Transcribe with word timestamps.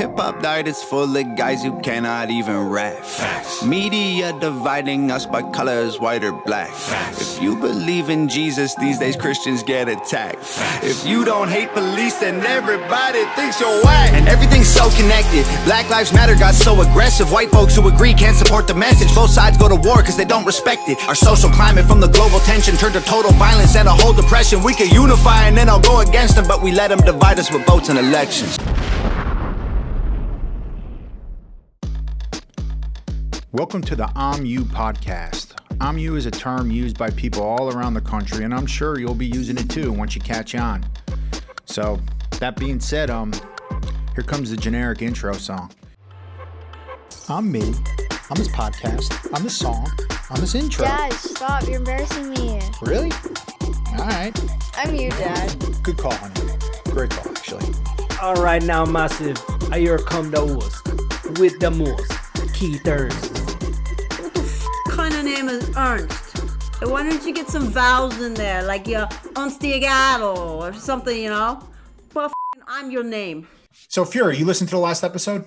Hip 0.00 0.16
hop 0.16 0.40
diet 0.40 0.66
is 0.66 0.82
full 0.82 1.14
of 1.14 1.36
guys 1.36 1.62
who 1.62 1.78
cannot 1.80 2.30
even 2.30 2.56
rap. 2.70 2.96
Media 3.62 4.32
dividing 4.40 5.10
us 5.10 5.26
by 5.26 5.42
colors, 5.52 6.00
white 6.00 6.24
or 6.24 6.32
black. 6.32 6.70
If 7.20 7.42
you 7.42 7.54
believe 7.54 8.08
in 8.08 8.26
Jesus, 8.26 8.74
these 8.76 8.98
days 8.98 9.14
Christians 9.14 9.62
get 9.62 9.90
attacked. 9.90 10.38
If 10.82 11.06
you 11.06 11.26
don't 11.26 11.48
hate 11.48 11.68
police, 11.74 12.18
then 12.18 12.40
everybody 12.46 13.26
thinks 13.36 13.60
you're 13.60 13.84
whack. 13.84 14.14
And 14.14 14.26
everything's 14.26 14.68
so 14.68 14.88
connected. 14.96 15.44
Black 15.66 15.90
Lives 15.90 16.14
Matter 16.14 16.34
got 16.34 16.54
so 16.54 16.80
aggressive. 16.80 17.30
White 17.30 17.50
folks 17.50 17.76
who 17.76 17.86
agree 17.86 18.14
can't 18.14 18.38
support 18.38 18.66
the 18.66 18.74
message. 18.74 19.14
Both 19.14 19.32
sides 19.32 19.58
go 19.58 19.68
to 19.68 19.76
war 19.76 19.98
because 19.98 20.16
they 20.16 20.24
don't 20.24 20.46
respect 20.46 20.88
it. 20.88 20.96
Our 21.08 21.14
social 21.14 21.50
climate 21.50 21.84
from 21.84 22.00
the 22.00 22.08
global 22.08 22.40
tension 22.40 22.74
turned 22.76 22.94
to 22.94 23.02
total 23.02 23.32
violence 23.32 23.76
and 23.76 23.86
a 23.86 23.92
whole 23.92 24.14
depression. 24.14 24.62
We 24.62 24.74
could 24.74 24.92
unify 24.92 25.46
and 25.46 25.54
then 25.54 25.68
I'll 25.68 25.78
go 25.78 26.00
against 26.00 26.36
them, 26.36 26.46
but 26.48 26.62
we 26.62 26.72
let 26.72 26.88
them 26.88 27.00
divide 27.00 27.38
us 27.38 27.52
with 27.52 27.66
votes 27.66 27.90
and 27.90 27.98
elections. 27.98 28.56
Welcome 33.52 33.82
to 33.82 33.96
the 33.96 34.08
I'm 34.14 34.46
You 34.46 34.60
podcast. 34.60 35.58
I'm 35.80 35.98
You 35.98 36.14
is 36.14 36.24
a 36.24 36.30
term 36.30 36.70
used 36.70 36.96
by 36.96 37.10
people 37.10 37.42
all 37.42 37.76
around 37.76 37.94
the 37.94 38.00
country, 38.00 38.44
and 38.44 38.54
I'm 38.54 38.64
sure 38.64 39.00
you'll 39.00 39.12
be 39.12 39.26
using 39.26 39.58
it 39.58 39.68
too 39.68 39.90
once 39.90 40.14
you 40.14 40.20
catch 40.20 40.54
on. 40.54 40.86
So, 41.64 41.98
that 42.38 42.54
being 42.54 42.78
said, 42.78 43.10
um, 43.10 43.32
here 44.14 44.22
comes 44.22 44.50
the 44.50 44.56
generic 44.56 45.02
intro 45.02 45.32
song. 45.32 45.72
I'm 47.28 47.50
me. 47.50 47.62
I'm 47.62 48.36
this 48.36 48.46
podcast. 48.46 49.28
I'm 49.34 49.42
this 49.42 49.56
song. 49.56 49.90
I'm 50.30 50.40
this 50.40 50.54
intro. 50.54 50.84
Dad, 50.84 51.12
stop. 51.14 51.66
You're 51.66 51.78
embarrassing 51.78 52.30
me. 52.30 52.60
Really? 52.82 53.10
All 53.98 54.06
right. 54.06 54.32
I'm 54.74 54.94
you, 54.94 55.10
Dad. 55.10 55.56
Good 55.82 55.98
call, 55.98 56.14
honey. 56.14 56.52
Great 56.84 57.10
call, 57.10 57.32
actually. 57.32 57.66
All 58.22 58.36
right, 58.36 58.62
now, 58.62 58.84
massive. 58.84 59.42
I 59.72 59.80
Here 59.80 59.98
come 59.98 60.30
the 60.30 60.38
host 60.38 60.86
with 61.40 61.58
the 61.58 61.72
most, 61.72 62.12
key 62.54 62.78
Ernst. 62.86 63.39
Ernst? 65.80 66.38
Why 66.82 67.02
don't 67.08 67.24
you 67.26 67.32
get 67.32 67.48
some 67.48 67.68
vowels 67.68 68.20
in 68.20 68.34
there, 68.34 68.62
like 68.62 68.86
your 68.86 69.06
Unstiagato 69.34 70.36
or 70.36 70.72
something, 70.74 71.16
you 71.16 71.30
know? 71.30 71.66
But 72.12 72.30
I'm 72.66 72.90
your 72.90 73.02
name. 73.02 73.48
So, 73.88 74.04
Fury, 74.04 74.36
you 74.36 74.44
listened 74.44 74.68
to 74.70 74.76
the 74.76 74.80
last 74.80 75.02
episode? 75.02 75.46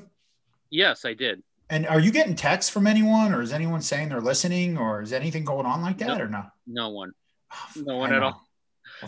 Yes, 0.70 1.06
I 1.06 1.14
did. 1.14 1.44
And 1.70 1.86
are 1.88 2.00
you 2.00 2.12
getting 2.12 2.36
texts 2.36 2.72
from 2.72 2.88
anyone, 2.88 3.34
or 3.34 3.42
is 3.42 3.53
anyone 3.53 3.81
saying 3.81 4.09
they're 4.09 4.22
listening, 4.22 4.78
or 4.78 5.02
is 5.02 5.14
anything 5.14 5.45
going 5.45 5.66
on 5.66 5.81
like 5.81 6.00
that, 6.00 6.17
No. 6.17 6.23
or 6.23 6.28
no? 6.28 6.44
No 6.68 6.90
one. 6.90 7.12
No 7.75 7.97
one 7.97 8.14
at 8.14 8.23
all. 8.23 8.44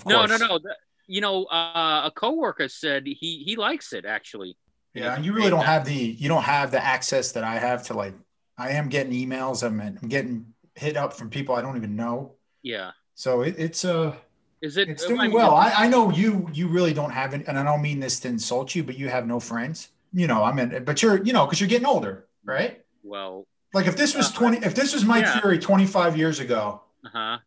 No, 0.05 0.25
no, 0.25 0.37
no. 0.37 0.59
You 1.07 1.21
know, 1.21 1.45
uh, 1.45 2.03
a 2.05 2.11
coworker 2.15 2.67
said 2.67 3.05
he 3.05 3.43
he 3.45 3.55
likes 3.55 3.93
it 3.93 4.05
actually. 4.05 4.57
Yeah, 4.93 5.19
you 5.19 5.33
really 5.33 5.49
don't 5.49 5.65
have 5.65 5.85
the 5.85 5.93
you 5.93 6.27
don't 6.27 6.43
have 6.43 6.71
the 6.71 6.83
access 6.83 7.31
that 7.33 7.43
I 7.43 7.55
have 7.59 7.83
to 7.87 7.93
like. 7.93 8.13
I 8.57 8.71
am 8.71 8.89
getting 8.89 9.11
emails. 9.13 9.63
I'm, 9.63 9.79
I'm 9.81 10.07
getting 10.07 10.53
hit 10.75 10.97
up 10.97 11.13
from 11.13 11.29
people 11.29 11.55
I 11.55 11.61
don't 11.61 11.77
even 11.77 11.95
know. 11.95 12.33
Yeah. 12.63 12.91
So 13.15 13.41
it, 13.41 13.55
it's 13.57 13.85
uh 13.85 14.15
Is 14.61 14.77
it? 14.77 14.89
it's 14.89 15.03
I 15.05 15.07
doing 15.07 15.21
mean, 15.21 15.31
well. 15.33 15.55
I, 15.55 15.71
I 15.85 15.87
know 15.87 16.11
you 16.11 16.49
you 16.53 16.67
really 16.67 16.93
don't 16.93 17.11
have 17.11 17.33
any, 17.33 17.45
and 17.47 17.57
I 17.59 17.63
don't 17.63 17.81
mean 17.81 17.99
this 17.99 18.19
to 18.21 18.27
insult 18.27 18.75
you, 18.75 18.83
but 18.83 18.97
you 18.97 19.09
have 19.09 19.27
no 19.27 19.39
friends. 19.39 19.89
You 20.13 20.27
know, 20.27 20.43
I 20.43 20.51
mean, 20.53 20.83
but 20.85 21.01
you're 21.01 21.23
you 21.23 21.33
know 21.33 21.45
because 21.45 21.59
you're 21.59 21.69
getting 21.69 21.87
older, 21.87 22.27
right? 22.43 22.81
Well, 23.03 23.45
Like 23.73 23.87
if 23.87 23.95
this 23.97 24.15
was 24.15 24.29
Uh, 24.29 24.33
twenty, 24.39 24.57
if 24.65 24.73
this 24.75 24.93
was 24.93 25.03
Mike 25.05 25.25
yeah. 25.25 25.39
Fury 25.41 25.59
25 25.59 26.17
years 26.17 26.39
ago, 26.39 26.81
uh 27.05 27.09
huh. 27.13 27.37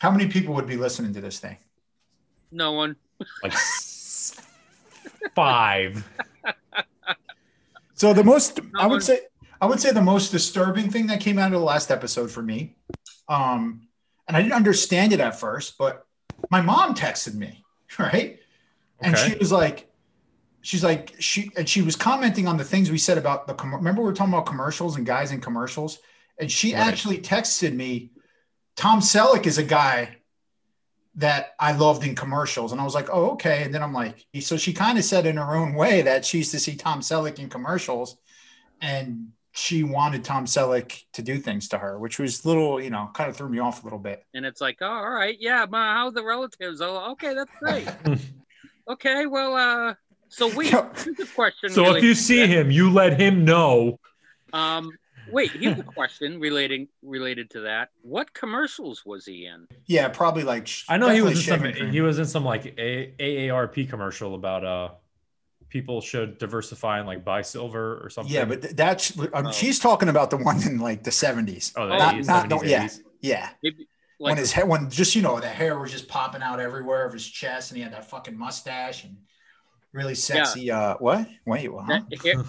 how 0.00 0.10
many 0.10 0.26
people 0.28 0.54
would 0.54 0.66
be 0.66 0.76
listening 0.76 1.12
to 1.14 1.20
this 1.20 1.38
thing? 1.40 1.58
No 2.52 2.72
one. 2.72 2.96
like 3.42 3.52
five. 5.34 6.04
So 7.94 8.12
the 8.12 8.24
most 8.24 8.60
I 8.76 8.82
one. 8.86 8.90
would 8.90 9.02
say 9.02 9.20
I 9.64 9.66
would 9.66 9.80
say 9.80 9.92
the 9.92 10.02
most 10.02 10.30
disturbing 10.30 10.90
thing 10.90 11.06
that 11.06 11.20
came 11.20 11.38
out 11.38 11.46
of 11.46 11.58
the 11.58 11.64
last 11.64 11.90
episode 11.90 12.30
for 12.30 12.42
me, 12.42 12.76
um, 13.30 13.88
and 14.28 14.36
I 14.36 14.42
didn't 14.42 14.52
understand 14.52 15.14
it 15.14 15.20
at 15.20 15.40
first, 15.40 15.78
but 15.78 16.06
my 16.50 16.60
mom 16.60 16.94
texted 16.94 17.34
me, 17.34 17.64
right? 17.98 18.38
And 19.00 19.16
Okay. 19.16 19.30
she 19.32 19.38
was 19.38 19.50
like, 19.50 19.90
she's 20.60 20.84
like, 20.84 21.14
she 21.18 21.50
and 21.56 21.66
she 21.66 21.80
was 21.80 21.96
commenting 21.96 22.46
on 22.46 22.58
the 22.58 22.64
things 22.64 22.90
we 22.90 22.98
said 22.98 23.16
about 23.16 23.46
the 23.46 23.54
com- 23.54 23.74
remember 23.74 24.02
we 24.02 24.08
were 24.08 24.12
talking 24.12 24.34
about 24.34 24.44
commercials 24.44 24.96
and 24.98 25.06
guys 25.06 25.32
in 25.32 25.40
commercials, 25.40 25.98
and 26.38 26.52
she 26.52 26.74
Right. 26.74 26.86
actually 26.86 27.16
texted 27.22 27.74
me, 27.74 28.10
Tom 28.76 29.00
Selleck 29.00 29.46
is 29.46 29.56
a 29.56 29.64
guy 29.64 30.18
that 31.14 31.54
I 31.58 31.72
loved 31.72 32.04
in 32.04 32.14
commercials. 32.14 32.72
And 32.72 32.82
I 32.82 32.84
was 32.84 32.94
like, 32.94 33.08
oh, 33.10 33.30
okay. 33.30 33.62
And 33.62 33.72
then 33.72 33.82
I'm 33.82 33.94
like, 33.94 34.26
so 34.40 34.58
she 34.58 34.74
kind 34.74 34.98
of 34.98 35.04
said 35.04 35.24
in 35.24 35.38
her 35.38 35.54
own 35.54 35.72
way 35.72 36.02
that 36.02 36.26
she 36.26 36.36
used 36.38 36.50
to 36.50 36.60
see 36.60 36.76
Tom 36.76 37.00
Selleck 37.00 37.38
in 37.38 37.48
commercials 37.48 38.18
and 38.82 39.28
she 39.56 39.84
wanted 39.84 40.24
Tom 40.24 40.46
Selleck 40.46 41.04
to 41.12 41.22
do 41.22 41.38
things 41.38 41.68
to 41.68 41.78
her, 41.78 41.96
which 41.98 42.18
was 42.18 42.44
little, 42.44 42.82
you 42.82 42.90
know, 42.90 43.08
kind 43.14 43.30
of 43.30 43.36
threw 43.36 43.48
me 43.48 43.60
off 43.60 43.82
a 43.82 43.86
little 43.86 44.00
bit. 44.00 44.24
And 44.34 44.44
it's 44.44 44.60
like, 44.60 44.78
oh, 44.80 44.86
all 44.86 45.10
right, 45.10 45.36
yeah. 45.38 45.64
Ma, 45.70 45.94
how 45.94 46.10
the 46.10 46.24
relatives? 46.24 46.80
Oh, 46.80 47.12
okay, 47.12 47.34
that's 47.34 47.52
great. 47.60 47.88
okay, 48.90 49.26
well, 49.26 49.54
uh, 49.54 49.94
so 50.28 50.52
wait, 50.56 50.72
Yo. 50.72 50.90
here's 50.96 51.20
a 51.20 51.26
question. 51.26 51.70
So 51.70 51.94
if 51.94 52.02
you 52.02 52.14
see 52.14 52.40
that. 52.40 52.48
him, 52.48 52.70
you 52.72 52.90
let 52.90 53.18
him 53.18 53.44
know. 53.44 54.00
um, 54.52 54.90
wait, 55.30 55.52
here's 55.52 55.78
a 55.78 55.84
question 55.84 56.40
relating 56.40 56.88
related 57.02 57.48
to 57.50 57.60
that. 57.60 57.90
What 58.02 58.34
commercials 58.34 59.06
was 59.06 59.24
he 59.24 59.46
in? 59.46 59.68
Yeah, 59.86 60.08
probably 60.08 60.42
like, 60.42 60.68
I 60.88 60.96
know 60.96 61.10
he 61.10 61.22
was 61.22 61.38
in 61.38 61.44
some. 61.44 61.60
cream. 61.60 61.92
He 61.92 62.00
was 62.00 62.18
in 62.18 62.26
some 62.26 62.44
like 62.44 62.74
a, 62.76 63.14
AARP 63.20 63.88
commercial 63.88 64.34
about 64.34 64.64
uh 64.64 64.88
people 65.74 66.00
should 66.00 66.38
diversify 66.38 67.00
and 67.00 67.06
like 67.08 67.24
buy 67.24 67.42
silver 67.42 68.00
or 68.00 68.08
something. 68.08 68.32
yeah, 68.32 68.44
but 68.44 68.62
th- 68.62 68.76
that's, 68.76 69.18
um, 69.18 69.28
Oh. 69.48 69.50
she's 69.50 69.80
talking 69.80 70.08
about 70.08 70.30
the 70.30 70.36
one 70.36 70.62
in 70.62 70.78
like 70.78 71.02
the 71.02 71.10
70s. 71.10 71.72
oh, 71.76 71.88
the 71.88 71.98
not, 71.98 72.14
80s, 72.14 72.26
not, 72.28 72.46
70s, 72.46 72.50
no, 72.50 72.62
yeah, 72.62 72.84
80s. 72.84 73.00
yeah. 73.20 73.48
Maybe 73.60 73.88
when 74.18 74.36
his 74.36 74.52
hair, 74.52 74.66
when 74.66 74.88
just, 74.88 75.16
you 75.16 75.22
know, 75.22 75.40
the 75.40 75.48
hair 75.48 75.76
was 75.76 75.90
just 75.90 76.06
popping 76.06 76.42
out 76.42 76.60
everywhere 76.60 77.04
of 77.04 77.12
his 77.12 77.26
chest 77.26 77.72
and 77.72 77.76
he 77.76 77.82
had 77.82 77.92
that 77.92 78.08
fucking 78.08 78.38
mustache 78.38 79.02
and 79.02 79.16
really 79.92 80.14
sexy. 80.14 80.70
Uh, 80.70 80.94
what? 81.00 81.26
Wait, 81.44 81.72
what? 81.72 81.88
that 81.88 82.04
hair, 82.22 82.44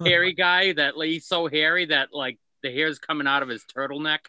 hairy 0.02 0.32
guy 0.32 0.72
that 0.72 0.94
he's 0.96 1.26
so 1.26 1.48
hairy 1.48 1.84
that 1.84 2.08
like 2.14 2.38
the 2.62 2.72
hair's 2.72 2.98
coming 2.98 3.26
out 3.26 3.42
of 3.42 3.50
his 3.50 3.64
turtleneck. 3.64 4.20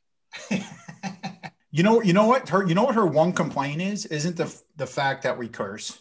you 1.71 1.81
know, 1.81 2.01
you 2.01 2.11
know 2.11 2.27
what 2.27 2.49
her, 2.49 2.67
you 2.67 2.75
know 2.75 2.83
what 2.83 2.95
her 2.95 3.05
one 3.05 3.31
complaint 3.31 3.81
is, 3.81 4.05
isn't 4.05 4.35
the 4.35 4.53
the 4.75 4.85
fact 4.85 5.23
that 5.23 5.37
we 5.37 5.47
curse, 5.47 5.99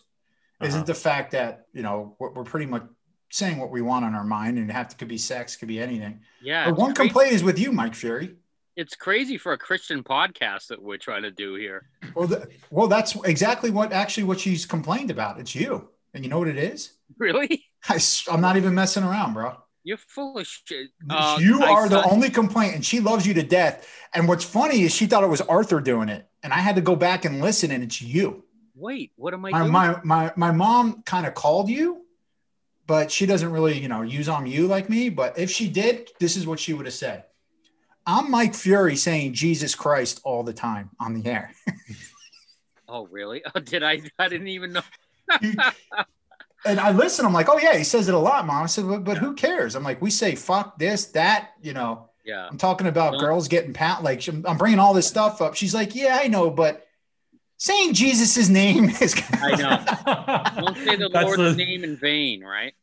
isn't 0.63 0.81
Uh-huh. 0.81 0.85
the 0.87 0.95
fact 0.95 1.33
that 1.33 1.67
you 1.73 1.83
know 1.83 2.17
we're, 2.19 2.31
we're 2.33 2.45
pretty 2.45 2.67
much 2.67 2.85
saying 3.31 3.59
what 3.59 3.71
we 3.71 3.83
want 3.83 4.05
on 4.05 4.15
our 4.15 4.25
mind, 4.25 4.59
and 4.59 4.71
it 4.71 4.73
have 4.73 4.89
to 4.89 4.97
could 4.97 5.09
be 5.09 5.19
sex, 5.19 5.57
could 5.57 5.69
be 5.69 5.81
anything. 5.81 6.21
Yeah, 6.43 6.71
it's 6.71 6.79
one 6.79 6.95
crazy. 6.95 7.09
complaint 7.11 7.33
is 7.33 7.43
with 7.43 7.59
you, 7.59 7.73
Mike 7.73 7.95
Fury. 7.95 8.37
it's 8.77 8.95
crazy 8.95 9.37
for 9.39 9.53
a 9.53 9.59
Christian 9.59 10.03
podcast 10.05 10.69
that 10.69 10.81
we're 10.83 10.99
trying 10.99 11.23
to 11.23 11.31
do 11.31 11.55
here. 11.55 11.89
Well, 12.15 12.27
the, 12.29 12.49
well, 12.71 12.87
that's 12.89 13.17
exactly 13.25 13.71
what 13.71 13.93
actually 13.93 14.25
what 14.25 14.39
she's 14.41 14.65
complained 14.67 15.11
about. 15.11 15.41
It's 15.41 15.55
you, 15.55 15.89
and 16.15 16.25
you 16.25 16.31
know 16.31 16.39
what 16.39 16.49
it 16.49 16.59
is. 16.59 16.93
Really? 17.19 17.65
I, 17.89 17.99
am 18.31 18.41
not 18.41 18.57
even 18.57 18.75
messing 18.75 19.03
around, 19.05 19.35
bro. 19.35 19.57
You're 19.85 19.97
full 19.99 20.37
of 20.39 20.47
shit. 20.49 20.89
Uh, 21.09 21.39
you 21.41 21.63
I 21.63 21.71
are 21.71 21.89
the 21.89 22.03
only 22.05 22.29
complaint, 22.29 22.75
and 22.75 22.85
she 22.85 22.99
loves 23.01 23.25
you 23.25 23.35
to 23.35 23.43
death. 23.45 23.89
And 24.15 24.27
what's 24.27 24.45
funny 24.45 24.83
is 24.83 24.93
she 24.95 25.07
thought 25.07 25.23
it 25.23 25.29
was 25.29 25.41
Arthur 25.43 25.81
doing 25.81 26.09
it, 26.09 26.29
and 26.43 26.53
I 26.53 26.57
had 26.59 26.75
to 26.75 26.83
go 26.83 26.97
back 26.97 27.25
and 27.25 27.41
listen, 27.41 27.71
and 27.71 27.85
it's 27.85 28.03
you. 28.03 28.43
Wait, 28.77 29.11
what 29.17 29.33
am 29.35 29.45
I 29.45 29.51
my 29.51 29.59
doing? 29.61 29.73
my 29.73 30.01
my, 30.05 30.33
my 30.37 30.51
mom 30.53 31.03
kind 31.03 31.27
of 31.27 31.35
called 31.35 31.69
you 31.69 32.03
but 32.87 33.11
she 33.11 33.27
doesn't 33.27 33.51
really 33.51 33.77
you 33.79 33.89
know 33.89 34.03
use 34.03 34.29
on 34.29 34.47
you 34.47 34.67
like 34.69 34.89
me 34.89 35.09
but 35.09 35.37
if 35.39 35.51
she 35.51 35.69
did 35.69 36.09
this 36.21 36.37
is 36.37 36.47
what 36.47 36.61
she 36.61 36.73
would 36.73 36.87
have 36.87 36.95
said 36.95 37.25
i'm 38.07 38.31
mike 38.31 38.55
fury 38.55 38.95
saying 38.95 39.33
jesus 39.33 39.75
christ 39.75 40.21
all 40.25 40.43
the 40.45 40.53
time 40.53 40.91
on 41.01 41.15
the 41.15 41.29
air 41.29 41.51
oh, 42.89 43.07
really? 43.07 43.43
Oh, 43.55 43.59
did 43.61 43.83
I? 43.83 44.01
I 44.19 44.29
didn't 44.29 44.49
even 44.49 44.73
know. 44.73 44.83
and 46.65 46.79
i 46.79 46.93
listen 46.93 47.25
i'm 47.27 47.33
like 47.33 47.49
oh 47.49 47.59
yeah 47.59 47.77
he 47.77 47.83
says 47.85 48.09
it 48.09 48.15
a 48.15 48.19
lot 48.19 48.47
mom 48.47 48.63
i 48.63 48.67
said 48.67 48.87
but, 48.87 49.03
but 49.05 49.19
who 49.19 49.35
cares 49.35 49.75
i'm 49.75 49.83
like 49.83 50.01
we 50.01 50.11
say 50.11 50.35
fuck 50.37 50.79
this 50.79 51.07
that 51.07 51.51
you 51.61 51.73
know 51.73 52.09
Yeah. 52.25 52.47
i'm 52.49 52.59
talking 52.59 52.87
about 52.87 53.13
Don't- 53.13 53.21
girls 53.21 53.49
getting 53.49 53.73
pat 53.73 54.03
like 54.05 54.27
I'm 54.29 54.57
bringing 54.57 54.79
all 54.79 54.95
this 54.95 55.07
stuff 55.09 55.43
up 55.43 55.55
she's 55.55 55.75
like 55.75 55.95
yeah 55.97 56.19
i 56.23 56.29
know 56.29 56.51
but 56.51 56.86
saying 57.59 57.95
jesus' 57.95 58.49
name 58.49 58.85
is 59.01 59.21
I 59.33 59.55
know. 59.57 60.61
Don't 60.67 60.77
say 60.77 60.97
the 60.97 61.09
That's 61.09 61.25
Lord's 61.27 61.57
the- 61.57 61.65
name 61.65 61.85
in 61.85 61.97
vain, 61.97 62.43
right? 62.43 62.75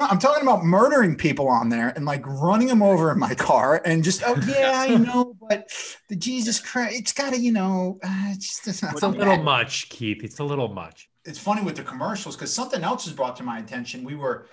I'm 0.00 0.20
talking 0.20 0.44
about 0.44 0.64
murdering 0.64 1.16
people 1.16 1.48
on 1.48 1.70
there 1.70 1.88
and 1.88 2.04
like 2.04 2.24
running 2.24 2.68
them 2.68 2.82
over 2.84 3.10
in 3.10 3.18
my 3.18 3.34
car 3.34 3.82
and 3.84 4.04
just 4.04 4.22
oh 4.24 4.36
yeah 4.48 4.72
I 4.74 4.94
know 4.94 5.34
but 5.48 5.72
the 6.08 6.14
Jesus 6.14 6.60
Christ 6.60 6.94
it's 7.00 7.12
got 7.12 7.32
to 7.34 7.40
you 7.40 7.50
know 7.50 7.98
uh, 8.04 8.26
it's 8.28 8.64
just 8.64 8.84
It's 8.84 9.02
a 9.02 9.08
little 9.08 9.38
much, 9.42 9.88
Keith. 9.88 10.22
It's 10.22 10.38
a 10.38 10.44
little 10.44 10.68
much. 10.68 11.10
It's 11.24 11.38
funny 11.40 11.62
with 11.62 11.74
the 11.74 11.82
commercials 11.82 12.36
because 12.36 12.54
something 12.54 12.84
else 12.84 13.06
was 13.06 13.14
brought 13.14 13.34
to 13.38 13.42
my 13.42 13.58
attention. 13.58 14.04
We 14.04 14.14
were 14.14 14.46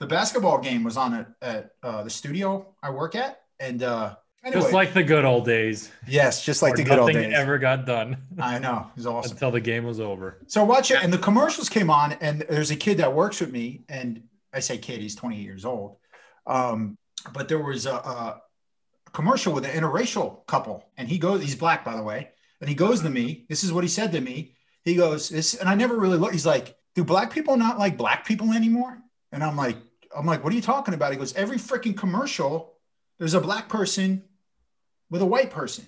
the 0.00 0.06
basketball 0.08 0.58
game 0.58 0.82
was 0.82 0.96
on 0.96 1.14
at, 1.14 1.28
at 1.40 1.70
uh, 1.84 2.02
the 2.02 2.10
studio 2.10 2.74
I 2.82 2.90
work 2.90 3.14
at 3.14 3.42
and 3.60 3.84
uh, 3.84 4.16
anyway 4.44 4.60
Just 4.60 4.72
like 4.72 4.92
the 4.92 5.02
good 5.02 5.24
old 5.24 5.44
days. 5.44 5.90
yes 6.06 6.44
just 6.44 6.62
like 6.62 6.74
the 6.74 6.82
good 6.84 6.98
old 6.98 7.12
nothing 7.12 7.30
days. 7.30 7.38
ever 7.38 7.58
got 7.58 7.86
done 7.86 8.16
I 8.38 8.58
know 8.58 8.86
it 8.90 8.96
was 8.96 9.06
awesome. 9.06 9.32
until 9.32 9.50
the 9.50 9.60
game 9.60 9.84
was 9.84 10.00
over. 10.00 10.38
So 10.46 10.64
watch 10.64 10.90
it, 10.90 11.02
and 11.02 11.12
the 11.12 11.18
commercials 11.18 11.68
came 11.68 11.90
on, 11.90 12.12
and 12.20 12.44
there's 12.48 12.70
a 12.70 12.76
kid 12.76 12.98
that 12.98 13.12
works 13.12 13.40
with 13.40 13.50
me, 13.52 13.82
and 13.88 14.22
I 14.52 14.60
say 14.60 14.78
kid, 14.78 15.00
he's 15.00 15.14
28 15.14 15.40
years 15.42 15.64
old. 15.64 15.96
Um, 16.46 16.96
but 17.32 17.48
there 17.48 17.58
was 17.62 17.86
a, 17.86 17.94
a 17.94 18.42
commercial 19.12 19.52
with 19.52 19.64
an 19.64 19.70
interracial 19.70 20.44
couple, 20.46 20.84
and 20.96 21.08
he 21.08 21.18
goes, 21.18 21.40
he's 21.42 21.54
black, 21.54 21.84
by 21.84 21.94
the 21.96 22.02
way, 22.02 22.30
and 22.60 22.68
he 22.68 22.74
goes 22.74 23.00
to 23.02 23.10
me. 23.10 23.44
This 23.48 23.62
is 23.64 23.72
what 23.72 23.84
he 23.84 23.88
said 23.88 24.12
to 24.12 24.20
me. 24.20 24.54
He 24.84 24.96
goes, 24.96 25.28
this, 25.28 25.54
and 25.54 25.68
I 25.68 25.74
never 25.74 25.96
really 25.96 26.18
looked. 26.18 26.32
He's 26.32 26.46
like, 26.46 26.74
do 26.94 27.04
black 27.04 27.32
people 27.32 27.56
not 27.56 27.78
like 27.78 27.96
black 27.96 28.26
people 28.26 28.52
anymore? 28.52 28.98
And 29.30 29.42
I'm 29.44 29.56
like, 29.56 29.76
I'm 30.16 30.26
like, 30.26 30.42
what 30.42 30.52
are 30.52 30.56
you 30.56 30.62
talking 30.62 30.94
about? 30.94 31.12
He 31.12 31.18
goes, 31.18 31.34
every 31.34 31.56
freaking 31.56 31.96
commercial, 31.96 32.74
there's 33.18 33.34
a 33.34 33.40
black 33.40 33.68
person 33.68 34.24
with 35.12 35.20
a 35.22 35.26
white 35.26 35.50
person. 35.50 35.86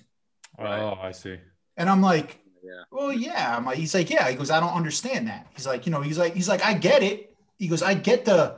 Oh, 0.59 0.97
I 1.01 1.11
see. 1.11 1.37
And 1.75 1.89
I'm 1.89 2.01
like, 2.01 2.39
Yeah. 2.63 2.83
well, 2.91 3.11
yeah. 3.11 3.57
I'm 3.57 3.65
like, 3.65 3.77
he's 3.77 3.93
like, 3.93 4.09
yeah. 4.09 4.29
He 4.29 4.35
goes, 4.35 4.51
I 4.51 4.59
don't 4.59 4.73
understand 4.73 5.27
that. 5.27 5.47
He's 5.55 5.65
like, 5.67 5.85
you 5.85 5.91
know, 5.91 6.01
he's 6.01 6.17
like, 6.17 6.33
he's 6.35 6.47
like, 6.47 6.63
I 6.63 6.73
get 6.75 7.01
it. 7.03 7.35
He 7.57 7.67
goes, 7.67 7.81
I 7.81 7.95
get 7.95 8.23
the, 8.25 8.57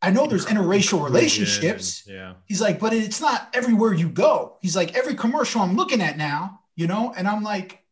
I 0.00 0.10
know 0.10 0.26
there's 0.26 0.46
interracial 0.46 1.04
relationships. 1.04 2.04
Yeah. 2.08 2.34
He's 2.46 2.60
like, 2.60 2.80
but 2.80 2.92
it's 2.94 3.20
not 3.20 3.48
everywhere 3.52 3.92
you 3.92 4.08
go. 4.08 4.56
He's 4.62 4.74
like, 4.74 4.96
every 4.96 5.14
commercial 5.14 5.60
I'm 5.60 5.76
looking 5.76 6.00
at 6.00 6.16
now, 6.16 6.60
you 6.74 6.86
know, 6.86 7.12
and 7.16 7.28
I'm 7.28 7.42
like, 7.42 7.84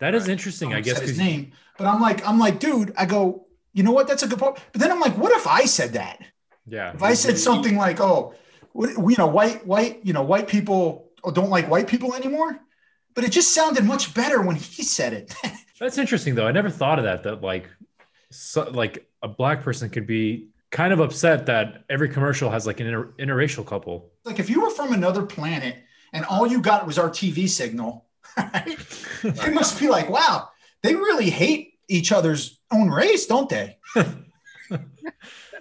That 0.00 0.14
is 0.14 0.28
interesting. 0.28 0.70
I 0.70 0.78
almost 0.78 0.86
guess 0.90 1.00
his 1.00 1.18
name, 1.18 1.52
but 1.78 1.86
I'm 1.86 2.00
like, 2.00 2.26
I'm 2.26 2.38
like, 2.40 2.58
dude, 2.58 2.92
I 2.98 3.06
go, 3.06 3.46
you 3.72 3.84
know 3.84 3.92
what? 3.92 4.08
That's 4.08 4.24
a 4.24 4.28
good 4.28 4.38
point. 4.40 4.58
But 4.72 4.80
then 4.80 4.90
I'm 4.90 5.00
like, 5.00 5.16
what 5.16 5.30
if 5.32 5.46
I 5.46 5.64
said 5.66 5.92
that? 5.92 6.18
Yeah. 6.66 6.92
If 6.94 7.02
I 7.02 7.14
said 7.14 7.38
something 7.38 7.76
like, 7.76 8.00
oh, 8.00 8.34
what, 8.72 8.90
you 8.90 9.16
know, 9.16 9.28
white, 9.28 9.64
white, 9.66 10.00
you 10.04 10.12
know, 10.12 10.22
white 10.22 10.48
people 10.48 11.07
don't 11.32 11.50
like 11.50 11.68
white 11.68 11.88
people 11.88 12.14
anymore. 12.14 12.58
But 13.14 13.24
it 13.24 13.32
just 13.32 13.52
sounded 13.52 13.84
much 13.84 14.14
better 14.14 14.40
when 14.42 14.56
he 14.56 14.82
said 14.82 15.12
it. 15.12 15.34
That's 15.80 15.98
interesting 15.98 16.34
though. 16.34 16.46
I 16.46 16.52
never 16.52 16.70
thought 16.70 16.98
of 16.98 17.04
that. 17.04 17.22
That 17.24 17.42
like, 17.42 17.68
so, 18.30 18.68
like 18.70 19.08
a 19.22 19.28
black 19.28 19.62
person 19.62 19.90
could 19.90 20.06
be 20.06 20.48
kind 20.70 20.92
of 20.92 21.00
upset 21.00 21.46
that 21.46 21.84
every 21.88 22.08
commercial 22.08 22.50
has 22.50 22.66
like 22.66 22.80
an 22.80 22.86
inter- 22.86 23.12
interracial 23.18 23.64
couple. 23.66 24.12
like 24.24 24.38
if 24.38 24.50
you 24.50 24.60
were 24.60 24.70
from 24.70 24.92
another 24.92 25.24
planet 25.24 25.76
and 26.12 26.24
all 26.26 26.46
you 26.46 26.60
got 26.60 26.86
was 26.86 26.98
our 26.98 27.08
TV 27.08 27.48
signal, 27.48 28.06
right? 28.36 28.78
It 29.24 29.52
must 29.52 29.80
be 29.80 29.88
like, 29.88 30.08
wow, 30.08 30.48
they 30.82 30.94
really 30.94 31.30
hate 31.30 31.74
each 31.88 32.12
other's 32.12 32.60
own 32.70 32.88
race, 32.88 33.26
don't 33.26 33.48
they? 33.48 33.78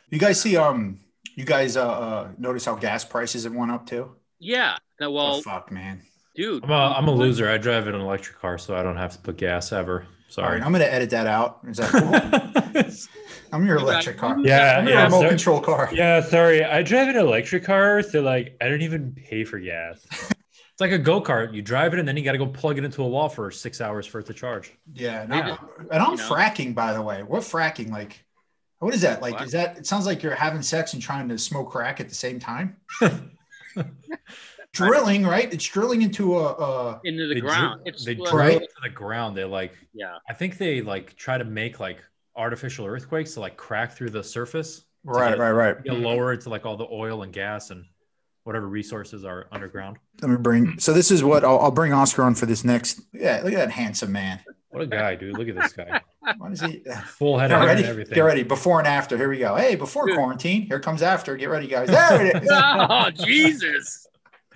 you 0.10 0.19
guys 0.19 0.39
see, 0.39 0.57
um, 0.57 1.00
you 1.36 1.45
guys 1.45 1.77
uh, 1.77 1.89
uh 1.89 2.27
notice 2.38 2.65
how 2.65 2.75
gas 2.75 3.03
prices 3.03 3.45
have 3.45 3.56
went 3.56 3.71
up 3.71 3.88
too? 3.88 4.15
Yeah. 4.39 4.77
No, 4.99 5.07
Oh, 5.07 5.11
well, 5.11 5.41
fuck, 5.41 5.71
man. 5.71 6.01
dude. 6.35 6.63
I'm 6.63 6.71
a, 6.71 6.73
I'm 6.97 7.07
a 7.07 7.11
loser. 7.13 7.49
I 7.49 7.57
drive 7.57 7.88
an 7.88 7.95
electric 7.95 8.39
car, 8.39 8.57
so 8.57 8.75
I 8.75 8.83
don't 8.83 8.97
have 8.97 9.11
to 9.13 9.19
put 9.19 9.38
gas 9.38 9.71
ever. 9.71 9.94
All 9.94 9.99
right, 9.99 10.07
Sorry. 10.29 10.61
I'm 10.61 10.71
gonna 10.73 10.83
edit 10.85 11.09
that 11.11 11.25
out. 11.27 11.59
Is 11.67 11.77
that 11.77 11.89
cool? 11.89 12.83
I'm 13.53 13.65
your 13.65 13.77
electric 13.77 14.17
car. 14.17 14.38
yeah, 14.39 14.77
I'm 14.79 14.85
your 14.88 14.95
yeah. 14.95 15.03
remote 15.05 15.21
so- 15.21 15.29
control 15.29 15.61
car. 15.61 15.89
Yeah, 15.94 16.19
sorry. 16.21 16.63
I 16.65 16.81
drive 16.83 17.07
an 17.07 17.15
electric 17.15 17.63
car, 17.63 18.01
so 18.01 18.21
like 18.21 18.57
I 18.59 18.67
don't 18.67 18.81
even 18.81 19.13
pay 19.13 19.44
for 19.44 19.59
gas. 19.59 20.05
It's 20.73 20.81
like 20.81 20.91
a 20.91 21.00
go 21.00 21.19
kart. 21.19 21.55
You 21.55 21.63
drive 21.63 21.95
it, 21.95 22.00
and 22.00 22.07
then 22.07 22.15
you 22.17 22.23
got 22.23 22.33
to 22.33 22.38
go 22.38 22.45
plug 22.45 22.77
it 22.77 22.83
into 22.83 23.01
a 23.01 23.07
wall 23.07 23.29
for 23.29 23.50
six 23.50 23.81
hours 23.81 24.05
for 24.05 24.19
it 24.19 24.27
to 24.27 24.33
charge. 24.35 24.73
Yeah, 24.93 25.21
and, 25.21 25.29
Maybe- 25.31 25.50
I'm, 25.50 25.57
and 25.89 26.03
I'm 26.03 26.11
you 26.11 26.17
know. 26.17 26.29
fracking, 26.29 26.75
by 26.75 26.93
the 26.93 27.01
way. 27.01 27.23
What 27.23 27.41
fracking? 27.41 27.89
Like, 27.89 28.23
what 28.77 28.93
is 28.93 29.01
that? 29.01 29.19
Like, 29.19 29.33
What? 29.33 29.45
is 29.45 29.53
that? 29.53 29.75
It 29.79 29.88
sounds 29.88 30.05
like 30.05 30.21
you're 30.21 30.35
having 30.35 30.61
sex 30.61 30.93
and 30.93 31.01
trying 31.01 31.29
to 31.29 31.38
smoke 31.39 31.71
crack 31.71 32.00
at 32.00 32.09
the 32.09 32.13
same 32.13 32.38
time. 32.39 32.77
drilling, 34.73 35.25
right? 35.25 35.51
It's 35.51 35.65
drilling 35.65 36.01
into 36.01 36.37
a. 36.37 36.53
a 36.53 37.01
into 37.03 37.27
the 37.27 37.35
They 37.35 37.39
dri- 37.41 37.49
ground. 37.49 37.81
it's 37.85 38.05
they 38.05 38.15
like- 38.15 38.29
drill 38.29 38.37
Right. 38.43 38.61
it 38.61 38.69
to 38.69 38.75
the 38.83 38.89
ground. 38.89 39.35
They 39.37 39.43
like, 39.43 39.73
Yeah. 39.93 40.17
I 40.29 40.33
think 40.33 40.57
they 40.57 40.81
like 40.81 41.15
try 41.15 41.37
to 41.37 41.43
make 41.43 41.79
like 41.79 42.03
artificial 42.35 42.85
earthquakes 42.85 43.33
to 43.33 43.39
like 43.39 43.57
crack 43.57 43.93
through 43.93 44.11
the 44.11 44.23
surface. 44.23 44.83
right, 45.03 45.29
get- 45.29 45.39
right, 45.39 45.51
right. 45.51 45.83
Get 45.83 45.93
lower 45.93 46.33
into 46.33 46.49
like 46.49 46.65
all 46.65 46.77
the 46.77 46.87
oil 46.91 47.23
and 47.23 47.31
gas 47.33 47.69
and 47.71 47.85
whatever 48.43 48.67
resources 48.67 49.25
are 49.25 49.47
underground. 49.51 49.97
Let 50.21 50.31
me 50.31 50.37
bring. 50.37 50.79
So 50.79 50.93
this 50.93 51.11
is 51.11 51.23
what 51.23 51.43
I'll, 51.43 51.59
I'll 51.59 51.71
bring 51.71 51.93
Oscar 51.93 52.23
on 52.23 52.35
for 52.35 52.45
this 52.45 52.63
next. 52.63 53.01
Yeah, 53.13 53.41
look 53.43 53.53
at 53.53 53.57
that 53.59 53.71
handsome 53.71 54.11
man. 54.11 54.39
What 54.69 54.83
a 54.83 54.87
guy, 54.87 55.15
dude! 55.15 55.37
Look 55.37 55.47
at 55.47 55.55
this 55.55 55.71
guy, 55.73 56.01
What 56.37 56.51
is 56.51 56.59
he? 56.61 56.83
Uh, 56.87 56.97
full 57.01 57.39
head 57.39 57.49
Get 57.49 57.61
of 57.61 57.65
ready. 57.67 57.83
everything. 57.85 58.13
Get 58.15 58.21
ready. 58.21 58.43
Before 58.43 58.79
and 58.79 58.87
after. 58.87 59.17
Here 59.17 59.29
we 59.29 59.37
go. 59.39 59.55
Hey, 59.55 59.75
before 59.75 60.05
Dude. 60.07 60.15
quarantine. 60.17 60.63
Here 60.63 60.79
comes 60.79 61.01
after. 61.01 61.35
Get 61.37 61.49
ready, 61.49 61.67
guys. 61.67 61.87
There 61.87 62.25
it 62.25 62.43
is. 62.43 62.49
oh 62.51 63.09
Jesus! 63.11 64.06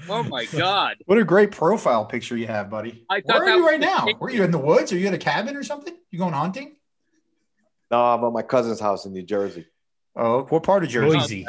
Oh 0.10 0.24
my 0.24 0.46
God! 0.46 0.98
What 1.06 1.18
a 1.18 1.24
great 1.24 1.52
profile 1.52 2.06
picture 2.06 2.38
you 2.38 2.48
have, 2.48 2.70
buddy. 2.70 3.06
I 3.10 3.22
Where 3.26 3.44
are 3.44 3.56
you 3.56 3.68
right 3.68 3.80
now? 3.80 4.06
picture. 4.06 4.20
Were 4.20 4.30
you 4.30 4.44
in 4.44 4.52
the 4.52 4.58
woods? 4.58 4.92
Are 4.92 4.98
you 4.98 5.08
at 5.08 5.14
a 5.14 5.18
cabin 5.18 5.56
or 5.56 5.64
something? 5.64 5.96
You 6.10 6.20
going 6.20 6.34
hunting? 6.34 6.76
No, 7.90 8.02
I'm 8.02 8.24
at 8.24 8.32
my 8.32 8.42
cousin's 8.42 8.80
house 8.80 9.06
in 9.06 9.14
New 9.14 9.24
Jersey, 9.24 9.66
Oh, 10.16 10.44
what 10.44 10.64
part 10.64 10.84
of 10.84 10.90
Jersey? 10.90 11.18
Noisy. 11.18 11.48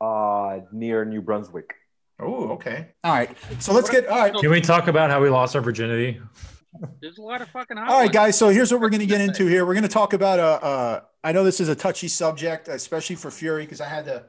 uh, 0.00 0.60
near 0.72 1.04
New 1.04 1.22
Brunswick. 1.22 1.74
Oh, 2.20 2.50
okay. 2.50 2.88
All 3.04 3.12
right. 3.12 3.30
So 3.58 3.72
let's 3.72 3.88
get 3.88 4.06
all 4.08 4.18
right. 4.18 4.34
Can 4.34 4.50
we 4.50 4.60
talk 4.60 4.88
about 4.88 5.10
how 5.10 5.20
we 5.20 5.28
lost 5.28 5.54
our 5.54 5.62
virginity? 5.62 6.20
There's 7.00 7.18
a 7.18 7.22
lot 7.22 7.40
of 7.40 7.48
fucking. 7.50 7.78
All 7.78 8.00
right, 8.00 8.12
guys. 8.12 8.36
So 8.36 8.48
here's 8.48 8.72
what 8.72 8.80
we're 8.80 8.90
going 8.90 9.00
to 9.00 9.06
get 9.06 9.20
into 9.20 9.46
here. 9.46 9.64
We're 9.64 9.74
going 9.74 9.82
to 9.82 9.88
talk 9.88 10.12
about 10.12 10.38
uh, 10.38 10.66
uh 10.66 11.00
I 11.22 11.32
know 11.32 11.44
this 11.44 11.60
is 11.60 11.68
a 11.68 11.74
touchy 11.74 12.08
subject, 12.08 12.68
especially 12.68 13.16
for 13.16 13.30
Fury, 13.30 13.64
because 13.64 13.80
I 13.80 13.88
had 13.88 14.04
to. 14.06 14.24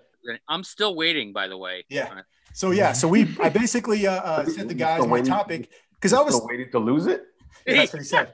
I'm 0.47 0.63
still 0.63 0.95
waiting, 0.95 1.33
by 1.33 1.47
the 1.47 1.57
way. 1.57 1.85
Yeah. 1.89 2.21
So 2.53 2.71
yeah. 2.71 2.93
So 2.93 3.07
we 3.07 3.35
I 3.41 3.49
basically 3.49 4.05
uh, 4.07 4.13
uh 4.13 4.45
said 4.45 4.69
the 4.69 4.73
guys 4.73 5.05
my 5.07 5.21
topic 5.21 5.69
because 5.95 6.13
I 6.13 6.21
was 6.21 6.35
Still 6.35 6.47
waiting 6.47 6.71
to 6.71 6.79
lose 6.79 7.07
it. 7.07 7.23
That's 7.65 7.93
what 7.93 7.99
he 7.99 8.05
said. 8.05 8.33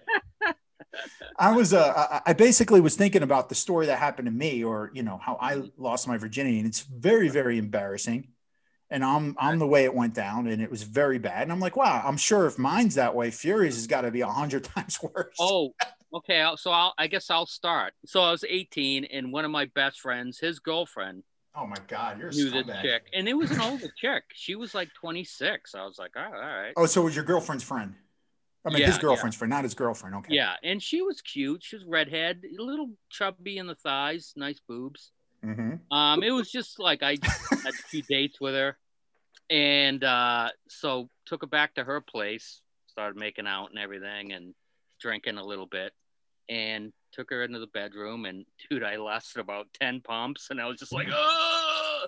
I 1.37 1.51
was 1.55 1.73
uh 1.73 1.93
I- 2.25 2.31
I 2.31 2.33
basically 2.33 2.79
was 2.81 2.95
thinking 2.95 3.23
about 3.23 3.49
the 3.49 3.55
story 3.55 3.87
that 3.87 3.99
happened 3.99 4.27
to 4.27 4.31
me 4.31 4.63
or 4.63 4.91
you 4.93 5.03
know 5.03 5.17
how 5.17 5.37
I 5.41 5.63
lost 5.77 6.07
my 6.07 6.17
virginity 6.17 6.57
and 6.59 6.67
it's 6.67 6.81
very 6.81 7.27
very 7.29 7.57
embarrassing 7.57 8.29
and 8.89 9.03
I'm 9.03 9.35
I'm 9.37 9.59
the 9.59 9.67
way 9.67 9.83
it 9.83 9.93
went 9.93 10.13
down 10.13 10.47
and 10.47 10.61
it 10.61 10.71
was 10.71 10.83
very 10.83 11.17
bad 11.17 11.43
and 11.43 11.51
I'm 11.51 11.59
like 11.59 11.75
wow 11.75 12.01
I'm 12.05 12.17
sure 12.17 12.45
if 12.45 12.57
mine's 12.57 12.95
that 12.95 13.13
way 13.13 13.29
Furious 13.31 13.75
has 13.75 13.87
got 13.87 14.01
to 14.01 14.11
be 14.11 14.21
a 14.21 14.27
hundred 14.27 14.63
times 14.75 14.97
worse. 15.01 15.35
Oh, 15.39 15.73
okay. 16.13 16.45
So 16.57 16.71
I'll, 16.71 16.93
I 16.97 17.07
guess 17.07 17.29
I'll 17.29 17.45
start. 17.45 17.93
So 18.05 18.21
I 18.21 18.31
was 18.31 18.43
18, 18.47 19.05
and 19.05 19.31
one 19.33 19.45
of 19.45 19.51
my 19.51 19.65
best 19.75 19.99
friends, 19.99 20.39
his 20.39 20.59
girlfriend, 20.59 21.23
Oh 21.57 21.65
my 21.65 21.77
god, 21.87 22.19
you're 22.19 22.29
a 22.29 22.33
knew 22.33 22.49
this 22.49 22.65
scumbag. 22.65 22.81
chick, 22.81 23.03
and 23.13 23.27
it 23.27 23.33
was 23.33 23.51
an 23.51 23.61
older 23.61 23.87
chick. 23.97 24.23
She 24.33 24.55
was 24.55 24.75
like 24.75 24.89
26. 24.93 25.73
I 25.73 25.85
was 25.85 25.97
like, 25.97 26.11
oh, 26.17 26.21
all 26.21 26.31
right. 26.31 26.73
Oh, 26.75 26.85
so 26.85 27.01
it 27.01 27.05
was 27.05 27.15
your 27.15 27.23
girlfriend's 27.23 27.63
friend? 27.63 27.95
I 28.65 28.69
mean 28.69 28.81
Yeah, 28.81 28.87
his 28.87 28.97
girlfriend's 28.97 29.37
friend, 29.37 29.49
not 29.51 29.63
his 29.63 29.75
girlfriend. 29.75 30.15
Okay. 30.15 30.35
Yeah, 30.35 30.55
and 30.63 30.81
she 30.81 31.01
was 31.01 31.21
cute. 31.21 31.63
She 31.63 31.75
was 31.75 31.85
redhead, 31.85 32.41
a 32.43 32.61
little 32.61 32.91
chubby 33.09 33.57
in 33.57 33.67
the 33.67 33.75
thighs, 33.75 34.33
nice 34.35 34.59
boobs. 34.67 35.11
Mm-hmm. 35.45 35.95
Um, 35.95 36.23
it 36.23 36.31
was 36.31 36.51
just 36.51 36.79
like 36.79 37.03
I 37.03 37.17
had 37.51 37.65
a 37.67 37.71
few 37.73 38.01
dates 38.01 38.41
with 38.41 38.55
her, 38.55 38.77
and 39.49 40.03
uh, 40.03 40.49
so 40.67 41.09
took 41.25 41.41
her 41.41 41.47
back 41.47 41.75
to 41.75 41.83
her 41.83 42.01
place, 42.01 42.61
started 42.87 43.17
making 43.19 43.47
out 43.47 43.69
and 43.69 43.79
everything, 43.79 44.33
and 44.33 44.55
drinking 44.99 45.37
a 45.37 45.45
little 45.45 45.67
bit, 45.67 45.93
and 46.49 46.91
took 47.11 47.29
her 47.29 47.43
into 47.43 47.59
the 47.59 47.67
bedroom. 47.67 48.25
And 48.25 48.45
dude, 48.69 48.83
I 48.83 48.97
lasted 48.97 49.39
about 49.39 49.67
ten 49.79 50.01
pumps, 50.01 50.47
and 50.49 50.59
I 50.61 50.67
was 50.67 50.79
just 50.79 50.93
like, 50.93 51.07
oh. 51.11 52.05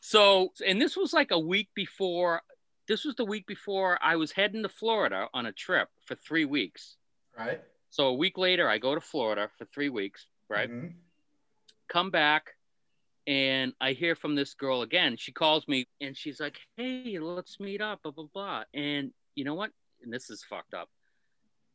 So, 0.00 0.52
and 0.66 0.80
this 0.80 0.96
was 0.96 1.12
like 1.12 1.30
a 1.30 1.38
week 1.38 1.68
before. 1.74 2.42
This 2.88 3.04
was 3.04 3.14
the 3.14 3.24
week 3.24 3.46
before 3.46 3.98
I 4.02 4.16
was 4.16 4.32
heading 4.32 4.62
to 4.62 4.68
Florida 4.68 5.28
on 5.34 5.46
a 5.46 5.52
trip 5.52 5.88
for 6.06 6.14
three 6.16 6.44
weeks. 6.44 6.96
Right. 7.38 7.60
So 7.90 8.06
a 8.08 8.14
week 8.14 8.36
later, 8.38 8.68
I 8.68 8.78
go 8.78 8.94
to 8.94 9.00
Florida 9.00 9.48
for 9.58 9.64
three 9.66 9.88
weeks. 9.88 10.26
Right 10.48 10.68
Mhm. 10.70 10.94
come 11.88 12.10
back 12.10 12.56
and 13.26 13.72
I 13.80 13.92
hear 13.92 14.16
from 14.16 14.34
this 14.34 14.54
girl 14.54 14.82
again. 14.82 15.16
She 15.16 15.30
calls 15.32 15.68
me 15.68 15.86
and 16.00 16.16
she's 16.16 16.40
like, 16.40 16.58
Hey, 16.76 17.18
let's 17.20 17.60
meet 17.60 17.80
up, 17.80 18.02
blah, 18.02 18.10
blah, 18.12 18.26
blah. 18.32 18.64
And 18.74 19.12
you 19.36 19.44
know 19.44 19.54
what? 19.54 19.70
And 20.02 20.12
this 20.12 20.28
is 20.30 20.42
fucked 20.42 20.74
up. 20.74 20.88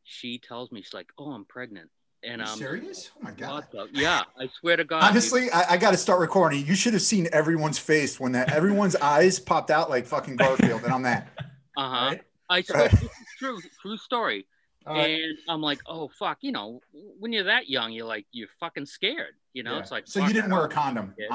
She 0.04 0.38
tells 0.38 0.70
me, 0.72 0.82
She's 0.82 0.92
like, 0.94 1.10
Oh, 1.16 1.32
I'm 1.32 1.44
pregnant. 1.46 1.90
And 2.26 2.42
um, 2.42 2.58
serious? 2.58 3.10
Oh 3.16 3.22
my 3.22 3.30
god. 3.30 3.66
the- 3.70 3.88
yeah, 3.92 4.22
I 4.38 4.48
swear 4.48 4.76
to 4.76 4.84
God. 4.84 5.04
Honestly, 5.04 5.50
I, 5.52 5.74
I 5.74 5.76
got 5.76 5.92
to 5.92 5.96
start 5.96 6.18
recording. 6.20 6.66
You 6.66 6.74
should 6.74 6.92
have 6.92 7.02
seen 7.02 7.28
everyone's 7.32 7.78
face 7.78 8.18
when 8.18 8.32
that 8.32 8.52
everyone's 8.52 8.96
eyes 9.14 9.38
popped 9.38 9.70
out 9.70 9.88
like 9.90 10.06
fucking 10.06 10.36
Garfield, 10.36 10.82
and 10.84 10.92
I'm 10.92 11.02
that. 11.02 11.28
Uh 11.78 11.90
huh. 11.90 12.06
Right? 12.06 12.22
I 12.48 12.62
swear, 12.62 12.82
Right. 12.84 12.90
this 12.90 13.02
is 13.02 13.10
true, 13.38 13.58
true 13.82 13.96
story. 13.98 14.46
Right. 14.86 15.20
And 15.20 15.36
I'm 15.48 15.60
like, 15.60 15.80
Oh, 15.86 16.08
fuck. 16.18 16.38
You 16.40 16.52
know, 16.52 16.80
when 17.18 17.32
you're 17.32 17.44
that 17.44 17.68
young, 17.68 17.92
you're 17.92 18.06
like, 18.06 18.24
you're 18.32 18.48
fucking 18.60 18.86
scared. 18.86 19.34
You 19.52 19.62
know, 19.64 19.74
Yeah. 19.74 19.80
it's 19.80 19.90
like, 19.90 20.06
so 20.06 20.24
you 20.26 20.32
didn't 20.32 20.50
wear 20.52 20.64
a 20.64 20.68
condom, 20.68 21.12
Yeah. 21.18 21.26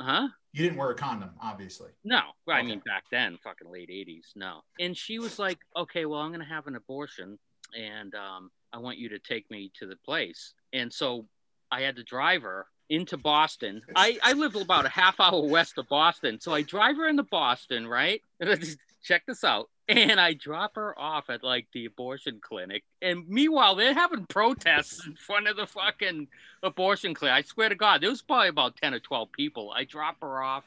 Huh? 0.00 0.28
You 0.52 0.62
didn't 0.62 0.78
wear 0.78 0.90
a 0.90 0.94
condom, 0.94 1.30
obviously. 1.42 1.90
No, 2.04 2.20
I 2.48 2.58
Okay. 2.60 2.68
mean 2.68 2.82
back 2.86 3.04
then, 3.10 3.36
fucking 3.44 3.70
late 3.70 3.90
'80s. 3.90 4.28
No, 4.36 4.60
and 4.80 4.96
she 4.96 5.18
was 5.18 5.38
like, 5.38 5.58
"Okay, 5.76 6.06
well, 6.06 6.20
I'm 6.20 6.30
gonna 6.32 6.44
have 6.44 6.66
an 6.68 6.76
abortion, 6.76 7.38
and 7.76 8.14
um, 8.14 8.50
I 8.72 8.78
want 8.78 8.98
you 8.98 9.08
to 9.10 9.18
take 9.18 9.50
me 9.50 9.70
to 9.78 9.86
the 9.86 9.96
place." 9.96 10.54
And 10.72 10.92
so 10.92 11.26
I 11.70 11.82
had 11.82 11.96
to 11.96 12.02
drive 12.04 12.42
her 12.42 12.66
into 12.90 13.16
Boston. 13.16 13.82
I 13.94 14.18
I 14.22 14.32
live 14.32 14.56
about 14.56 14.86
a 14.86 14.90
half 14.90 15.20
hour 15.20 15.42
west 15.46 15.78
of 15.78 15.88
Boston, 15.88 16.40
so 16.40 16.54
I 16.54 16.62
drive 16.62 16.96
her 16.96 17.06
into 17.08 17.22
Boston, 17.24 17.86
right? 17.86 18.22
Check 19.02 19.24
this 19.26 19.44
out. 19.44 19.68
and 19.88 20.20
I 20.20 20.34
drop 20.34 20.74
her 20.74 20.98
off 20.98 21.30
at 21.30 21.42
like 21.42 21.66
the 21.72 21.86
abortion 21.86 22.40
clinic. 22.42 22.84
And 23.00 23.26
meanwhile, 23.28 23.74
they're 23.74 23.94
having 23.94 24.26
protests 24.26 25.06
in 25.06 25.14
front 25.14 25.48
of 25.48 25.56
the 25.56 25.66
fucking 25.66 26.28
abortion 26.62 27.14
clinic. 27.14 27.34
I 27.36 27.42
swear 27.42 27.68
to 27.70 27.74
God, 27.74 28.02
there 28.02 28.10
was 28.10 28.20
probably 28.20 28.48
about 28.48 28.76
10 28.76 28.92
or 28.92 28.98
12 29.00 29.32
people. 29.32 29.72
I 29.74 29.84
drop 29.84 30.16
her 30.20 30.42
off. 30.42 30.64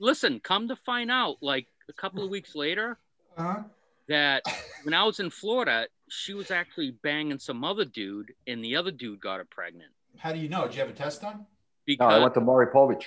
Listen, 0.00 0.40
come 0.40 0.68
to 0.68 0.76
find 0.76 1.10
out, 1.10 1.36
like 1.42 1.66
a 1.88 1.92
couple 1.92 2.24
of 2.24 2.30
weeks 2.30 2.54
later, 2.54 2.98
Uh-huh. 3.36 3.62
That 4.10 4.42
when 4.82 4.92
I 4.92 5.04
was 5.04 5.20
in 5.20 5.30
Florida, 5.30 5.86
she 6.08 6.34
was 6.34 6.50
actually 6.50 6.90
banging 7.02 7.38
some 7.38 7.64
other 7.64 7.84
dude, 7.84 8.34
and 8.46 8.62
the 8.62 8.76
other 8.76 8.90
dude 8.90 9.20
got 9.20 9.38
her 9.38 9.46
pregnant. 9.48 9.92
How 10.18 10.32
do 10.32 10.38
you 10.38 10.48
know? 10.48 10.66
Did 10.66 10.74
you 10.74 10.80
have 10.80 10.90
a 10.90 10.92
test 10.92 11.22
done? 11.22 11.46
No, 11.88 12.06
I 12.06 12.18
went 12.18 12.34
to 12.34 12.40
Maury 12.40 12.66
Povich. 12.66 13.04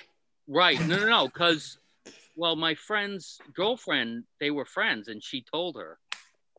Right. 0.47 0.79
No, 0.87 0.97
no, 0.97 1.07
no. 1.07 1.27
Because, 1.27 1.77
well, 2.35 2.55
my 2.55 2.73
friend's 2.73 3.39
girlfriend, 3.53 4.23
they 4.39 4.49
were 4.49 4.65
friends, 4.65 5.09
and 5.09 5.21
she 5.21 5.41
told 5.41 5.75
her. 5.75 5.99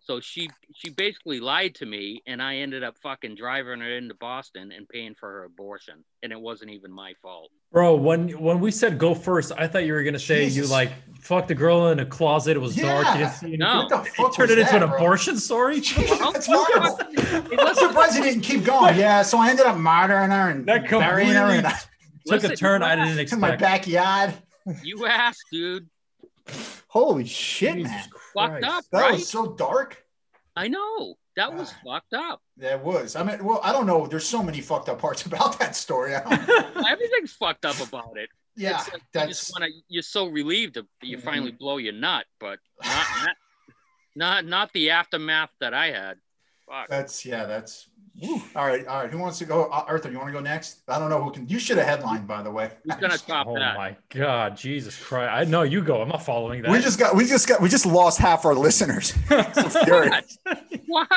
So 0.07 0.21
she 0.21 0.51
she 0.75 0.91
basically 0.91 1.41
lied 1.41 1.75
to 1.77 1.87
me, 1.87 2.23
and 2.27 2.43
I 2.43 2.57
ended 2.57 2.85
up 2.85 2.95
fucking 3.03 3.37
driving 3.37 3.81
her 3.81 3.97
into 3.97 4.15
Boston 4.15 4.71
and 4.71 4.87
paying 4.87 5.15
for 5.15 5.31
her 5.31 5.45
abortion, 5.45 6.05
and 6.23 6.31
it 6.31 6.39
wasn't 6.39 6.73
even 6.73 6.93
my 6.93 7.15
fault. 7.23 7.51
Bro, 7.73 7.97
when 7.97 8.29
when 8.39 8.61
we 8.61 8.71
said 8.71 8.99
go 8.99 9.15
first, 9.15 9.51
I 9.57 9.67
thought 9.67 9.87
you 9.87 9.95
were 9.95 10.03
gonna 10.03 10.19
say 10.19 10.45
you 10.47 10.67
like 10.67 10.91
fucked 11.23 11.51
a 11.51 11.55
girl 11.55 11.89
in 11.89 12.01
a 12.01 12.05
closet. 12.07 12.55
It 12.57 12.61
was 12.61 12.77
dark. 12.77 13.07
You 13.07 13.13
Yeah. 13.13 13.17
didn't 13.19 13.33
see 13.33 13.47
anything. 13.47 13.61
No. 13.61 13.77
What 13.79 13.89
the 13.89 13.97
You 13.97 14.05
fuck 14.15 14.35
turned 14.35 14.51
was 14.51 14.59
it 14.59 14.59
into 14.59 14.73
that, 14.73 14.83
an 14.83 14.89
bro? 14.91 14.97
abortion 14.99 15.39
story. 15.39 15.81
That's 15.81 16.47
horrible. 16.47 16.99
It 17.51 17.59
I'm 17.59 17.75
surprised 17.75 18.17
you 18.17 18.23
didn't 18.25 18.43
keep 18.43 18.63
going. 18.63 18.99
Yeah, 18.99 19.23
so 19.23 19.39
I 19.39 19.49
ended 19.49 19.65
up 19.65 19.79
murdering 19.79 20.31
her 20.31 20.51
and 20.51 20.67
That 20.67 20.87
burying 20.91 21.33
her 21.33 21.49
in, 21.55 21.63
completely 21.65 21.81
Took 22.41 22.45
a 22.45 22.57
turn 22.57 22.83
I 22.83 22.95
didn't 22.95 23.33
in 23.33 23.41
my 23.41 23.57
backyard. 23.57 24.35
You 24.83 25.07
asked, 25.07 25.45
dude. 25.51 25.89
Holy 26.95 27.25
shit, 27.25 27.75
Jesus 27.75 27.91
man. 27.91 28.09
Fucked 28.35 28.65
up, 28.65 28.85
That 28.93 29.01
right? 29.01 29.13
was 29.15 29.29
so 29.29 29.53
dark. 29.55 30.03
I 30.57 30.69
know. 30.69 31.17
That 31.37 31.53
was 31.53 31.75
fucked 31.85 32.15
up. 32.15 32.41
That 32.59 32.85
was. 32.85 33.17
I 33.17 33.25
mean, 33.25 33.45
well, 33.45 33.61
I 33.65 33.73
don't 33.73 33.87
know. 33.87 34.07
There's 34.07 34.25
so 34.27 34.41
many 34.41 34.61
fucked 34.61 34.89
up 34.89 35.01
parts 35.01 35.27
about 35.27 35.59
that 35.59 35.75
story. 35.75 36.15
I 36.15 36.21
don't, 36.23 36.87
Everything's 36.89 37.33
fucked 37.33 37.65
up 37.65 37.81
about 37.81 38.17
it. 38.17 38.29
yeah, 38.57 38.77
like 38.79 38.93
you 38.95 38.99
that's 39.13 39.29
just 39.29 39.53
wanna, 39.53 39.67
you're 39.89 40.05
so 40.05 40.27
relieved 40.29 40.75
that 40.75 40.87
you 41.03 41.19
Mhm. 41.19 41.23
finally 41.25 41.51
blow 41.51 41.79
your 41.79 41.93
nut, 41.95 42.25
but 42.39 42.61
not, 42.85 43.07
not 43.25 43.37
not 44.17 44.45
not 44.45 44.73
the 44.73 44.91
aftermath 44.91 45.51
that 45.59 45.75
I 45.75 45.91
had. 45.91 46.19
Fuck. 46.69 46.89
that's 46.89 47.27
yeah, 47.27 47.45
that's. 47.47 47.89
Whew. 48.19 48.43
All 48.57 48.67
right, 48.67 48.87
all 48.87 49.03
right. 49.03 49.11
Who 49.11 49.19
wants 49.19 49.39
to 49.39 49.45
go? 49.45 49.65
Uh, 49.67 49.85
Arthur, 49.87 50.11
you 50.11 50.17
want 50.19 50.29
to 50.29 50.33
go 50.33 50.41
next? 50.41 50.81
I 50.89 50.99
don't 50.99 51.11
know 51.11 51.23
who 51.23 51.31
can. 51.31 51.49
You 51.49 51.59
should 51.59 51.77
have 51.79 51.87
headlined, 51.87 52.27
by 52.27 52.43
the 52.43 52.51
way. 52.51 52.71
Who's 52.85 52.97
gonna 52.97 53.19
top 53.27 53.47
Oh 53.49 53.55
that? 53.59 53.77
my 53.77 53.97
god, 54.11 54.57
Jesus 54.57 54.97
Christ! 55.03 55.33
I 55.33 55.45
know 55.45 55.63
you 55.63 55.83
go. 55.83 56.01
I'm 56.03 56.09
not 56.09 56.25
following 56.25 56.63
that. 56.63 56.71
We 56.71 56.81
just 56.81 56.99
got. 56.99 57.15
We 57.17 57.27
just 57.27 57.49
got. 57.49 57.61
We 57.61 57.69
just 57.69 57.87
lost 57.87 58.19
half 58.19 58.45
our 58.45 58.55
listeners. 58.55 59.11
furious. 59.85 60.39
What? 60.87 61.09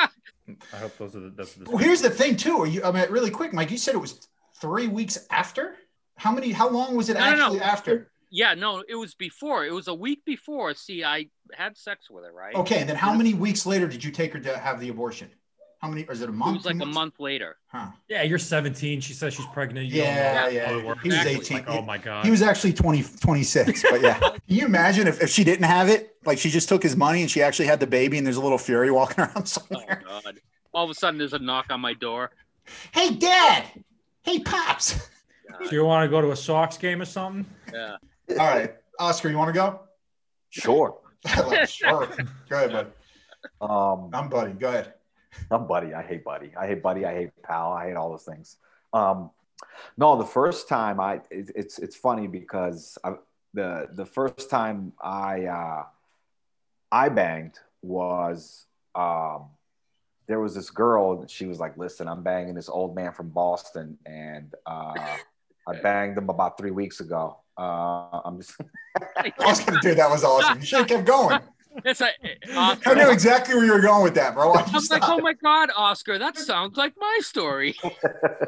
I 0.72 0.76
hope 0.76 0.96
those 0.98 1.14
are 1.14 1.20
the. 1.20 1.30
That's 1.30 1.54
the 1.54 1.64
Well, 1.68 1.78
here's 1.78 2.00
the 2.02 2.10
thing, 2.10 2.36
too. 2.36 2.58
Are 2.58 2.66
you? 2.66 2.82
I 2.84 2.90
mean, 2.90 3.04
really 3.10 3.30
quick, 3.30 3.52
Mike. 3.52 3.70
You 3.70 3.78
said 3.78 3.94
it 3.94 3.98
was 3.98 4.28
three 4.60 4.88
weeks 4.88 5.26
after. 5.30 5.76
How 6.16 6.32
many? 6.32 6.50
How 6.52 6.68
long 6.68 6.96
was 6.96 7.08
it 7.10 7.14
No, 7.14 7.20
no, 7.30 7.36
no. 7.36 7.42
actually 7.44 7.60
after? 7.60 8.10
Yeah, 8.30 8.52
no, 8.54 8.82
it 8.86 8.94
was 8.94 9.14
before. 9.14 9.64
It 9.64 9.72
was 9.72 9.88
a 9.88 9.94
week 9.94 10.22
before. 10.26 10.74
See, 10.74 11.02
I 11.02 11.28
had 11.54 11.78
sex 11.78 12.10
with 12.10 12.24
her, 12.24 12.32
right? 12.32 12.54
Okay, 12.56 12.78
and 12.80 12.88
then 12.88 12.96
how 12.96 13.14
many 13.14 13.32
weeks 13.32 13.64
later 13.64 13.88
did 13.88 14.04
you 14.04 14.10
take 14.10 14.34
her 14.34 14.40
to 14.40 14.58
have 14.58 14.80
the 14.80 14.90
abortion? 14.90 15.30
How 15.78 15.88
many? 15.88 16.04
Or 16.06 16.12
is 16.12 16.22
it 16.22 16.28
a 16.28 16.32
month? 16.32 16.54
It 16.54 16.56
was 16.58 16.66
like 16.66 16.76
two 16.76 16.82
a 16.82 16.86
months? 16.86 16.94
month 16.94 17.20
later. 17.20 17.56
Huh. 17.68 17.86
yeah, 18.08 18.22
you're 18.24 18.38
17. 18.38 19.00
She 19.00 19.12
says 19.12 19.32
she's 19.34 19.46
pregnant. 19.46 19.86
You 19.86 20.02
don't 20.02 20.14
know 20.14 20.20
Yeah, 20.20 20.48
yeah. 20.48 20.70
it. 20.76 20.80
He 20.80 20.86
was 20.86 20.98
Exactly. 21.04 21.34
18. 21.36 21.56
Like, 21.58 21.68
oh 21.68 21.82
my 21.82 21.98
god. 21.98 22.24
He 22.24 22.30
was 22.32 22.42
actually 22.42 22.72
20, 22.72 23.04
26, 23.20 23.84
but 23.90 24.00
yeah. 24.00 24.18
Can 24.18 24.40
you 24.48 24.66
imagine 24.66 25.06
if, 25.06 25.22
if 25.22 25.30
she 25.30 25.44
didn't 25.44 25.66
have 25.66 25.88
it? 25.88 26.16
Like 26.24 26.38
she 26.38 26.50
just 26.50 26.68
took 26.68 26.82
his 26.82 26.96
money 26.96 27.20
and 27.22 27.30
she 27.30 27.42
actually 27.42 27.66
had 27.66 27.78
the 27.78 27.86
baby 27.86 28.18
and 28.18 28.26
there's 28.26 28.36
a 28.36 28.40
little 28.40 28.58
fury 28.58 28.90
walking 28.90 29.22
around 29.24 29.46
somewhere. 29.46 30.02
Oh 30.08 30.20
god! 30.24 30.40
All 30.74 30.84
of 30.84 30.90
a 30.90 30.94
sudden, 30.94 31.16
there's 31.18 31.32
a 31.32 31.38
knock 31.38 31.66
on 31.70 31.80
my 31.80 31.94
door. 31.94 32.30
Hey, 32.92 33.12
dad. 33.14 33.64
Hey, 34.22 34.40
pops. 34.40 35.08
Do 35.68 35.74
you 35.74 35.84
want 35.84 36.04
to 36.04 36.08
go 36.10 36.20
to 36.20 36.32
a 36.32 36.36
Sox 36.36 36.76
game 36.76 37.00
or 37.00 37.04
something? 37.06 37.46
Yeah. 37.72 37.96
All 38.30 38.36
right. 38.36 38.74
Oscar, 38.98 39.30
you 39.30 39.38
want 39.38 39.48
to 39.48 39.52
go? 39.54 39.80
Sure. 40.50 40.98
Like, 41.46 41.68
sure. 41.68 42.06
Go 42.48 42.56
ahead, 42.64 42.72
bud. 42.72 42.92
Um, 43.70 44.10
I'm 44.12 44.28
buddy. 44.28 44.52
Go 44.52 44.68
ahead. 44.68 44.94
I'm 45.50 45.66
buddy. 45.66 45.94
I 45.94 46.02
hate 46.02 46.24
buddy. 46.24 46.52
I 46.58 46.66
hate 46.66 46.82
buddy. 46.82 47.04
I 47.04 47.14
hate 47.14 47.30
pal. 47.42 47.72
I 47.72 47.86
hate 47.86 47.96
all 47.96 48.10
those 48.10 48.24
things. 48.24 48.56
Um, 48.92 49.30
no, 49.96 50.16
the 50.16 50.24
first 50.24 50.68
time 50.68 51.00
I 51.00 51.20
it, 51.30 51.50
it's 51.54 51.78
it's 51.78 51.96
funny 51.96 52.26
because 52.26 52.98
I, 53.04 53.14
the 53.54 53.88
the 53.92 54.06
first 54.06 54.50
time 54.50 54.92
I 55.00 55.46
uh, 55.46 55.84
I 56.90 57.08
banged 57.08 57.58
was 57.82 58.66
um, 58.94 59.46
there 60.26 60.40
was 60.40 60.54
this 60.54 60.70
girl. 60.70 61.26
She 61.26 61.46
was 61.46 61.58
like, 61.58 61.76
"Listen, 61.76 62.08
I'm 62.08 62.22
banging 62.22 62.54
this 62.54 62.68
old 62.68 62.94
man 62.94 63.12
from 63.12 63.30
Boston, 63.30 63.98
and 64.06 64.54
uh, 64.66 65.16
I 65.66 65.76
banged 65.82 66.18
him 66.18 66.28
about 66.28 66.58
three 66.58 66.70
weeks 66.70 67.00
ago. 67.00 67.38
Uh, 67.56 68.20
I'm 68.24 68.38
just 68.38 68.54
I 69.16 69.32
was 69.40 69.60
gonna 69.60 69.80
do 69.80 69.94
that 69.94 70.10
was 70.10 70.24
awesome. 70.24 70.60
You 70.60 70.66
should 70.66 70.78
have 70.80 70.88
kept 70.88 71.04
going. 71.04 71.40
It's 71.84 72.00
a, 72.00 72.06
I 72.06 72.36
Oscar, 72.56 72.94
knew 72.96 73.10
exactly 73.10 73.54
where 73.54 73.64
you 73.64 73.72
were 73.72 73.80
going 73.80 74.02
with 74.02 74.14
that, 74.14 74.34
bro. 74.34 74.50
Why'd 74.50 74.64
I 74.64 74.68
you 74.68 74.74
was 74.74 74.90
like, 74.90 75.02
oh 75.06 75.20
my 75.20 75.32
god, 75.34 75.70
Oscar, 75.76 76.18
that 76.18 76.36
sounds 76.36 76.76
like 76.76 76.94
my 76.98 77.18
story. 77.22 77.76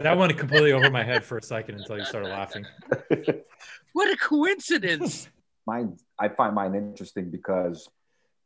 That 0.01 0.17
went 0.17 0.37
completely 0.39 0.73
over 0.73 0.91
my 0.91 1.05
head 1.05 1.23
for 1.25 1.37
a 1.37 1.43
second 1.43 1.75
until 1.77 1.99
you 1.99 2.05
started 2.05 2.29
laughing. 2.29 2.65
What 3.93 4.09
a 4.11 4.17
coincidence! 4.17 5.29
mine 5.67 5.97
I 6.19 6.29
find 6.29 6.55
mine 6.55 6.75
interesting 6.75 7.31
because 7.31 7.89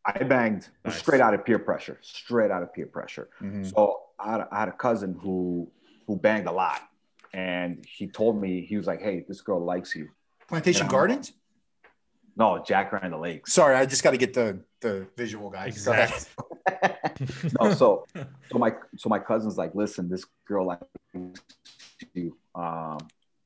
I 0.04 0.18
banged 0.24 0.68
Nice. 0.84 0.98
straight 0.98 1.20
out 1.20 1.32
of 1.34 1.44
peer 1.44 1.58
pressure, 1.58 1.98
straight 2.02 2.50
out 2.50 2.62
of 2.62 2.72
peer 2.74 2.86
pressure. 2.86 3.28
Mhm. 3.42 3.70
So 3.70 4.00
I 4.18 4.32
had, 4.32 4.46
I 4.50 4.58
had 4.60 4.68
a 4.68 4.72
cousin 4.72 5.14
who 5.20 5.70
who 6.06 6.16
banged 6.16 6.46
a 6.46 6.52
lot, 6.52 6.80
and 7.32 7.84
he 7.86 8.06
told 8.06 8.40
me 8.40 8.62
he 8.66 8.76
was 8.76 8.86
like, 8.86 9.00
"Hey, 9.00 9.24
this 9.28 9.40
girl 9.42 9.62
likes 9.64 9.94
you." 9.94 10.08
Plantation 10.48 10.86
Yeah. 10.86 10.90
Gardens? 10.90 11.32
No, 12.36 12.64
Jacaranda 12.66 13.20
Lakes. 13.20 13.52
Sorry, 13.52 13.76
I 13.76 13.86
just 13.86 14.02
got 14.02 14.10
to 14.10 14.16
get 14.16 14.34
the 14.34 14.60
the 14.80 15.06
visual 15.16 15.50
guys. 15.50 15.84
Go. 15.84 15.92
Exactly. 15.92 16.46
no, 17.60 17.72
so 17.74 18.04
so 18.14 18.58
my 18.58 18.72
so 18.96 19.08
my 19.08 19.18
cousin's 19.18 19.56
like, 19.56 19.74
"Listen, 19.74 20.08
this 20.08 20.24
girl 20.46 20.66
likes 20.66 20.82
you," 22.12 22.36
um, 22.54 22.98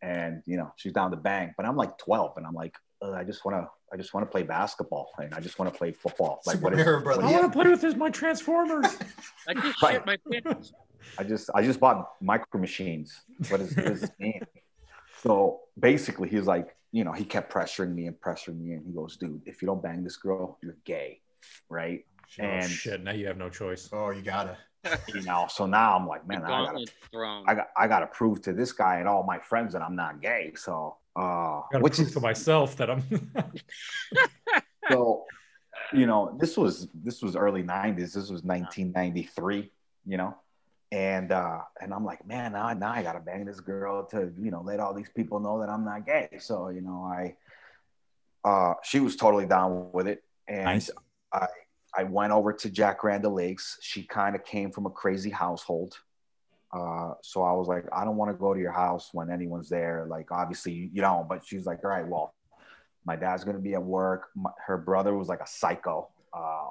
and 0.03 0.43
you 0.47 0.57
know 0.57 0.73
she's 0.77 0.93
down 0.93 1.11
to 1.11 1.17
bang, 1.17 1.55
but 1.57 1.67
I'm 1.67 1.77
like 1.77 1.99
12, 1.99 2.39
and 2.39 2.47
I'm 2.47 2.55
like, 2.55 2.77
"Ugh, 3.03 3.13
I 3.15 3.25
just 3.25 3.45
want 3.45 3.57
to 3.59 3.69
I 3.93 3.97
just 3.97 4.15
want 4.15 4.27
to 4.27 4.31
play 4.31 4.43
basketball, 4.43 5.11
and 5.19 5.35
I 5.35 5.41
just 5.41 5.59
want 5.59 5.73
to 5.73 5.77
play 5.77 5.93
football. 5.93 6.41
Like, 6.47 6.57
Super 6.57 6.65
what 6.65 6.79
is, 6.79 6.87
what 7.19 7.25
I 7.25 7.33
want 7.33 7.53
to 7.53 7.59
play 7.59 7.71
with 7.71 7.81
this, 7.81 7.95
my 7.95 8.11
Transformers. 8.11 8.87
I 9.47 9.55
just 9.55 9.83
Right. 9.83 9.95
shit 9.95 10.07
my 10.07 10.19
pants. 10.31 10.73
I 11.19 11.25
just 11.25 11.51
I 11.55 11.63
just 11.63 11.81
bought 11.81 12.11
micro 12.21 12.61
machines. 12.61 13.21
What 13.49 13.61
is, 13.61 13.77
what 13.77 13.87
does 13.87 14.01
this 14.01 14.11
mean? 14.19 14.41
So 15.23 15.61
basically, 15.79 16.29
he's 16.29 16.47
like, 16.47 16.77
you 16.93 17.05
know, 17.05 17.13
he 17.13 17.25
kept 17.25 17.53
pressuring 17.53 17.95
me 17.95 18.07
and 18.07 18.19
pressuring 18.21 18.61
me, 18.61 18.73
and 18.73 18.85
he 18.87 18.93
goes, 18.93 19.17
"Dude, 19.17 19.43
if 19.47 19.61
you 19.61 19.67
don't 19.67 19.83
bang 19.83 20.03
this 20.03 20.17
girl, 20.17 20.59
you're 20.63 20.77
gay, 20.85 21.21
right?" 21.69 22.05
oh 22.41 22.45
And 22.45 22.71
shit! 22.71 23.03
Now 23.03 23.13
you 23.13 23.27
have 23.27 23.37
no 23.37 23.49
choice. 23.49 23.89
Oh, 23.93 24.11
you 24.11 24.23
gotta. 24.23 24.57
you 25.15 25.23
know, 25.23 25.47
so 25.51 25.67
now 25.67 25.97
I'm 25.97 26.07
like, 26.07 26.27
man, 26.27 26.45
I 26.45 26.65
gotta. 26.65 26.87
I 27.47 27.55
got, 27.55 27.69
I 27.77 27.89
gotta 27.89 28.07
prove 28.07 28.41
to 28.43 28.53
this 28.53 28.73
guy 28.73 28.99
and 28.99 29.09
all 29.09 29.23
my 29.25 29.39
friends 29.39 29.73
that 29.73 29.83
I'm 29.83 29.97
not 29.97 30.23
gay. 30.23 30.53
So, 30.57 30.97
uh, 31.17 31.63
which 31.75 31.99
prove 31.99 32.09
is 32.09 32.13
to 32.15 32.21
myself 32.21 32.77
that 32.77 32.89
I'm. 32.91 33.03
so, 34.91 35.25
you 35.93 36.07
know, 36.07 36.37
this 36.39 36.57
was 36.57 36.89
this 36.95 37.23
was 37.23 37.37
early 37.37 37.63
'90s. 37.63 37.97
This 37.97 38.31
was 38.31 38.43
1993. 38.45 39.71
You 40.07 40.17
know, 40.17 40.37
and 40.91 41.33
uh, 41.33 41.61
and 41.81 41.93
I'm 41.93 42.05
like, 42.05 42.27
man, 42.27 42.53
now, 42.53 42.73
now 42.73 42.93
I 42.93 43.03
gotta 43.03 43.21
bang 43.21 43.45
this 43.45 43.61
girl 43.61 44.07
to 44.07 44.33
you 44.41 44.51
know 44.51 44.63
let 44.63 44.81
all 44.81 44.95
these 44.95 45.11
people 45.15 45.41
know 45.41 45.61
that 45.61 45.69
I'm 45.69 45.85
not 45.85 46.07
gay. 46.07 46.29
So 46.41 46.69
you 46.69 46.81
know, 46.81 47.05
I 47.05 47.37
uh, 48.49 48.75
she 48.83 49.01
was 49.01 49.17
totally 49.17 49.47
down 49.47 49.91
with 49.93 50.09
it, 50.09 50.23
and 50.47 50.65
Nice. 50.65 50.91
I 51.33 51.47
I 51.97 52.05
went 52.05 52.33
over 52.33 52.53
to 52.53 52.71
Jacaranda 52.71 53.33
Lakes. 53.33 53.79
She 53.81 54.03
kind 54.03 54.35
of 54.35 54.45
came 54.45 54.71
from 54.71 54.87
a 54.87 54.91
crazy 54.91 55.31
household. 55.31 55.99
Uh, 56.73 57.15
so 57.23 57.43
I 57.43 57.53
was 57.53 57.67
like, 57.67 57.87
I 57.93 58.05
don't 58.05 58.17
want 58.17 58.31
to 58.31 58.37
go 58.37 58.53
to 58.53 58.61
your 58.61 58.73
house 58.73 59.11
when 59.13 59.31
anyone's 59.31 59.71
there. 59.71 60.07
Like, 60.09 60.31
obviously, 60.31 60.91
you 60.93 61.01
know, 61.01 61.25
but 61.29 61.45
she's 61.45 61.65
like, 61.65 61.83
all 61.83 61.91
right, 61.91 62.07
well, 62.07 62.35
my 63.07 63.17
dad's 63.17 63.43
going 63.43 63.57
to 63.57 63.63
be 63.63 63.75
at 63.75 63.83
work. 63.83 64.29
My, 64.37 64.51
her 64.67 64.77
brother 64.77 65.17
was 65.17 65.29
like 65.29 65.41
a 65.41 65.47
psycho. 65.47 66.11
Uh, 66.33 66.69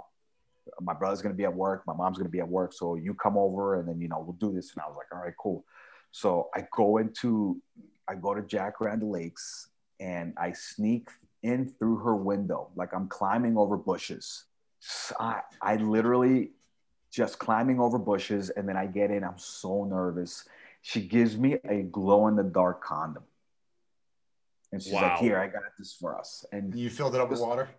my 0.82 0.94
brother's 0.94 1.22
going 1.22 1.34
to 1.34 1.38
be 1.38 1.44
at 1.46 1.54
work. 1.54 1.84
My 1.88 1.94
mom's 1.94 2.18
going 2.18 2.28
to 2.28 2.32
be 2.32 2.40
at 2.40 2.48
work. 2.48 2.74
So 2.74 2.96
you 2.96 3.14
come 3.14 3.38
over 3.38 3.80
and 3.80 3.88
then, 3.88 4.00
you 4.02 4.08
know, 4.08 4.20
we'll 4.20 4.34
do 4.34 4.56
this. 4.56 4.74
And 4.74 4.82
I 4.82 4.88
was 4.88 4.96
like, 4.98 5.08
all 5.12 5.20
right, 5.24 5.34
cool. 5.40 5.66
So 6.12 6.50
I 6.56 6.66
go 6.76 6.98
into, 6.98 7.62
I 8.08 8.16
go 8.16 8.34
to 8.34 8.42
Jacaranda 8.42 9.04
Lakes 9.10 9.70
and 10.00 10.34
I 10.38 10.54
sneak 10.54 11.10
in 11.44 11.74
through 11.78 11.98
her 11.98 12.16
window. 12.16 12.70
Like 12.76 12.94
I'm 12.94 13.08
climbing 13.08 13.58
over 13.58 13.78
bushes. 13.78 14.46
I, 15.20 15.42
I 15.62 15.76
literally 15.78 16.52
just 17.12 17.40
climbing 17.40 17.80
over 17.80 17.98
bushes. 17.98 18.50
And 18.50 18.68
then 18.68 18.78
I 18.78 18.86
get 18.86 19.12
in. 19.12 19.24
I'm 19.24 19.38
so 19.38 19.84
nervous. 19.86 20.46
She 20.82 21.02
gives 21.02 21.38
me 21.38 21.58
a 21.68 21.82
glow 21.84 22.28
in 22.28 22.36
the 22.36 22.44
dark 22.44 22.84
condom. 22.84 23.24
And 24.72 24.82
she's 24.82 24.94
Wow. 24.94 25.10
like, 25.12 25.20
here, 25.20 25.40
I 25.40 25.48
got 25.48 25.64
this 25.78 25.94
for 25.94 26.18
us. 26.18 26.46
And 26.52 26.76
You 26.76 26.90
filled 26.90 27.16
it 27.16 27.22
up 27.22 27.30
with 27.30 27.40
water. 27.40 27.70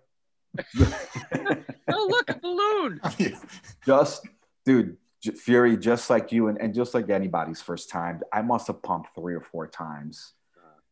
Oh, 1.90 2.06
look, 2.10 2.30
a 2.30 2.38
balloon. 2.38 3.00
just 3.86 4.26
dude 4.64 4.96
fury 5.36 5.76
just 5.76 6.10
like 6.10 6.30
you 6.30 6.46
and, 6.48 6.60
and 6.60 6.72
just 6.74 6.94
like 6.94 7.10
anybody's 7.10 7.60
first 7.60 7.90
time 7.90 8.20
i 8.32 8.40
must 8.40 8.66
have 8.68 8.80
pumped 8.82 9.08
three 9.16 9.34
or 9.34 9.40
four 9.40 9.66
times 9.66 10.34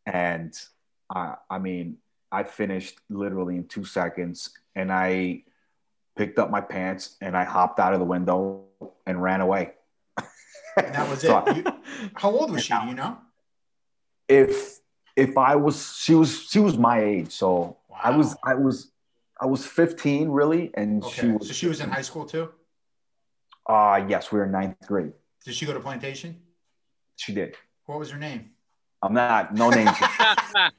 and 0.04 0.52
uh, 1.14 1.34
i 1.48 1.58
mean 1.58 1.96
i 2.32 2.42
finished 2.42 2.98
literally 3.08 3.54
in 3.56 3.64
two 3.68 3.84
seconds 3.84 4.50
and 4.74 4.90
i 4.92 5.42
picked 6.16 6.38
up 6.40 6.50
my 6.50 6.60
pants 6.60 7.16
and 7.20 7.36
i 7.36 7.44
hopped 7.44 7.78
out 7.78 7.92
of 7.92 8.00
the 8.00 8.04
window 8.04 8.64
and 9.06 9.22
ran 9.22 9.40
away 9.40 9.72
And 10.76 10.92
that 10.94 11.08
was 11.08 11.22
it. 11.24 11.28
So- 11.28 11.44
You- 11.54 11.64
how 12.16 12.30
old 12.30 12.50
was 12.50 12.64
she? 12.64 12.74
do 12.74 12.86
You 12.88 12.94
know? 12.94 13.18
if 14.28 14.80
if 15.14 15.38
i 15.38 15.54
was 15.54 15.94
she 15.96 16.14
was 16.16 16.42
she 16.50 16.58
was 16.58 16.76
my 16.76 17.00
age 17.02 17.30
so 17.30 17.76
i 18.02 18.10
was 18.10 18.34
i 18.42 18.54
was 18.54 18.90
i 19.40 19.46
was 19.46 19.64
15 19.66 20.28
really 20.28 20.70
and 20.74 21.04
she 21.04 21.28
was 21.28 21.46
So 21.48 21.52
she 21.52 21.66
was 21.66 21.80
in 21.80 21.90
high 21.90 22.02
school 22.02 22.24
too. 22.24 22.50
uh 23.68 24.04
yes 24.08 24.30
we 24.32 24.38
were 24.38 24.44
in 24.46 24.52
ninth 24.52 24.76
grade 24.86 25.12
Did 25.44 25.54
she 25.54 25.66
go 25.66 25.72
to 25.74 25.80
plantation? 25.80 26.36
she 27.16 27.32
did 27.34 27.54
What 27.86 27.98
was 27.98 28.10
her 28.10 28.18
name? 28.18 28.50
i'm 29.02 29.12
not 29.14 29.54
no 29.54 29.70
names 29.70 29.90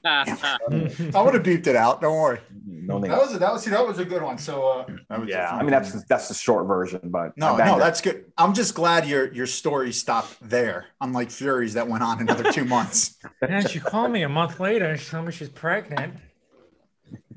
I 0.06 1.22
would 1.22 1.34
have 1.34 1.44
beeped 1.44 1.68
it 1.68 1.76
out. 1.76 2.02
Don't 2.02 2.16
worry. 2.20 2.40
no 2.66 2.98
names 3.00 3.14
That 3.14 3.22
was 3.22 3.40
that 3.40 3.54
was 3.54 3.64
see, 3.64 3.70
that 3.72 3.86
was 3.86 4.00
a 4.00 4.06
good 4.06 4.22
one. 4.22 4.38
So 4.38 4.86
uh, 5.10 5.22
Yeah, 5.26 5.52
I 5.52 5.62
mean 5.62 5.72
that's 5.72 6.04
that's 6.06 6.28
the 6.28 6.34
short 6.34 6.66
version, 6.68 7.02
but 7.06 7.38
no, 7.38 7.56
no, 7.58 7.76
it. 7.76 7.80
that's 7.80 8.02
good. 8.02 8.26
I'm 8.38 8.54
just 8.54 8.74
glad 8.76 9.08
your 9.08 9.32
your 9.34 9.46
story 9.46 9.92
stopped 9.92 10.38
there, 10.42 10.86
unlike 11.02 11.30
Fury's 11.32 11.74
that 11.76 11.88
went 11.88 12.04
on 12.04 12.20
another 12.20 12.52
two 12.52 12.66
months. 12.66 13.18
And 13.42 13.70
she 13.70 13.80
called 13.80 14.12
me 14.12 14.24
a 14.24 14.30
month 14.30 14.60
later 14.60 14.86
and 14.86 15.00
she 15.00 15.10
told 15.10 15.26
me 15.28 15.32
she's 15.32 15.50
pregnant. 15.50 16.16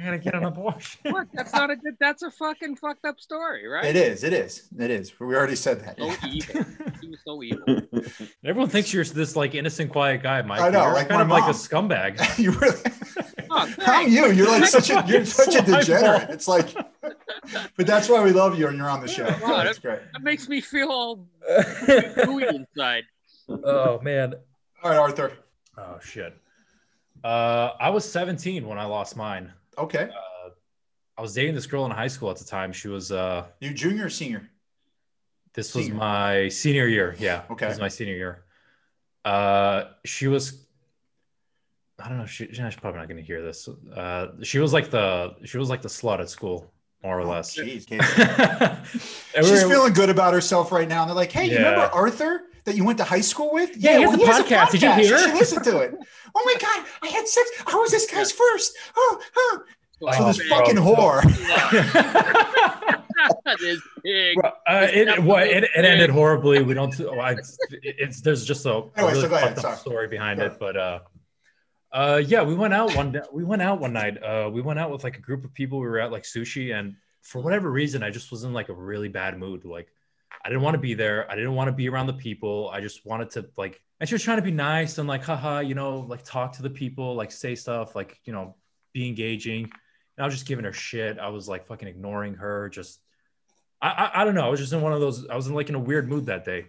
I 0.01 0.05
gotta 0.05 0.19
get 0.19 0.35
an 0.35 0.45
abortion. 0.45 1.13
What? 1.13 1.29
That's 1.35 1.53
not 1.53 1.71
a 1.71 1.77
good. 1.77 1.95
That's 2.01 2.23
a 2.23 2.31
fucking 2.31 2.77
fucked 2.77 3.05
up 3.05 3.21
story, 3.21 3.67
right? 3.69 3.85
It 3.85 3.97
is, 3.97 4.25
it 4.25 4.33
is, 4.33 4.69
it 4.79 4.91
is. 4.91 5.13
We 5.21 5.35
already 5.37 5.57
said 5.57 5.81
that. 5.85 5.99
So 5.99 6.27
evil. 6.27 6.65
He 7.01 7.09
was 7.09 7.19
so 7.25 7.43
evil. 7.43 7.83
Everyone 8.45 8.71
thinks 8.71 8.95
you're 8.95 9.05
this 9.05 9.37
like 9.37 9.55
innocent, 9.55 9.91
quiet 9.93 10.23
guy, 10.23 10.41
Mike. 10.43 10.61
I 10.61 10.71
know, 10.71 10.85
You're 10.85 10.95
like 10.95 11.09
kind 11.09 11.29
my 11.29 11.39
of 11.39 11.45
like 11.45 11.55
a 11.55 11.57
scumbag. 11.57 12.39
you 12.39 12.53
really, 12.53 12.79
Oh, 13.51 13.59
how 13.67 13.67
thanks. 13.67 14.13
you? 14.13 14.31
You're 14.33 14.49
like 14.49 14.65
such 14.67 14.91
a 14.91 15.05
you're 15.07 15.25
such 15.25 15.55
a 15.55 15.63
degenerate. 15.63 16.31
It's 16.31 16.49
like, 16.49 16.75
but 17.77 17.87
that's 17.87 18.09
why 18.09 18.23
we 18.23 18.31
love 18.33 18.59
you 18.59 18.69
and 18.69 18.79
you're 18.79 18.89
on 18.89 19.01
the 19.01 19.09
show. 19.09 19.25
Wow, 19.43 19.65
That's 19.65 19.79
great. 19.79 20.01
That 20.13 20.23
makes 20.23 20.49
me 20.49 20.61
feel 20.61 20.89
all 20.91 21.27
gooey 22.25 22.47
inside. 22.49 23.05
oh 23.49 24.01
man. 24.01 24.35
All 24.83 24.91
right, 24.91 24.99
Arthur. 24.99 25.33
Oh 25.77 25.99
shit. 26.03 26.35
Uh, 27.23 27.73
I 27.79 27.91
was 27.91 28.11
17 28.11 28.67
when 28.67 28.79
I 28.79 28.85
lost 28.87 29.15
mine. 29.17 29.53
Okay, 29.81 30.09
Uh, 30.11 30.51
I 31.17 31.23
was 31.23 31.35
dating 31.35 31.55
this 31.55 31.67
girl 31.67 31.85
in 31.87 31.91
high 31.91 32.09
school 32.09 32.31
at 32.31 32.37
the 32.37 32.45
time. 32.45 32.73
She 32.73 32.89
was 32.89 33.11
uh, 33.13 33.47
you 33.61 33.73
junior 33.75 34.07
or 34.07 34.11
senior? 34.11 34.49
this 35.55 35.75
was 35.75 35.91
my 35.91 36.49
senior 36.49 36.87
year. 36.87 37.17
Yeah. 37.19 37.43
Okay. 37.51 37.67
This 37.67 37.75
was 37.75 37.81
my 37.81 37.89
senior 37.89 38.15
year. 38.15 38.45
Uh, 39.25 39.85
she 40.05 40.29
was. 40.29 40.67
I 42.03 42.09
don't 42.09 42.19
know. 42.19 42.27
She, 42.27 42.47
she's 42.47 42.77
probably 42.77 42.99
not 43.01 43.09
going 43.09 43.19
to 43.19 43.23
hear 43.27 43.43
this. 43.43 43.69
Uh, 43.95 44.29
she 44.43 44.59
was 44.59 44.73
like 44.73 44.91
the 44.91 45.35
she 45.45 45.59
was 45.59 45.69
like 45.69 45.83
the 45.83 45.89
slut 45.89 46.21
at 46.21 46.31
school, 46.31 46.73
more 47.03 47.19
or 47.19 47.23
Oh, 47.23 47.29
less. 47.31 47.55
Jeez, 47.57 47.87
And 49.37 49.47
she's 49.47 49.63
feeling 49.65 49.93
good 49.93 50.09
about 50.09 50.33
herself 50.33 50.73
right 50.73 50.89
now. 50.89 51.03
And 51.03 51.11
they're 51.11 51.17
like, 51.17 51.33
"Hey, 51.33 51.47
you 51.51 51.57
remember 51.57 51.91
Arthur 51.93 52.43
that 52.65 52.77
you 52.77 52.85
went 52.85 52.99
to 52.99 53.05
high 53.05 53.21
school 53.21 53.53
with? 53.53 53.77
Yeah, 53.77 53.99
he 53.99 54.03
has 54.03 54.15
a 54.15 54.17
he 54.17 54.25
podcast. 54.25 54.71
Did 54.73 54.83
you 54.83 54.93
hear? 54.93 55.17
You 55.17 55.19
should 55.19 55.35
listen 55.35 55.63
to 55.65 55.79
it. 55.81 55.95
Oh 56.35 56.43
my 56.45 56.55
god, 56.61 56.87
I 57.03 57.09
had 57.09 57.27
sex. 57.27 57.51
I 57.67 57.75
was 57.77 57.91
this 57.91 58.11
guy's 58.11 58.33
first. 58.33 58.77
Oh, 58.97 59.21
oh. 59.37 59.63
So 60.01 60.09
Oh, 60.09 60.27
this 60.33 60.49
bro. 60.49 60.59
fucking 60.59 60.77
whore. 60.77 61.23
this 63.61 63.81
pig. 64.03 64.37
Bro, 64.37 64.51
uh, 64.67 64.87
it, 64.91 65.23
what, 65.23 65.47
it, 65.47 65.65
it 65.65 65.85
ended 65.85 66.11
horribly. 66.11 66.63
We 66.63 66.75
don't. 66.75 66.99
oh, 67.01 67.19
I, 67.19 67.37
it's 67.83 68.21
there's 68.23 68.45
just 68.45 68.65
a, 68.67 68.71
a 68.71 68.83
Anyway, 68.97 69.13
really 69.13 69.21
so 69.21 69.29
go 69.29 69.35
ahead, 69.37 69.49
fucked 69.55 69.59
up 69.59 69.65
sorry. 69.65 69.77
story 69.77 70.09
behind 70.09 70.41
Go 70.41 70.47
it, 70.47 70.59
but 70.59 70.77
uh, 70.77 70.99
uh, 71.93 72.23
yeah, 72.25 72.43
we 72.43 72.55
went 72.55 72.73
out 72.73 72.95
one. 72.97 73.21
We 73.33 73.45
went 73.45 73.63
out 73.63 73.81
one 73.81 73.93
night. 73.93 74.23
Uh, 74.23 74.49
we 74.51 74.63
went 74.63 74.79
out 74.79 74.91
with 74.91 75.05
like 75.05 75.19
a 75.19 75.21
group 75.21 75.45
of 75.45 75.53
people. 75.53 75.81
We 75.81 75.87
were 75.87 76.01
at 76.01 76.13
like 76.13 76.23
sushi, 76.23 76.75
and 76.75 76.97
for 77.23 77.43
whatever 77.43 77.71
reason, 77.71 78.03
I 78.03 78.11
just 78.11 78.31
was 78.31 78.45
in 78.45 78.53
like 78.53 78.69
a 78.69 78.75
really 78.75 79.09
bad 79.09 79.39
mood. 79.39 79.65
Like, 79.65 79.89
I 80.45 80.49
didn't 80.49 80.63
want 80.63 80.75
to 80.75 80.81
be 80.81 80.95
there. 80.95 81.31
I 81.31 81.35
didn't 81.35 81.55
want 81.55 81.69
to 81.69 81.73
be 81.73 81.89
around 81.89 82.07
the 82.07 82.15
people. 82.15 82.71
I 82.73 82.81
just 82.81 83.05
wanted 83.05 83.31
to 83.31 83.49
like. 83.57 83.81
and 83.99 84.09
she 84.09 84.15
was 84.15 84.23
trying 84.23 84.39
to 84.39 84.43
be 84.43 84.51
nice 84.51 84.99
and 84.99 85.07
like, 85.09 85.23
haha, 85.23 85.61
you 85.61 85.75
know, 85.75 86.01
like 86.01 86.25
talk 86.25 86.53
to 86.55 86.63
the 86.63 86.71
people, 86.71 87.15
like 87.15 87.31
say 87.31 87.55
stuff, 87.55 87.95
like 87.95 88.19
you 88.25 88.33
know, 88.33 88.57
be 88.93 89.07
engaging. 89.07 89.65
And 89.65 90.25
I 90.25 90.25
was 90.25 90.35
just 90.35 90.47
giving 90.47 90.65
her 90.65 90.73
shit. 90.73 91.19
I 91.19 91.29
was 91.29 91.49
like 91.49 91.67
fucking 91.67 91.89
ignoring 91.89 92.35
her. 92.35 92.69
Just, 92.69 93.01
I, 93.81 93.89
I, 93.89 94.23
I 94.23 94.25
don't 94.25 94.35
know. 94.35 94.47
I 94.47 94.49
was 94.49 94.61
just 94.61 94.73
in 94.73 94.81
one 94.81 94.93
of 94.93 95.01
those. 95.01 95.27
I 95.29 95.37
was 95.37 95.47
in 95.47 95.55
like 95.55 95.69
in 95.69 95.75
a 95.75 95.81
weird 95.81 96.09
mood 96.09 96.27
that 96.27 96.45
day, 96.45 96.67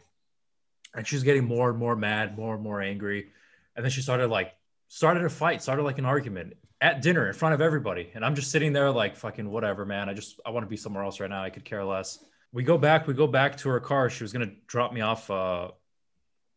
and 0.96 1.08
she 1.08 1.16
was 1.16 1.24
getting 1.24 1.46
more 1.46 1.70
and 1.70 1.80
more 1.80 1.96
mad, 1.96 2.38
more 2.38 2.54
and 2.56 2.64
more 2.64 2.82
angry, 2.82 3.30
and 3.76 3.86
then 3.86 3.92
she 3.92 4.02
started 4.02 4.28
like 4.28 4.54
started 4.88 5.24
a 5.24 5.30
fight, 5.30 5.62
started 5.62 5.84
like 5.84 5.98
an 5.98 6.06
argument 6.06 6.54
at 6.82 7.02
dinner 7.02 7.28
in 7.28 7.34
front 7.34 7.54
of 7.54 7.62
everybody, 7.62 8.10
and 8.16 8.26
I'm 8.26 8.36
just 8.36 8.52
sitting 8.52 8.74
there 8.74 8.92
like 8.92 9.16
fucking 9.16 9.50
whatever, 9.50 9.86
man. 9.86 10.10
I 10.10 10.14
just 10.14 10.40
I 10.46 10.50
want 10.50 10.66
to 10.66 10.70
be 10.70 10.78
somewhere 10.78 11.04
else 11.04 11.20
right 11.20 11.30
now. 11.30 11.44
I 11.44 11.50
could 11.50 11.64
care 11.64 11.84
less. 11.86 12.24
We 12.54 12.64
go 12.64 12.78
back. 12.78 13.08
We 13.08 13.14
go 13.14 13.28
back 13.28 13.58
to 13.58 13.70
her 13.70 13.80
car. 13.80 14.10
She 14.10 14.24
was 14.24 14.34
gonna 14.34 14.52
drop 14.68 14.94
me 14.94 15.02
off. 15.02 15.30
Uh, 15.30 15.72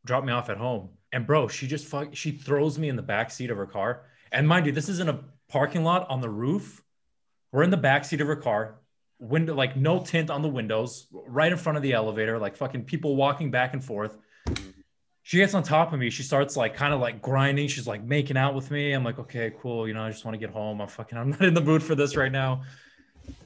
drop 0.04 0.24
me 0.24 0.32
off 0.32 0.50
at 0.50 0.56
home. 0.56 0.90
And 1.12 1.26
bro, 1.26 1.48
she 1.48 1.66
just 1.66 1.86
fuck. 1.86 2.14
She 2.14 2.32
throws 2.32 2.78
me 2.78 2.88
in 2.88 2.96
the 2.96 3.02
back 3.02 3.30
seat 3.30 3.50
of 3.50 3.56
her 3.56 3.66
car. 3.66 4.02
And 4.32 4.48
mind 4.48 4.66
you, 4.66 4.72
this 4.72 4.88
isn't 4.88 5.08
a 5.08 5.20
parking 5.48 5.84
lot 5.84 6.08
on 6.10 6.20
the 6.20 6.28
roof. 6.28 6.82
We're 7.52 7.62
in 7.62 7.70
the 7.70 7.76
back 7.76 8.04
seat 8.04 8.20
of 8.20 8.26
her 8.26 8.36
car. 8.36 8.80
Window 9.20 9.54
like 9.54 9.76
no 9.76 10.00
tint 10.00 10.28
on 10.28 10.42
the 10.42 10.48
windows, 10.48 11.06
right 11.12 11.50
in 11.50 11.56
front 11.56 11.76
of 11.76 11.82
the 11.82 11.92
elevator, 11.92 12.38
like 12.38 12.56
fucking 12.56 12.84
people 12.84 13.14
walking 13.14 13.52
back 13.52 13.72
and 13.72 13.82
forth. 13.84 14.18
She 15.22 15.38
gets 15.38 15.54
on 15.54 15.62
top 15.62 15.92
of 15.92 15.98
me. 16.00 16.10
She 16.10 16.22
starts 16.22 16.56
like 16.56 16.74
kind 16.74 16.92
of 16.92 17.00
like 17.00 17.22
grinding. 17.22 17.68
She's 17.68 17.86
like 17.86 18.02
making 18.02 18.36
out 18.36 18.54
with 18.54 18.70
me. 18.70 18.92
I'm 18.92 19.04
like, 19.04 19.18
okay, 19.20 19.52
cool. 19.60 19.86
You 19.88 19.94
know, 19.94 20.02
I 20.02 20.10
just 20.10 20.24
want 20.24 20.34
to 20.34 20.38
get 20.38 20.50
home. 20.50 20.80
I'm 20.80 20.88
fucking, 20.88 21.16
I'm 21.16 21.30
not 21.30 21.42
in 21.42 21.54
the 21.54 21.62
mood 21.62 21.82
for 21.82 21.94
this 21.94 22.16
right 22.16 22.32
now. 22.32 22.62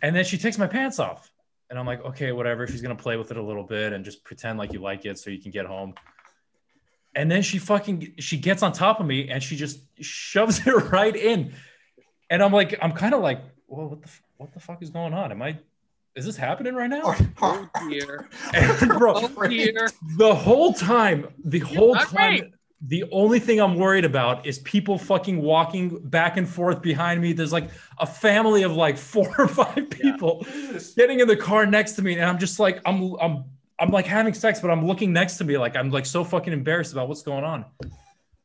And 0.03 0.17
then 0.17 0.25
she 0.25 0.39
takes 0.39 0.59
my 0.59 0.67
pants 0.67 0.99
off. 0.99 1.31
And 1.71 1.79
I'm 1.79 1.87
like, 1.87 2.05
okay, 2.05 2.33
whatever. 2.33 2.67
She's 2.67 2.81
gonna 2.83 2.95
play 2.97 3.17
with 3.17 3.31
it 3.31 3.37
a 3.37 3.43
little 3.43 3.65
bit 3.65 3.93
and 3.93 4.05
just 4.05 4.25
pretend 4.25 4.59
like 4.59 4.73
you 4.73 4.81
like 4.81 5.05
it 5.05 5.19
so 5.19 5.31
you 5.31 5.41
can 5.41 5.51
get 5.51 5.67
home. 5.67 5.95
And 7.15 7.31
then 7.31 7.43
she 7.43 7.59
fucking 7.59 8.15
she 8.19 8.39
gets 8.39 8.63
on 8.63 8.73
top 8.73 9.01
of 9.01 9.07
me 9.07 9.29
and 9.29 9.43
she 9.43 9.57
just 9.57 9.81
shoves 10.01 10.61
it 10.67 10.73
right 10.91 11.15
in. 11.15 11.53
And 12.31 12.43
I'm 12.43 12.53
like, 12.53 12.79
I'm 12.81 12.93
kind 12.93 13.15
of 13.15 13.21
like, 13.21 13.43
well, 13.67 13.89
what 13.89 14.03
the 14.03 14.11
what 14.37 14.53
the 14.53 14.61
fuck 14.61 14.83
is 14.83 14.91
going 14.91 15.13
on? 15.15 15.31
Am 15.33 15.43
I 15.43 15.59
is 16.15 16.25
this 16.25 16.37
happening 16.37 16.75
right 16.75 16.91
now? 16.91 17.15
Oh 17.41 17.69
dear. 17.89 18.29
And 18.53 18.89
bro, 18.99 19.15
Oh 19.15 19.49
dear. 19.49 19.89
the 20.17 20.35
whole 20.35 20.73
time, 20.73 21.29
the 21.45 21.61
whole 21.61 21.95
not 21.95 22.09
time, 22.09 22.17
right. 22.17 22.53
The 22.81 23.05
only 23.11 23.41
thing 23.41 23.61
I'm 23.61 23.77
worried 23.77 24.05
about 24.05 24.47
is 24.47 24.61
people 24.61 24.99
fucking 24.99 25.43
walking 25.43 25.99
back 25.99 26.37
and 26.37 26.49
forth 26.49 26.81
behind 26.81 27.21
me. 27.21 27.33
There's 27.33 27.53
like 27.53 27.71
a 27.99 28.07
family 28.07 28.63
of 28.63 28.73
like 28.73 28.97
four 29.13 29.35
or 29.39 29.49
five 29.49 29.91
people 29.91 30.47
getting 30.97 31.21
in 31.21 31.27
the 31.27 31.37
car 31.37 31.67
next 31.67 31.93
to 31.93 32.03
me, 32.03 32.15
and 32.15 32.25
I'm 32.25 32.39
just 32.39 32.61
like, 32.61 32.81
I'm, 32.87 33.15
I'm, 33.21 33.45
I'm 33.81 33.91
like 33.91 34.07
having 34.07 34.35
sex, 34.35 34.61
but 34.61 34.71
I'm 34.71 34.87
looking 34.87 35.13
next 35.13 35.39
to 35.39 35.45
me, 35.45 35.59
like 35.59 35.77
I'm 35.77 35.91
like 35.91 36.07
so 36.07 36.23
fucking 36.25 36.53
embarrassed 36.53 36.93
about 36.93 37.09
what's 37.09 37.23
going 37.23 37.45
on. 37.45 37.65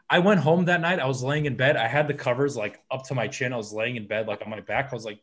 I 0.10 0.20
went 0.20 0.40
home 0.40 0.66
that 0.66 0.82
night. 0.82 1.00
I 1.00 1.08
was 1.08 1.24
laying 1.24 1.46
in 1.46 1.56
bed. 1.56 1.76
I 1.76 1.88
had 1.88 2.08
the 2.08 2.14
covers 2.14 2.56
like 2.56 2.82
up 2.92 3.04
to 3.06 3.16
my 3.16 3.28
chin. 3.28 3.54
I 3.54 3.58
was 3.58 3.74
laying 3.74 3.96
in 3.96 4.08
bed, 4.08 4.28
like 4.28 4.42
on 4.42 4.50
my 4.50 4.60
back. 4.62 4.90
I 4.92 4.96
was 4.96 5.06
like, 5.06 5.20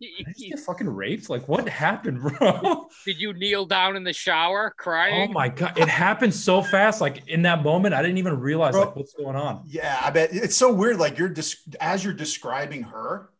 did 0.00 0.26
I 0.26 0.32
get 0.32 0.58
fucking 0.60 0.88
raped? 0.88 1.28
Like, 1.28 1.48
what 1.48 1.68
happened, 1.68 2.20
bro? 2.20 2.88
Did 3.04 3.20
you 3.20 3.32
kneel 3.32 3.66
down 3.66 3.96
in 3.96 4.04
the 4.04 4.12
shower 4.12 4.72
crying? 4.76 5.30
Oh 5.30 5.32
my 5.32 5.48
god, 5.48 5.78
it 5.78 5.88
happened 5.88 6.32
so 6.32 6.62
fast. 6.62 7.00
Like 7.00 7.26
in 7.28 7.42
that 7.42 7.62
moment, 7.62 7.94
I 7.94 8.02
didn't 8.02 8.18
even 8.18 8.38
realize 8.38 8.72
Bro. 8.72 8.82
like 8.82 8.96
what's 8.96 9.14
going 9.14 9.36
on. 9.36 9.64
Yeah, 9.66 10.00
I 10.02 10.10
bet 10.10 10.30
it's 10.32 10.56
so 10.56 10.72
weird. 10.72 10.98
Like 10.98 11.18
you're 11.18 11.28
just 11.28 11.74
as 11.80 12.04
you're 12.04 12.14
describing 12.14 12.84
her. 12.84 13.30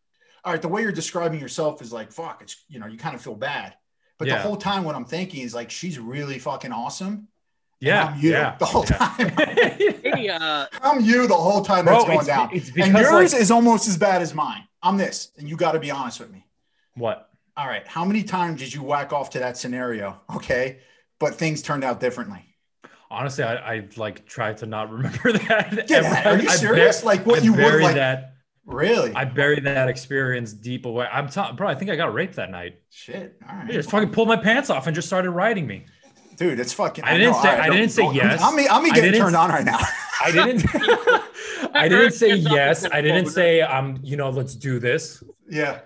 All 0.44 0.53
right, 0.53 0.61
the 0.61 0.68
way 0.68 0.83
you're 0.83 0.92
describing 0.92 1.40
yourself 1.40 1.81
is 1.81 1.92
like 1.92 2.11
fuck. 2.11 2.42
It's 2.42 2.64
you 2.68 2.81
know 2.81 2.87
you 2.87 2.99
kind 2.99 3.14
of 3.14 3.23
feel 3.23 3.37
bad, 3.37 3.75
but 4.18 4.29
the 4.29 4.37
whole 4.38 4.57
time 4.57 4.85
what 4.85 4.94
I'm 4.94 5.07
thinking 5.07 5.42
is 5.42 5.55
like 5.55 5.70
she's 5.70 5.99
really 5.99 6.38
fucking 6.38 6.73
awesome. 6.73 7.29
Yeah, 7.81 8.07
I'm 8.07 8.20
you 8.20 8.31
yeah. 8.31 8.57
the 8.59 8.64
whole 8.64 8.85
yeah. 8.90 8.97
time. 8.97 9.33
Hey, 10.14 10.29
uh, 10.29 10.66
I'm 10.81 11.01
you 11.01 11.27
the 11.27 11.35
whole 11.35 11.62
time 11.62 11.87
Bro, 11.87 11.94
that's 11.94 12.05
going 12.05 12.20
it's- 12.20 12.27
down. 12.27 12.51
it's 12.53 12.68
and 12.68 12.97
yours 12.97 13.33
like- 13.33 13.42
is 13.42 13.51
almost 13.51 13.88
as 13.88 13.97
bad 13.97 14.23
as 14.23 14.33
mine. 14.33 14.62
I'm 14.85 14.97
this, 14.97 15.31
and 15.38 15.49
you 15.49 15.57
got 15.57 15.73
to 15.73 15.81
be 15.81 15.90
honest 15.90 16.20
with 16.20 16.31
me. 16.31 16.47
what? 16.94 17.29
All 17.57 17.66
right, 17.66 17.87
how 17.87 18.05
many 18.05 18.23
times 18.25 18.61
did 18.61 18.73
you 18.75 18.83
whack 18.83 19.12
off 19.12 19.31
to 19.31 19.38
that 19.38 19.57
scenario? 19.57 20.20
Okay, 20.37 20.79
but 21.20 21.35
things 21.37 21.62
turned 21.62 21.85
out 21.85 22.01
differently. 22.01 22.44
Honestly, 23.11 23.44
I, 23.44 23.55
I 23.77 23.88
like 23.97 24.27
tried 24.27 24.57
to 24.59 24.66
not 24.66 24.90
remember 24.90 25.33
that. 25.49 25.87
Get 25.87 26.05
out. 26.05 26.27
Are 26.27 26.37
you 26.37 26.49
I- 26.49 26.53
I 26.53 26.57
serious? 26.57 27.01
bur- 27.03 27.07
Like 27.07 27.25
what 27.27 27.40
I 27.40 27.42
you 27.44 27.53
would 27.53 27.59
buried 27.59 27.83
like? 27.85 27.94
that. 27.94 28.33
Really? 28.66 29.12
I 29.14 29.25
buried 29.25 29.64
that 29.64 29.88
experience 29.88 30.53
deep 30.53 30.85
away. 30.87 31.07
I'm 31.12 31.29
telling, 31.29 31.55
bro. 31.55 31.68
I 31.68 31.75
think 31.77 31.90
I 31.90 31.97
got 31.97 32.12
raped 32.14 32.37
that 32.37 32.51
night. 32.51 32.81
Shit. 32.90 33.37
All 33.49 33.57
right, 33.57 33.70
just 33.70 33.90
fucking 33.90 34.11
pulled 34.11 34.27
my 34.29 34.37
pants 34.37 34.68
off 34.70 34.87
and 34.87 34.94
just 34.97 35.07
started 35.07 35.31
riding 35.31 35.66
me. 35.66 35.85
dude. 36.37 36.59
It's 36.59 36.73
fucking. 36.73 37.05
I 37.05 37.16
didn't 37.18 37.35
know, 37.35 37.42
say- 37.42 37.49
I 37.51 37.70
didn't 37.70 37.90
say 37.90 38.11
yes. 38.12 38.40
I'm, 38.42 38.59
I'm, 38.59 38.66
I'm 38.68 38.90
I 38.90 38.94
getting 38.97 39.12
turned 39.20 39.37
on 39.37 39.51
right 39.51 39.64
now. 39.64 39.79
I 40.25 40.33
didn't. 40.33 40.64
I 41.72 41.88
didn't 41.88 42.12
say 42.12 42.35
yes. 42.35 42.85
I 42.90 43.00
didn't 43.00 43.27
say 43.27 43.61
um. 43.62 43.98
You 44.03 44.16
know, 44.16 44.31
let's 44.31 44.55
do 44.55 44.79
this. 44.79 45.22
yeah. 45.48 45.81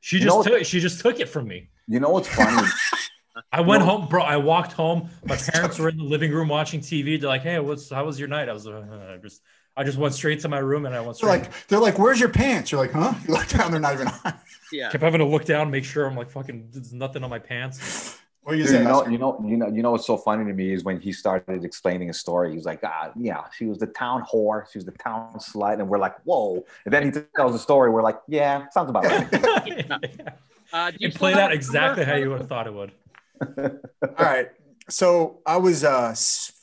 She 0.00 0.16
You 0.18 0.24
just 0.24 0.36
know- 0.36 0.42
took 0.58 0.64
she 0.66 0.80
just 0.80 1.00
took 1.00 1.18
it 1.20 1.28
from 1.28 1.48
me. 1.48 1.68
You 1.88 2.00
know 2.00 2.10
what's 2.10 2.28
funny? 2.28 2.66
I 3.52 3.60
went 3.60 3.80
No. 3.84 3.90
home, 3.98 4.08
bro. 4.08 4.22
I 4.22 4.36
walked 4.38 4.72
home. 4.72 5.10
My 5.24 5.36
parents 5.52 5.78
were 5.78 5.88
in 5.88 5.96
the 5.98 6.04
living 6.04 6.32
room 6.32 6.48
watching 6.48 6.80
TV. 6.80 7.20
They're 7.20 7.28
like, 7.28 7.42
"Hey, 7.42 7.58
what's 7.58 7.90
how 7.90 8.04
was 8.04 8.18
your 8.18 8.28
night?" 8.28 8.48
I 8.48 8.52
was 8.52 8.66
uh, 8.66 9.14
I 9.14 9.16
just 9.18 9.42
I 9.76 9.84
just 9.84 9.98
went 9.98 10.14
straight 10.14 10.40
to 10.40 10.48
my 10.48 10.58
room 10.58 10.86
and 10.86 10.94
I 10.94 11.00
went 11.00 11.18
They're 11.20 11.28
like, 11.28 11.50
they're 11.68 11.78
like, 11.80 11.98
where's 11.98 12.18
your 12.18 12.30
pants? 12.30 12.72
You're 12.72 12.80
like, 12.80 12.92
huh? 12.92 13.12
You 13.28 13.34
look 13.34 13.46
down, 13.48 13.70
they're 13.70 13.78
not 13.80 13.92
even 13.92 14.08
on. 14.08 14.34
Yeah. 14.72 14.88
kept 14.90 15.04
having 15.04 15.18
to 15.18 15.26
look 15.26 15.44
down, 15.44 15.70
make 15.70 15.84
sure 15.84 16.06
I'm 16.06 16.16
like 16.16 16.30
fucking. 16.30 16.68
There's 16.72 16.94
nothing 16.94 17.22
on 17.24 17.30
my 17.30 17.38
pants. 17.38 18.18
What 18.46 18.52
do 18.52 18.58
you 18.58 18.64
Dude, 18.64 18.74
you 18.74 18.84
know, 18.84 19.06
you 19.08 19.18
know, 19.18 19.44
you 19.44 19.56
know, 19.56 19.66
you 19.66 19.82
know 19.82 19.90
what's 19.90 20.06
so 20.06 20.16
funny 20.16 20.44
to 20.44 20.52
me 20.52 20.72
is 20.72 20.84
when 20.84 21.00
he 21.00 21.12
started 21.12 21.64
explaining 21.64 22.06
his 22.06 22.20
story. 22.20 22.50
He 22.50 22.56
was 22.56 22.64
like, 22.64 22.78
"Ah, 22.84 23.10
yeah, 23.16 23.42
she 23.52 23.66
was 23.66 23.78
the 23.78 23.88
town 23.88 24.22
whore, 24.22 24.70
she 24.70 24.78
was 24.78 24.84
the 24.84 24.92
town 24.92 25.34
slut," 25.38 25.80
and 25.80 25.88
we're 25.88 25.98
like, 25.98 26.14
"Whoa!" 26.22 26.64
And 26.84 26.94
then 26.94 27.06
he 27.06 27.20
tells 27.34 27.54
the 27.54 27.58
story. 27.58 27.90
We're 27.90 28.04
like, 28.04 28.20
"Yeah, 28.28 28.68
sounds 28.68 28.88
about 28.88 29.04
right." 29.04 30.28
Uh, 30.72 30.90
do 30.90 30.96
you 31.00 31.08
it 31.08 31.14
still 31.14 31.20
played 31.20 31.36
out 31.36 31.52
exactly 31.52 32.04
how 32.04 32.14
you 32.14 32.28
would 32.28 32.40
have 32.40 32.48
thought 32.48 32.66
it 32.66 32.74
would. 32.74 32.92
All 33.40 34.24
right. 34.24 34.48
So 34.88 35.40
I 35.46 35.56
was 35.56 35.84
uh, 35.84 36.14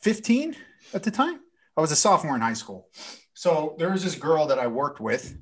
15 0.02 0.56
at 0.92 1.02
the 1.02 1.10
time. 1.10 1.40
I 1.76 1.80
was 1.80 1.90
a 1.90 1.96
sophomore 1.96 2.34
in 2.34 2.40
high 2.40 2.54
school. 2.54 2.88
So 3.34 3.74
there 3.78 3.90
was 3.90 4.04
this 4.04 4.14
girl 4.14 4.46
that 4.46 4.58
I 4.58 4.66
worked 4.66 5.00
with. 5.00 5.36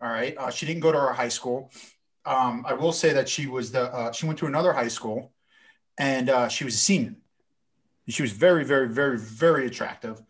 All 0.00 0.08
right. 0.08 0.36
Uh, 0.36 0.50
she 0.50 0.64
didn't 0.66 0.80
go 0.80 0.92
to 0.92 0.98
our 0.98 1.12
high 1.12 1.28
school. 1.28 1.70
Um, 2.24 2.64
I 2.66 2.74
will 2.74 2.92
say 2.92 3.12
that 3.12 3.28
she 3.28 3.46
was 3.46 3.72
the 3.72 3.92
uh, 3.92 4.12
she 4.12 4.26
went 4.26 4.38
to 4.40 4.46
another 4.46 4.72
high 4.72 4.88
school, 4.88 5.32
and 5.98 6.30
uh, 6.30 6.48
she 6.48 6.64
was 6.64 6.74
a 6.74 6.78
senior. 6.78 7.14
She 8.08 8.22
was 8.22 8.32
very, 8.32 8.64
very, 8.64 8.88
very, 8.88 9.18
very 9.18 9.66
attractive, 9.66 10.20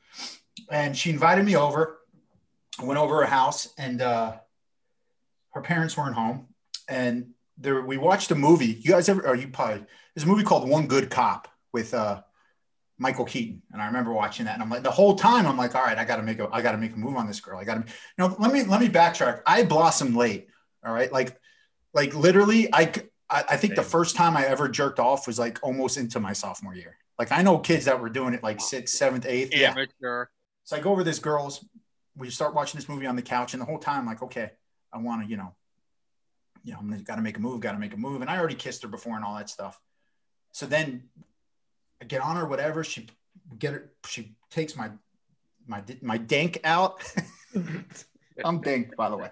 and 0.70 0.96
she 0.96 1.10
invited 1.10 1.44
me 1.44 1.56
over. 1.56 2.00
I 2.78 2.84
went 2.84 2.98
over 2.98 3.16
her 3.16 3.26
house, 3.26 3.72
and 3.78 4.02
uh, 4.02 4.34
her 5.50 5.62
parents 5.62 5.96
weren't 5.96 6.14
home, 6.14 6.48
and 6.88 7.30
there 7.56 7.80
we 7.80 7.96
watched 7.96 8.30
a 8.30 8.34
movie. 8.34 8.78
You 8.80 8.90
guys 8.90 9.08
ever? 9.08 9.26
Are 9.26 9.34
you 9.34 9.48
probably? 9.48 9.84
There's 10.14 10.24
a 10.24 10.28
movie 10.28 10.44
called 10.44 10.68
One 10.68 10.86
Good 10.86 11.10
Cop 11.10 11.48
with 11.72 11.94
uh, 11.94 12.22
Michael 12.98 13.24
Keaton, 13.24 13.62
and 13.72 13.80
I 13.80 13.86
remember 13.86 14.12
watching 14.12 14.44
that. 14.46 14.54
And 14.54 14.62
I'm 14.62 14.68
like, 14.68 14.82
the 14.82 14.90
whole 14.90 15.16
time, 15.16 15.46
I'm 15.46 15.56
like, 15.56 15.74
all 15.74 15.82
right, 15.82 15.96
I 15.96 16.04
got 16.04 16.16
to 16.16 16.22
make 16.22 16.38
a, 16.38 16.48
I 16.52 16.60
got 16.60 16.72
to 16.72 16.78
make 16.78 16.92
a 16.92 16.98
move 16.98 17.16
on 17.16 17.26
this 17.26 17.40
girl. 17.40 17.58
I 17.58 17.64
got 17.64 17.86
to, 17.86 17.92
know, 18.18 18.36
let 18.38 18.52
me 18.52 18.64
let 18.64 18.80
me 18.80 18.88
backtrack. 18.88 19.40
I 19.46 19.64
blossomed 19.64 20.14
late. 20.14 20.48
All 20.84 20.92
right, 20.92 21.10
like, 21.10 21.38
like 21.94 22.14
literally, 22.14 22.68
I 22.72 22.92
I, 23.32 23.44
I 23.50 23.56
think 23.56 23.74
the 23.74 23.82
first 23.82 24.14
time 24.14 24.36
I 24.36 24.44
ever 24.46 24.68
jerked 24.68 25.00
off 25.00 25.26
was 25.26 25.38
like 25.38 25.58
almost 25.62 25.96
into 25.96 26.20
my 26.20 26.32
sophomore 26.32 26.74
year. 26.74 26.96
Like 27.18 27.32
I 27.32 27.42
know 27.42 27.58
kids 27.58 27.86
that 27.86 28.00
were 28.00 28.08
doing 28.08 28.34
it 28.34 28.42
like 28.42 28.60
sixth, 28.60 28.94
seventh, 28.94 29.26
eighth. 29.26 29.54
Yeah. 29.54 29.70
Amateur. 29.70 30.26
So 30.64 30.76
I 30.76 30.80
go 30.80 30.92
over 30.92 31.02
this 31.02 31.18
girl's. 31.18 31.64
We 32.16 32.28
start 32.30 32.54
watching 32.54 32.78
this 32.78 32.88
movie 32.88 33.06
on 33.06 33.16
the 33.16 33.22
couch, 33.22 33.54
and 33.54 33.60
the 33.60 33.64
whole 33.66 33.78
time, 33.78 34.00
I'm 34.00 34.06
like, 34.06 34.22
okay, 34.22 34.50
I 34.92 34.98
want 34.98 35.22
to, 35.22 35.30
you 35.30 35.38
know, 35.38 35.54
you 36.62 36.72
know, 36.72 36.78
I'm 36.78 37.02
got 37.04 37.16
to 37.16 37.22
make 37.22 37.38
a 37.38 37.40
move, 37.40 37.60
got 37.60 37.72
to 37.72 37.78
make 37.78 37.94
a 37.94 37.96
move, 37.96 38.20
and 38.20 38.28
I 38.28 38.38
already 38.38 38.54
kissed 38.54 38.82
her 38.82 38.88
before 38.88 39.16
and 39.16 39.24
all 39.24 39.36
that 39.36 39.48
stuff. 39.48 39.80
So 40.52 40.66
then, 40.66 41.04
I 42.02 42.04
get 42.04 42.20
on 42.20 42.36
her, 42.36 42.46
whatever. 42.46 42.84
She 42.84 43.08
get 43.58 43.72
her. 43.72 43.92
She 44.06 44.36
takes 44.50 44.76
my 44.76 44.90
my 45.66 45.82
my 46.02 46.18
dank 46.18 46.60
out. 46.64 47.02
I'm 48.44 48.60
dank, 48.60 48.94
by 48.96 49.08
the 49.08 49.16
way 49.16 49.30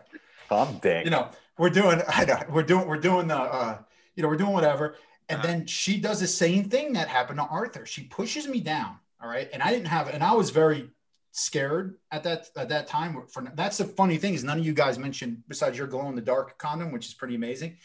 I'm 0.51 0.79
dang. 0.79 1.05
you 1.05 1.11
know, 1.11 1.29
we're 1.59 1.71
doing, 1.71 2.01
I 2.09 2.25
know, 2.25 2.43
we're 2.49 2.63
doing, 2.63 2.87
we're 2.87 2.99
doing 2.99 3.29
the, 3.29 3.37
uh, 3.37 3.79
you 4.21 4.23
know, 4.23 4.29
we're 4.29 4.37
doing 4.37 4.53
whatever. 4.53 4.97
And 5.31 5.43
then 5.43 5.65
she 5.65 5.99
does 5.99 6.21
the 6.21 6.27
same 6.27 6.69
thing 6.69 6.93
that 6.93 7.09
happened 7.09 7.39
to 7.39 7.47
Arthur. 7.47 7.87
She 7.87 8.03
pushes 8.03 8.47
me 8.47 8.61
down. 8.61 8.99
All 9.23 9.31
right. 9.31 9.49
And 9.51 9.63
I 9.63 9.71
didn't 9.71 9.87
have, 9.87 10.09
and 10.09 10.23
I 10.23 10.33
was 10.35 10.51
very 10.51 10.91
scared 11.31 11.97
at 12.11 12.23
that, 12.25 12.49
at 12.55 12.69
that 12.69 12.87
time. 12.87 13.17
For 13.33 13.51
that's 13.55 13.79
the 13.79 13.85
funny 13.85 14.19
thing 14.19 14.35
is 14.35 14.45
none 14.45 14.59
of 14.59 14.67
you 14.67 14.75
guys 14.75 14.99
mentioned 14.99 15.43
besides 15.49 15.79
your 15.79 15.87
glow 15.87 16.09
in 16.11 16.17
the 16.17 16.21
dark 16.21 16.59
condom, 16.59 16.93
which 16.93 17.07
is 17.07 17.15
pretty 17.15 17.37
amazing. 17.37 17.79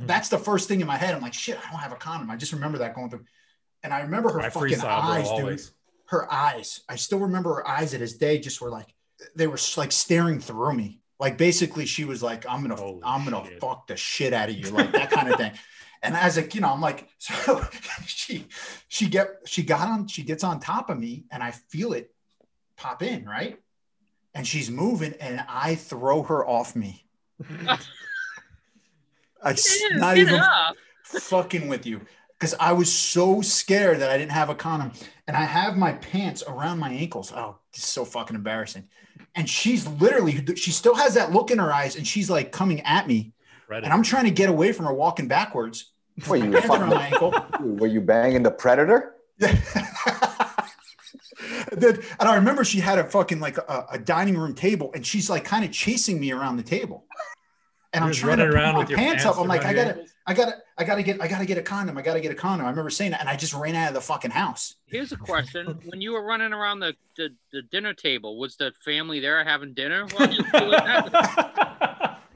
Mhm. 0.00 0.06
That's 0.06 0.28
the 0.28 0.38
first 0.38 0.68
thing 0.68 0.80
in 0.80 0.86
my 0.86 0.96
head. 0.96 1.14
I'm 1.14 1.22
like, 1.22 1.34
shit, 1.34 1.58
I 1.58 1.70
don't 1.72 1.80
have 1.80 1.92
a 1.92 1.96
condom. 1.96 2.30
I 2.30 2.36
just 2.36 2.52
remember 2.52 2.78
that 2.78 2.94
going 2.94 3.10
through. 3.10 3.24
And 3.82 3.92
I 3.92 4.02
remember 4.02 4.30
her 4.30 4.40
I 4.40 4.50
fucking 4.50 4.80
eyes, 4.82 5.28
dude 5.30 5.40
always. 5.40 5.72
her 6.06 6.32
eyes. 6.32 6.82
I 6.88 6.94
still 6.94 7.18
remember 7.18 7.54
her 7.54 7.68
eyes 7.68 7.94
at 7.94 8.00
this 8.00 8.16
day 8.16 8.38
just 8.38 8.60
were 8.60 8.70
like 8.70 8.94
they 9.34 9.48
were 9.48 9.58
like 9.76 9.90
staring 9.90 10.38
through 10.38 10.74
me. 10.74 11.00
Like 11.22 11.38
basically 11.38 11.86
she 11.86 12.04
was 12.04 12.22
like, 12.22 12.44
I'm 12.48 12.60
gonna 12.62 12.74
Holy 12.76 13.00
I'm 13.04 13.24
gonna 13.24 13.46
shit. 13.48 13.60
fuck 13.60 13.86
the 13.86 13.96
shit 13.96 14.32
out 14.34 14.48
of 14.50 14.56
you, 14.56 14.68
like 14.70 14.90
that 14.92 15.10
kind 15.10 15.30
of 15.30 15.36
thing. 15.38 15.52
And 16.04 16.16
as 16.16 16.36
a 16.36 16.42
you 16.52 16.60
know, 16.60 16.66
I'm 16.72 16.80
like, 16.80 17.06
so 17.18 17.64
she 18.06 18.46
she 18.88 19.06
get 19.06 19.28
she 19.46 19.62
got 19.62 19.86
on, 19.86 20.08
she 20.08 20.24
gets 20.24 20.42
on 20.42 20.58
top 20.58 20.90
of 20.90 20.98
me 20.98 21.26
and 21.30 21.44
I 21.44 21.52
feel 21.52 21.92
it 21.92 22.12
pop 22.76 23.04
in, 23.04 23.24
right? 23.24 23.60
And 24.34 24.44
she's 24.44 24.68
moving 24.68 25.14
and 25.20 25.44
I 25.48 25.76
throw 25.76 26.24
her 26.24 26.44
off 26.44 26.74
me. 26.74 27.04
I 29.42 29.50
s- 29.52 29.80
Get 29.80 30.00
not 30.00 30.18
even 30.18 30.40
up. 30.40 30.74
fucking 31.04 31.68
with 31.68 31.86
you 31.86 32.00
because 32.38 32.54
I 32.58 32.72
was 32.72 32.90
so 32.92 33.40
scared 33.40 34.00
that 34.00 34.10
I 34.10 34.18
didn't 34.18 34.32
have 34.32 34.50
a 34.50 34.54
condom 34.56 34.90
and 35.28 35.36
I 35.36 35.44
have 35.44 35.76
my 35.76 35.92
pants 35.92 36.42
around 36.48 36.78
my 36.80 36.90
ankles. 36.90 37.32
Oh, 37.32 37.58
it's 37.72 37.86
so 37.86 38.04
fucking 38.04 38.34
embarrassing. 38.36 38.88
And 39.34 39.48
she's 39.48 39.86
literally, 39.88 40.44
she 40.56 40.70
still 40.70 40.94
has 40.94 41.14
that 41.14 41.32
look 41.32 41.50
in 41.50 41.58
her 41.58 41.72
eyes 41.72 41.96
and 41.96 42.06
she's 42.06 42.28
like 42.28 42.52
coming 42.52 42.80
at 42.82 43.06
me. 43.06 43.32
Reddit. 43.70 43.84
And 43.84 43.92
I'm 43.92 44.02
trying 44.02 44.24
to 44.24 44.30
get 44.30 44.48
away 44.50 44.72
from 44.72 44.86
her 44.86 44.92
walking 44.92 45.28
backwards. 45.28 45.92
Were 46.28 46.36
you 46.36 46.42
Hands 46.52 46.68
my 46.68 46.78
fucking, 46.78 46.92
ankle. 46.92 47.34
were 47.60 47.86
you 47.86 48.00
banging 48.00 48.42
the 48.42 48.50
predator? 48.50 49.14
Then- 51.72 51.98
and 52.20 52.28
I 52.28 52.36
remember 52.36 52.64
she 52.64 52.80
had 52.80 52.98
a 52.98 53.04
fucking 53.04 53.40
like 53.40 53.56
a, 53.58 53.86
a 53.92 53.98
dining 53.98 54.36
room 54.36 54.54
table 54.54 54.90
and 54.94 55.04
she's 55.06 55.30
like 55.30 55.44
kind 55.44 55.64
of 55.64 55.72
chasing 55.72 56.20
me 56.20 56.30
around 56.32 56.56
the 56.56 56.62
table. 56.62 57.06
And 57.94 58.02
I'm 58.02 58.08
You're 58.08 58.14
just 58.14 58.24
trying 58.24 58.38
to 58.38 58.44
running 58.44 58.56
around 58.56 58.74
my 58.74 58.78
with 58.80 58.90
your 58.90 58.98
pants 58.98 59.24
pants 59.24 59.38
up. 59.38 59.42
I'm 59.42 59.48
like, 59.48 59.64
I 59.64 59.74
gotta. 59.74 60.06
I 60.24 60.34
gotta, 60.34 60.58
I 60.78 60.84
gotta 60.84 61.02
get, 61.02 61.20
I 61.20 61.26
gotta 61.26 61.44
get 61.44 61.58
a 61.58 61.62
condom. 61.62 61.98
I 61.98 62.02
gotta 62.02 62.20
get 62.20 62.30
a 62.30 62.36
condom. 62.36 62.64
I 62.64 62.70
remember 62.70 62.90
saying 62.90 63.10
that, 63.10 63.18
and 63.18 63.28
I 63.28 63.34
just 63.34 63.54
ran 63.54 63.74
out 63.74 63.88
of 63.88 63.94
the 63.94 64.00
fucking 64.00 64.30
house. 64.30 64.76
Here's 64.86 65.10
a 65.10 65.16
question: 65.16 65.80
When 65.86 66.00
you 66.00 66.12
were 66.12 66.24
running 66.24 66.52
around 66.52 66.78
the, 66.78 66.94
the, 67.16 67.30
the 67.52 67.62
dinner 67.62 67.92
table, 67.92 68.38
was 68.38 68.54
the 68.56 68.72
family 68.84 69.18
there 69.18 69.42
having 69.42 69.74
dinner? 69.74 70.06
while 70.12 70.32
you 70.32 70.44
were 70.44 70.60
doing 70.60 70.70
that? 70.70 72.20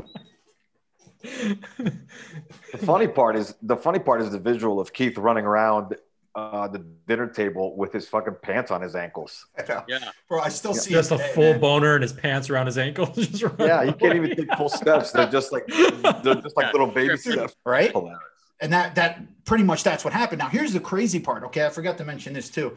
The 2.72 2.78
funny 2.78 3.08
part 3.08 3.36
is 3.36 3.54
the 3.62 3.76
funny 3.76 3.98
part 3.98 4.20
is 4.20 4.30
the 4.30 4.38
visual 4.38 4.80
of 4.80 4.92
Keith 4.92 5.16
running 5.16 5.44
around 5.44 5.96
uh, 6.36 6.68
the 6.68 6.78
dinner 7.08 7.26
table 7.26 7.76
with 7.76 7.92
his 7.92 8.06
fucking 8.06 8.36
pants 8.42 8.70
on 8.70 8.80
his 8.82 8.94
ankles. 8.94 9.46
Yeah. 9.88 9.98
Bro, 10.28 10.40
I 10.42 10.48
still 10.50 10.74
see 10.74 10.90
just 10.92 11.10
a 11.10 11.16
today, 11.16 11.32
full 11.34 11.52
man. 11.52 11.60
boner 11.60 11.94
and 11.94 12.02
his 12.02 12.12
pants 12.12 12.50
around 12.50 12.66
his 12.66 12.76
ankles. 12.78 13.16
Just 13.28 13.54
Yeah, 13.58 13.84
he 13.84 13.92
can't 13.92 14.14
even 14.16 14.36
take 14.36 14.52
full 14.56 14.68
steps. 14.68 15.10
They're 15.12 15.26
just 15.30 15.50
like 15.50 15.66
they're 16.22 16.34
just 16.36 16.56
like 16.56 16.66
Yeah, 16.66 16.72
little 16.72 16.86
baby 16.88 17.16
steps. 17.16 17.54
right? 17.64 17.90
Hilarious. 17.90 18.20
And 18.60 18.72
that 18.72 18.94
that 18.96 19.20
pretty 19.44 19.64
much 19.64 19.82
that's 19.82 20.04
what 20.04 20.12
happened. 20.12 20.38
Now 20.40 20.48
here's 20.48 20.72
the 20.72 20.80
crazy 20.80 21.20
part. 21.20 21.42
Okay, 21.44 21.64
I 21.64 21.70
forgot 21.70 21.96
to 21.98 22.04
mention 22.04 22.32
this 22.34 22.50
too. 22.50 22.76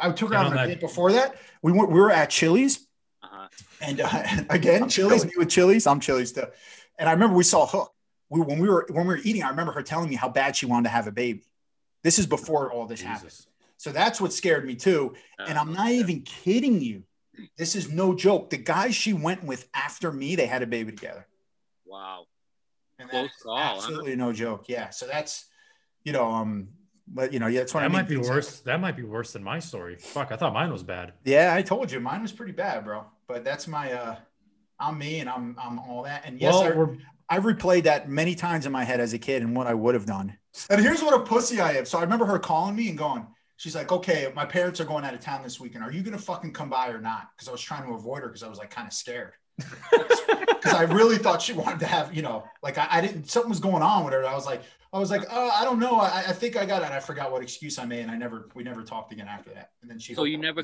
I 0.00 0.10
took 0.12 0.30
her 0.30 0.36
out 0.36 0.46
on 0.46 0.52
on 0.52 0.58
a 0.58 0.60
that- 0.62 0.66
date 0.68 0.80
before 0.80 1.12
that. 1.12 1.36
We 1.62 1.72
were 1.72 1.86
we 1.86 1.98
were 2.00 2.10
at 2.12 2.30
Chili's, 2.30 2.86
Uh-huh. 3.22 3.48
and 3.80 4.00
uh, 4.00 4.08
again, 4.50 4.84
I'm 4.84 4.88
Chili's. 4.88 5.22
Chili's. 5.22 5.24
Me 5.26 5.32
with 5.38 5.48
Chili's. 5.50 5.86
I'm 5.86 6.00
Chili's 6.00 6.32
too. 6.32 6.46
And 6.98 7.08
I 7.08 7.12
remember 7.12 7.36
we 7.36 7.44
saw 7.44 7.66
Hook. 7.66 7.92
We 8.30 8.40
when 8.40 8.58
we 8.58 8.68
were 8.68 8.86
when 8.90 9.06
we 9.06 9.14
were 9.14 9.20
eating. 9.24 9.42
I 9.42 9.50
remember 9.50 9.72
her 9.72 9.82
telling 9.82 10.08
me 10.08 10.16
how 10.16 10.28
bad 10.28 10.54
she 10.56 10.66
wanted 10.66 10.84
to 10.84 10.90
have 10.90 11.06
a 11.08 11.12
baby. 11.12 11.42
This 12.02 12.18
is 12.18 12.26
before 12.26 12.72
all 12.72 12.86
this 12.86 13.00
happened. 13.00 13.34
So 13.76 13.90
that's 13.92 14.20
what 14.20 14.32
scared 14.32 14.64
me 14.64 14.74
too. 14.74 15.14
And 15.38 15.58
I'm 15.58 15.72
not 15.72 15.90
even 15.90 16.22
kidding 16.22 16.80
you. 16.80 17.04
This 17.56 17.74
is 17.74 17.90
no 17.90 18.14
joke. 18.14 18.50
The 18.50 18.58
guys 18.58 18.94
she 18.94 19.12
went 19.12 19.42
with 19.42 19.68
after 19.74 20.12
me, 20.12 20.36
they 20.36 20.46
had 20.46 20.62
a 20.62 20.66
baby 20.66 20.92
together. 20.92 21.26
Wow. 21.86 22.26
And 22.98 23.08
Close 23.08 23.28
that's 23.30 23.42
call, 23.42 23.56
huh? 23.56 23.74
absolutely 23.76 24.16
no 24.16 24.32
joke. 24.32 24.66
Yeah. 24.68 24.90
So 24.90 25.06
that's, 25.06 25.46
you 26.04 26.12
know, 26.12 26.30
um, 26.30 26.68
but 27.08 27.32
you 27.32 27.38
know, 27.38 27.46
yeah, 27.46 27.60
that's 27.60 27.74
what 27.74 27.82
I 27.82 27.86
That 27.86 27.90
mean. 27.90 28.00
might 28.02 28.08
be 28.08 28.16
worse. 28.16 28.60
That 28.60 28.80
might 28.80 28.96
be 28.96 29.02
worse 29.02 29.32
than 29.32 29.42
my 29.42 29.58
story. 29.58 29.96
Fuck, 29.96 30.30
I 30.30 30.36
thought 30.36 30.52
mine 30.52 30.70
was 30.70 30.82
bad. 30.82 31.14
Yeah, 31.24 31.52
I 31.54 31.62
told 31.62 31.90
you 31.90 32.00
mine 32.00 32.22
was 32.22 32.32
pretty 32.32 32.52
bad, 32.52 32.84
bro. 32.84 33.04
But 33.26 33.44
that's 33.44 33.66
my, 33.66 33.92
uh, 33.92 34.16
I'm 34.78 34.98
me 34.98 35.20
and 35.20 35.28
I'm, 35.28 35.56
I'm 35.58 35.78
all 35.78 36.02
that. 36.04 36.22
And 36.24 36.40
yes, 36.40 36.54
well, 36.54 36.64
I, 36.64 36.70
we're 36.76 36.96
I 37.28 37.38
replayed 37.38 37.84
that 37.84 38.08
many 38.08 38.34
times 38.34 38.66
in 38.66 38.72
my 38.72 38.84
head 38.84 39.00
as 39.00 39.12
a 39.14 39.18
kid 39.18 39.42
and 39.42 39.56
what 39.56 39.66
I 39.66 39.74
would 39.74 39.94
have 39.94 40.06
done. 40.06 40.36
And 40.70 40.80
here's 40.80 41.02
what 41.02 41.14
a 41.18 41.24
pussy 41.24 41.60
I 41.60 41.72
am. 41.72 41.84
So 41.84 41.98
I 41.98 42.02
remember 42.02 42.26
her 42.26 42.38
calling 42.38 42.76
me 42.76 42.88
and 42.88 42.98
going, 42.98 43.26
she's 43.56 43.74
like, 43.74 43.90
okay, 43.92 44.30
my 44.34 44.44
parents 44.44 44.80
are 44.80 44.84
going 44.84 45.04
out 45.04 45.14
of 45.14 45.20
town 45.20 45.42
this 45.42 45.58
weekend. 45.60 45.84
Are 45.84 45.92
you 45.92 46.02
going 46.02 46.16
to 46.16 46.22
fucking 46.22 46.52
come 46.52 46.68
by 46.68 46.88
or 46.88 47.00
not? 47.00 47.28
Because 47.34 47.48
I 47.48 47.52
was 47.52 47.60
trying 47.60 47.86
to 47.86 47.94
avoid 47.94 48.22
her 48.22 48.28
because 48.28 48.42
I 48.42 48.48
was 48.48 48.58
like 48.58 48.70
kind 48.70 48.86
of 48.86 48.92
scared. 48.92 49.32
Because 50.62 50.74
I 50.74 50.82
really 50.84 51.18
thought 51.18 51.42
she 51.42 51.52
wanted 51.52 51.80
to 51.80 51.86
have, 51.86 52.14
you 52.14 52.22
know, 52.22 52.44
like 52.62 52.78
I, 52.78 52.86
I 52.88 53.00
didn't, 53.00 53.28
something 53.28 53.50
was 53.50 53.58
going 53.58 53.82
on 53.82 54.04
with 54.04 54.14
her. 54.14 54.24
I 54.24 54.32
was 54.32 54.46
like, 54.46 54.62
I 54.92 54.98
was 55.00 55.10
like, 55.10 55.22
oh, 55.28 55.50
I 55.50 55.64
don't 55.64 55.80
know. 55.80 55.96
I, 55.96 56.18
I 56.28 56.32
think 56.32 56.56
I 56.56 56.64
got 56.64 56.82
it. 56.82 56.84
And 56.84 56.94
I 56.94 57.00
forgot 57.00 57.32
what 57.32 57.42
excuse 57.42 57.80
I 57.80 57.84
made. 57.84 57.98
And 58.02 58.12
I 58.12 58.16
never, 58.16 58.48
we 58.54 58.62
never 58.62 58.84
talked 58.84 59.12
again 59.12 59.26
after 59.26 59.50
that. 59.54 59.70
And 59.82 59.90
then 59.90 59.98
she, 59.98 60.14
So 60.14 60.22
you 60.22 60.38
never- 60.38 60.62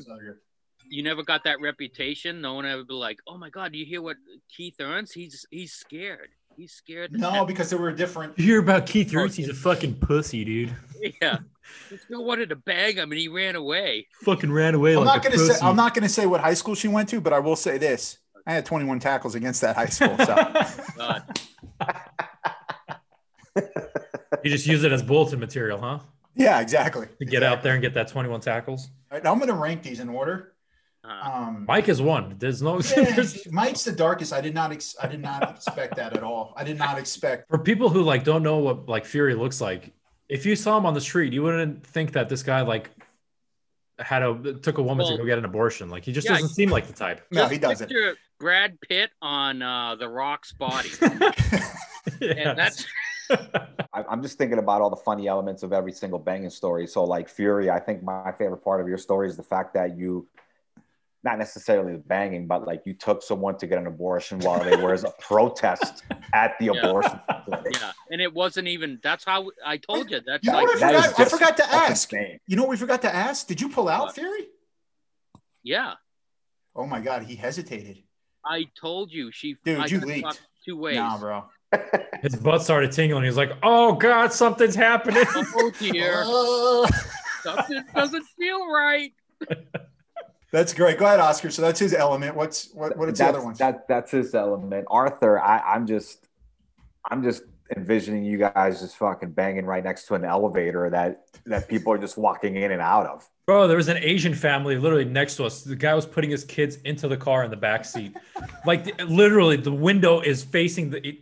You 0.87 1.03
never 1.03 1.21
got 1.21 1.43
that 1.43 1.59
reputation. 1.59 2.39
No 2.39 2.53
one 2.53 2.65
ever 2.65 2.85
be 2.85 2.93
like, 2.93 3.19
"Oh 3.27 3.37
my 3.37 3.49
God, 3.49 3.73
do 3.73 3.77
you 3.77 3.85
hear 3.85 4.01
what 4.01 4.15
Keith 4.55 4.79
earns? 4.79 5.11
He's 5.11 5.45
he's 5.51 5.73
scared. 5.73 6.29
He's 6.59 6.73
scared." 6.73 7.11
no, 7.13 7.31
death." 7.31 7.47
because 7.47 7.69
there 7.69 7.79
were 7.79 7.91
different. 7.91 8.37
you 8.37 8.45
hear 8.45 8.59
about 8.59 8.85
Keith 8.85 9.13
Roots? 9.13 9.35
He's 9.35 9.49
a 9.49 9.53
fucking 9.53 9.95
pussy, 9.95 10.43
dude. 10.43 10.75
yeah. 11.21 11.37
He 11.89 11.97
still 11.97 12.25
wanted 12.25 12.49
to 12.49 12.55
bang 12.55 12.95
him, 12.95 13.11
and 13.11 13.19
he 13.19 13.27
ran 13.27 13.55
away. 13.55 14.07
Fucking 14.23 14.51
ran 14.51 14.75
away 14.75 14.93
I'm 14.95 15.05
like 15.05 15.05
not 15.05 15.17
a 15.17 15.29
gonna 15.29 15.35
pussy. 15.35 15.53
say 15.53 15.65
I'm 15.65 15.75
not 15.75 15.93
gonna 15.93 16.09
say 16.09 16.25
what 16.25 16.41
high 16.41 16.53
school 16.55 16.75
she 16.75 16.87
went 16.87 17.09
to, 17.09 17.21
but 17.21 17.31
I 17.31 17.39
will 17.39 17.55
say 17.55 17.77
this: 17.77 18.17
I 18.45 18.53
had 18.53 18.65
21 18.65 18.99
tackles 18.99 19.35
against 19.35 19.61
that 19.61 19.75
high 19.75 19.85
school. 19.85 20.17
So 20.25 20.35
You 24.43 24.49
just 24.51 24.67
use 24.67 24.83
it 24.83 24.91
as 24.91 25.01
bulletin 25.03 25.39
material, 25.39 25.79
huh? 25.79 25.99
Yeah, 26.35 26.59
exactly. 26.59 27.07
To 27.19 27.25
get 27.25 27.43
out 27.43 27.63
there 27.63 27.73
and 27.73 27.81
get 27.81 27.93
that 27.95 28.07
21 28.07 28.41
tackles. 28.41 28.89
All 29.11 29.17
right, 29.17 29.23
now 29.23 29.31
I'm 29.31 29.39
going 29.39 29.49
to 29.49 29.55
rank 29.55 29.83
these 29.83 29.99
in 29.99 30.07
order. 30.07 30.53
Uh, 31.09 31.29
Um, 31.31 31.65
Mike 31.67 31.89
is 31.89 32.01
one. 32.01 32.35
There's 32.37 32.61
no. 32.61 32.79
yeah, 32.79 33.03
there's- 33.15 33.47
Mike's 33.51 33.83
the 33.83 33.91
darkest. 33.91 34.31
I 34.31 34.41
did 34.41 34.53
not. 34.53 34.71
Ex- 34.71 34.95
I 35.01 35.07
did 35.07 35.21
not 35.21 35.49
expect 35.49 35.95
that 35.95 36.15
at 36.15 36.23
all. 36.23 36.53
I 36.55 36.63
did 36.63 36.77
not 36.77 36.97
expect. 36.99 37.49
for 37.49 37.57
people 37.57 37.89
who 37.89 38.01
like 38.03 38.23
don't 38.23 38.43
know 38.43 38.57
what 38.59 38.87
like 38.87 39.05
Fury 39.05 39.33
looks 39.35 39.59
like, 39.59 39.91
if 40.27 40.45
you 40.45 40.55
saw 40.55 40.77
him 40.77 40.85
on 40.85 40.93
the 40.93 41.01
street, 41.01 41.33
you 41.33 41.41
wouldn't 41.43 41.83
think 41.85 42.11
that 42.13 42.29
this 42.29 42.43
guy 42.43 42.61
like 42.61 42.91
had 43.97 44.21
a 44.23 44.53
took 44.61 44.77
a 44.77 44.83
woman 44.83 45.05
Well- 45.05 45.17
to 45.17 45.23
go 45.23 45.25
get 45.25 45.37
an 45.39 45.45
abortion. 45.45 45.89
Like 45.89 46.05
he 46.05 46.11
just 46.13 46.25
Yeah, 46.27 46.35
doesn't 46.35 46.49
seem 46.49 46.69
like 46.69 46.85
the 46.87 46.93
type. 46.93 47.25
No, 47.31 47.47
he 47.47 47.57
doesn't. 47.57 47.91
Brad 48.39 48.79
Pitt 48.79 49.09
on 49.21 49.61
uh, 49.61 49.95
The 49.95 50.07
Rock's 50.07 50.53
body. 50.53 50.89
Yeah, 52.21 52.49
And 52.49 52.57
that's 52.57 52.85
I'm 53.93 54.21
just 54.21 54.37
thinking 54.37 54.57
about 54.57 54.81
all 54.81 54.89
the 54.89 54.95
funny 54.95 55.27
elements 55.27 55.61
of 55.63 55.73
every 55.73 55.91
single 55.91 56.17
banging 56.19 56.49
story. 56.49 56.87
So, 56.87 57.03
like 57.03 57.29
Fury, 57.29 57.69
I 57.69 57.79
think 57.79 58.01
my 58.03 58.31
favorite 58.37 58.63
part 58.63 58.81
of 58.81 58.87
your 58.87 58.97
story 58.97 59.27
is 59.29 59.37
the 59.37 59.43
fact 59.43 59.73
that 59.75 59.95
you, 59.97 60.27
not 61.23 61.37
necessarily 61.37 61.93
the 61.93 61.99
banging, 61.99 62.47
but 62.47 62.65
like 62.65 62.81
you 62.85 62.93
took 62.93 63.21
someone 63.21 63.57
to 63.57 63.67
get 63.67 63.77
an 63.77 63.87
abortion 63.87 64.39
while 64.39 64.63
they 64.63 64.75
were 64.77 64.93
as 64.93 65.03
a 65.03 65.11
protest 65.19 66.03
at 66.33 66.57
the 66.59 66.65
Yeah. 66.65 66.71
abortion. 66.87 67.19
facility. 67.45 67.69
yeah, 67.81 67.91
and 68.11 68.21
it 68.21 68.33
wasn't 68.33 68.67
even. 68.69 68.99
That's 69.03 69.25
how 69.25 69.49
I 69.65 69.77
told 69.77 70.09
you. 70.11 70.21
That's 70.25 70.45
You 70.45 70.51
like 70.53 70.65
what 70.67 70.77
I 70.77 70.79
That 70.79 70.95
is 70.95 71.05
forgot? 71.11 71.19
I 71.19 71.29
forgot 71.29 71.57
to 71.57 71.73
ask. 71.73 72.13
insane. 72.13 72.39
You 72.47 72.55
know 72.55 72.63
what 72.63 72.69
we 72.69 72.77
forgot 72.77 73.01
to 73.01 73.13
ask? 73.13 73.47
Did 73.47 73.59
you 73.59 73.69
pull 73.69 73.89
out 73.89 74.05
What? 74.07 74.15
Fury? 74.15 74.47
yeah. 75.63 75.93
Oh 76.75 76.85
my 76.85 77.01
God, 77.01 77.23
he 77.23 77.35
hesitated. 77.35 78.03
I 78.45 78.67
told 78.79 79.11
you 79.11 79.31
she. 79.33 79.57
Dude, 79.65 79.79
I 79.79 79.85
you 79.87 79.99
got 79.99 80.07
leaked. 80.07 80.41
Two 80.65 80.77
ways. 80.77 80.95
Nah, 80.95 81.17
bro. 81.17 81.43
His 82.21 82.35
butt 82.35 82.61
started 82.63 82.91
tingling. 82.91 83.23
He's 83.25 83.37
like, 83.37 83.51
"Oh 83.63 83.93
God, 83.93 84.31
something's 84.31 84.75
happening." 84.75 85.23
Oh 85.35 85.71
dear, 85.79 86.23
Uh, 86.25 86.87
something 87.43 87.83
doesn't 87.93 88.25
feel 88.37 88.65
right. 88.71 89.11
That's 90.51 90.73
great. 90.73 90.97
Go 90.97 91.05
ahead, 91.05 91.19
Oscar. 91.19 91.49
So 91.51 91.61
that's 91.61 91.79
his 91.79 91.93
element. 91.93 92.35
What's 92.35 92.71
what? 92.73 92.97
What 92.97 93.09
are 93.09 93.11
the 93.11 93.25
other 93.25 93.43
ones? 93.43 93.57
That 93.59 93.87
that's 93.87 94.11
his 94.11 94.33
element. 94.33 94.85
Arthur, 94.89 95.39
I, 95.39 95.59
I'm 95.59 95.85
just 95.85 96.27
I'm 97.09 97.23
just 97.23 97.43
envisioning 97.75 98.23
you 98.23 98.37
guys 98.37 98.81
just 98.81 98.97
fucking 98.97 99.31
banging 99.31 99.65
right 99.65 99.83
next 99.83 100.07
to 100.07 100.15
an 100.15 100.25
elevator 100.25 100.89
that 100.89 101.21
that 101.45 101.67
people 101.67 101.93
are 101.93 101.97
just 101.97 102.17
walking 102.17 102.55
in 102.55 102.71
and 102.71 102.81
out 102.81 103.05
of. 103.05 103.29
Bro, 103.45 103.67
there 103.67 103.77
was 103.77 103.87
an 103.87 103.97
Asian 103.97 104.35
family 104.35 104.77
literally 104.77 105.05
next 105.05 105.35
to 105.37 105.45
us. 105.45 105.63
The 105.63 105.75
guy 105.75 105.95
was 105.95 106.05
putting 106.05 106.29
his 106.29 106.43
kids 106.43 106.75
into 106.85 107.07
the 107.07 107.17
car 107.17 107.43
in 107.43 107.49
the 107.49 107.57
back 107.57 107.83
seat. 107.83 108.15
like 108.65 108.83
the- 108.83 109.05
literally, 109.05 109.55
the 109.57 109.73
window 109.73 110.21
is 110.21 110.43
facing 110.43 110.89
the. 110.91 111.07
It, 111.07 111.17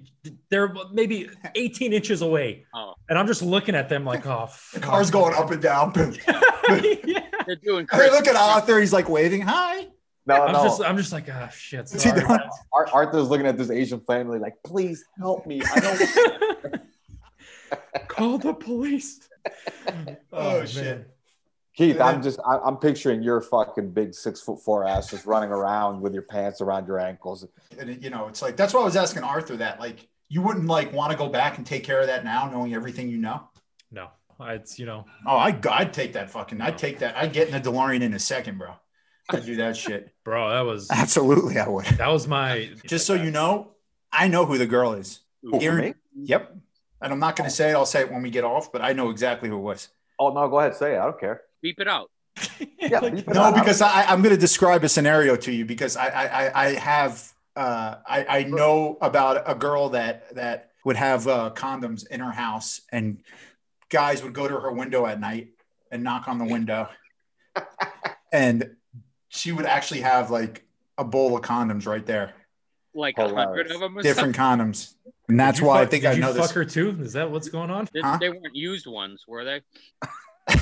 they're 0.50 0.74
maybe 0.92 1.30
18 1.56 1.94
inches 1.94 2.22
away, 2.22 2.66
Oh, 2.74 2.96
and 3.08 3.18
I'm 3.18 3.28
just 3.28 3.42
looking 3.42 3.76
at 3.76 3.88
them 3.88 4.04
like, 4.04 4.26
"Oh, 4.26 4.50
the 4.74 4.82
car's 4.82 5.10
going 5.10 5.34
up 5.34 5.52
and 5.52 5.62
down. 5.62 5.94
yeah. 7.06 7.22
They're 7.48 7.56
doing. 7.56 7.88
Hey, 7.92 8.10
look 8.12 8.28
at 8.28 8.36
Arthur. 8.36 8.80
He's 8.80 8.94
like 8.94 9.10
waving. 9.10 9.42
Hi. 9.42 9.88
No, 10.28 10.44
I'm 10.44 10.52
no. 10.52 10.64
just, 10.64 10.82
I'm 10.82 10.98
just 10.98 11.14
like, 11.14 11.28
ah, 11.32 11.48
shit. 11.48 11.80
What's 11.80 12.04
he 12.04 12.10
Sorry. 12.10 12.24
Arthur's 12.94 13.30
looking 13.30 13.48
at 13.48 13.58
this 13.58 13.70
Asian 13.72 14.02
family 14.02 14.40
like, 14.40 14.56
please 14.66 15.06
help 15.18 15.48
me. 15.48 15.62
I 15.74 15.80
don't 15.80 16.82
Call 18.10 18.38
the 18.38 18.54
police. 18.54 19.30
Oh, 20.34 20.58
man. 20.60 20.68
shit. 20.68 21.14
Keith, 21.76 22.02
I'm 22.02 22.24
just 22.24 22.40
I, 22.46 22.58
I'm 22.58 22.78
picturing 22.78 23.22
your 23.22 23.40
fucking 23.40 23.92
big 23.92 24.16
six 24.16 24.42
foot 24.42 24.60
four 24.64 24.84
ass 24.84 25.12
just 25.12 25.28
running 25.28 25.52
around 25.52 26.02
with 26.02 26.12
your 26.12 26.24
pants 26.24 26.60
around 26.60 26.88
your 26.88 27.00
ankles. 27.00 27.46
And 27.78 27.90
it- 27.92 28.02
you 28.02 28.10
know, 28.10 28.28
it's 28.28 28.42
like 28.42 28.58
that's 28.58 28.74
why 28.74 28.82
I 28.82 28.84
was 28.84 28.96
asking 28.96 29.24
Arthur 29.24 29.56
that. 29.58 29.80
Like, 29.80 30.08
you 30.28 30.42
wouldn't 30.42 30.66
like 30.66 30.92
want 30.92 31.12
to 31.12 31.18
go 31.18 31.30
back 31.30 31.58
and 31.58 31.66
take 31.66 31.84
care 31.84 32.02
of 32.02 32.08
that 32.08 32.26
now, 32.26 32.50
knowing 32.50 32.74
everything 32.74 33.10
you 33.10 33.18
know. 33.18 33.48
No, 33.92 34.10
it's 34.40 34.78
you 34.80 34.86
know, 34.86 35.06
Oh, 35.26 35.36
I, 35.38 35.58
I'd 35.72 35.94
take 35.94 36.14
that 36.14 36.30
fucking. 36.30 36.62
I'd 36.62 36.78
take 36.78 37.00
that. 37.00 37.18
I'd 37.18 37.34
get 37.34 37.48
in 37.50 37.54
the 37.62 37.70
DeLorean 37.70 38.02
in 38.02 38.14
a 38.14 38.20
second, 38.20 38.58
bro. 38.58 38.74
I'd 39.30 39.46
do 39.46 39.56
that 39.58 39.76
shit. 39.76 40.14
bro. 40.24 40.50
That 40.50 40.62
was 40.62 40.90
Absolutely, 40.92 41.60
I 41.60 41.68
would. 41.68 41.86
that 41.86 42.08
was 42.10 42.28
my. 42.28 42.70
Just 42.86 43.06
so 43.06 43.14
you 43.14 43.32
know, 43.32 43.72
I 44.12 44.28
know 44.28 44.46
who 44.46 44.58
the 44.58 44.68
girl 44.68 44.94
is. 44.94 45.20
Who, 45.44 45.60
Erin- 45.62 45.86
me? 45.86 45.94
Yep. 46.26 46.56
And 47.02 47.14
I'm 47.14 47.20
not 47.20 47.36
going 47.36 47.48
to 47.50 47.56
say 47.56 47.70
it. 47.70 47.74
I'll 47.74 47.86
say 47.86 48.02
it 48.02 48.12
when 48.12 48.22
we 48.24 48.30
get 48.32 48.44
off, 48.44 48.72
but 48.72 48.82
I 48.82 48.94
know 48.94 49.10
exactly 49.12 49.50
who 49.50 49.58
it 49.58 49.62
was. 49.62 49.90
Oh 50.20 50.34
no, 50.34 50.48
go 50.50 50.60
ahead, 50.60 50.76
say 50.76 50.96
it. 50.96 51.00
I 51.00 51.04
don't 51.06 51.20
care. 51.20 51.42
Beep 51.62 51.80
it 51.80 51.88
out. 51.88 52.10
Yeah, 52.80 53.02
beep 53.02 53.28
it 53.28 53.34
No, 53.34 53.42
out. 53.42 53.56
because 53.56 53.82
I, 53.82 54.04
I'm 54.04 54.22
going 54.22 54.34
to 54.34 54.40
describe 54.40 54.84
a 54.84 54.90
scenario 54.90 55.36
to 55.36 55.52
you 55.52 55.66
because 55.66 55.98
I, 55.98 56.08
I, 56.08 56.26
I- 56.48 56.66
I 56.68 56.74
have, 56.76 57.34
uh, 57.56 57.96
I, 58.08 58.26
I 58.40 58.44
know 58.44 58.98
about 59.02 59.44
a 59.46 59.56
girl 59.56 59.90
that 59.90 60.34
that 60.36 60.72
would 60.86 60.96
have 60.96 61.28
uh, 61.28 61.52
condoms 61.56 62.08
in 62.08 62.20
her 62.22 62.32
house, 62.32 62.82
and 62.92 63.20
guys 63.90 64.24
would 64.24 64.34
go 64.34 64.48
to 64.48 64.60
her 64.60 64.72
window 64.72 65.06
at 65.06 65.20
night 65.20 65.50
and 65.92 66.04
knock 66.04 66.28
on 66.28 66.38
the 66.38 66.46
window, 66.46 66.90
and 68.32 68.76
she 69.30 69.52
would 69.52 69.66
actually 69.66 70.02
have 70.02 70.30
like 70.32 70.66
a 70.98 71.04
bowl 71.04 71.36
of 71.36 71.44
condoms 71.44 71.86
right 71.88 72.06
there, 72.06 72.34
Like 72.94 73.18
a 73.18 73.28
hundred 73.34 73.72
of 73.72 73.80
them. 73.80 73.98
Or 73.98 74.02
different 74.02 74.36
something. 74.36 74.68
condoms, 74.68 74.94
and 75.30 75.40
that's 75.40 75.58
Did 75.60 75.64
you 75.64 75.68
why 75.68 75.80
I 75.80 75.84
fuck- 75.84 75.92
think 75.92 76.04
did 76.04 76.10
I 76.10 76.14
you 76.14 76.22
know 76.22 76.34
fuck 76.34 76.42
this. 76.44 76.52
her 76.52 76.66
too. 76.66 76.98
Is 77.02 77.14
that 77.14 77.30
what's 77.32 77.50
going 77.50 77.70
on? 77.70 77.88
They, 77.94 78.02
Huh? 78.02 78.18
they 78.20 78.30
weren't 78.30 78.56
used 78.56 78.88
ones, 78.88 79.24
were 79.28 79.44
they? 79.46 79.62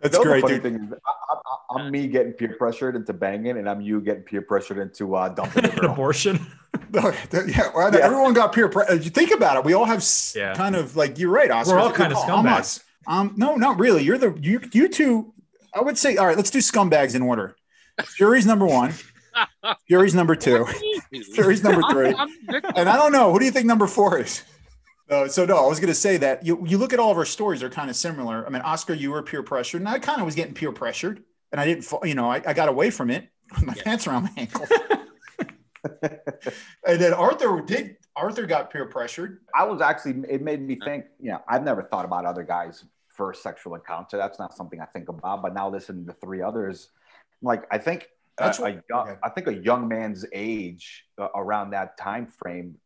That's 0.00 0.18
You 0.18 0.24
know, 0.24 0.24
great, 0.24 0.40
The 0.42 0.48
funny 0.48 0.54
dude. 0.54 0.62
thing 0.62 0.74
is, 0.74 0.92
I, 1.06 1.34
I, 1.76 1.78
I'm 1.80 1.90
me 1.92 2.08
getting 2.08 2.32
peer 2.32 2.54
pressured 2.58 2.96
into 2.96 3.12
banging, 3.12 3.56
and 3.58 3.68
I'm 3.68 3.80
you 3.80 4.00
getting 4.00 4.22
peer 4.24 4.42
pressured 4.42 4.78
into 4.78 5.14
uh, 5.14 5.28
dumping 5.28 5.62
the 5.62 5.70
An 5.74 5.78
girl. 5.78 5.92
abortion. 5.92 6.44
No, 6.92 7.10
th- 7.10 7.56
yeah, 7.56 7.70
well, 7.74 7.92
Yeah. 7.92 8.00
everyone 8.00 8.32
got 8.32 8.52
peer 8.54 8.68
pressure. 8.68 8.94
You 8.96 9.10
think 9.10 9.30
about 9.32 9.56
it. 9.56 9.64
We 9.64 9.72
all 9.74 9.84
have 9.84 9.98
s- 9.98 10.34
Yeah. 10.36 10.54
kind 10.54 10.76
of 10.76 10.96
like 10.96 11.18
you're 11.18 11.30
right, 11.30 11.50
Oscar. 11.50 11.74
We're 11.74 11.80
all 11.80 11.92
kind 11.92 12.12
of 12.12 12.18
scumbags. 12.18 12.82
Um, 13.06 13.34
no, 13.36 13.56
not 13.56 13.78
really. 13.78 14.02
You're 14.02 14.18
the 14.18 14.36
you 14.40 14.60
you 14.72 14.88
two. 14.88 15.32
I 15.74 15.80
would 15.82 15.98
say, 15.98 16.16
all 16.16 16.26
right. 16.26 16.36
Let's 16.36 16.50
do 16.50 16.58
scumbags 16.58 17.14
in 17.14 17.22
order. 17.22 17.56
Fury's 18.04 18.46
number 18.46 18.66
one. 18.66 18.94
Fury's 19.88 20.14
number 20.14 20.34
two. 20.34 20.66
Fury's 21.34 21.62
number 21.62 21.82
three. 21.90 22.08
I'm, 22.08 22.16
I'm 22.20 22.28
victim. 22.48 22.72
And 22.76 22.88
I 22.88 22.96
don't 22.96 23.12
know. 23.12 23.32
Who 23.32 23.38
do 23.38 23.44
you 23.44 23.50
think 23.50 23.66
number 23.66 23.86
four 23.86 24.18
is? 24.18 24.42
Uh, 25.10 25.28
so 25.28 25.44
no, 25.44 25.56
I 25.56 25.66
was 25.68 25.78
going 25.78 25.88
to 25.88 25.94
say 25.94 26.16
that 26.16 26.44
you 26.44 26.64
you 26.66 26.78
look 26.78 26.92
at 26.92 26.98
all 26.98 27.10
of 27.12 27.16
our 27.18 27.24
stories 27.24 27.62
are 27.62 27.70
kind 27.70 27.90
of 27.90 27.96
similar. 27.96 28.44
I 28.46 28.50
mean, 28.50 28.62
Oscar, 28.62 28.94
you 28.94 29.10
were 29.12 29.22
peer 29.22 29.42
pressured, 29.42 29.80
and 29.82 29.88
I 29.88 29.98
kind 29.98 30.18
of 30.20 30.24
was 30.26 30.34
getting 30.34 30.54
peer 30.54 30.72
pressured, 30.72 31.22
and 31.52 31.60
I 31.60 31.64
didn't. 31.66 31.86
You 32.04 32.14
know, 32.14 32.30
I, 32.30 32.42
I 32.46 32.54
got 32.54 32.68
away 32.68 32.90
from 32.90 33.10
it 33.10 33.28
with 33.54 33.64
my 33.64 33.74
Yeah. 33.76 33.82
pants 33.84 34.06
around 34.06 34.24
my 34.24 34.32
ankle. 34.36 34.66
And 36.86 37.00
then 37.00 37.12
Arthur 37.14 37.60
did. 37.60 37.96
Arthur 38.16 38.46
got 38.46 38.70
peer 38.72 38.86
pressured. 38.86 39.40
I 39.54 39.64
was 39.64 39.80
actually, 39.82 40.22
it 40.28 40.40
made 40.42 40.62
me 40.62 40.78
think, 40.82 41.04
you 41.20 41.30
know, 41.30 41.42
I've 41.48 41.62
never 41.62 41.82
thought 41.82 42.06
about 42.06 42.24
other 42.24 42.42
guys' 42.44 42.84
first 43.08 43.42
sexual 43.42 43.74
encounter. 43.74 44.16
That's 44.16 44.38
not 44.38 44.56
something 44.56 44.80
I 44.80 44.86
think 44.86 45.08
about. 45.10 45.42
But 45.42 45.52
now 45.52 45.68
listening 45.68 46.06
to 46.06 46.14
three 46.14 46.40
others, 46.40 46.88
like, 47.42 47.64
I 47.70 47.76
think, 47.78 48.08
That's 48.38 48.58
a, 48.58 48.62
what- 48.62 48.70
a 48.72 48.82
young, 48.88 49.08
okay. 49.08 49.18
I 49.22 49.28
think 49.28 49.46
a 49.48 49.54
young 49.54 49.86
man's 49.86 50.24
age 50.32 51.04
uh, 51.18 51.28
around 51.34 51.70
that 51.70 51.98
time 51.98 52.26
frame, 52.26 52.76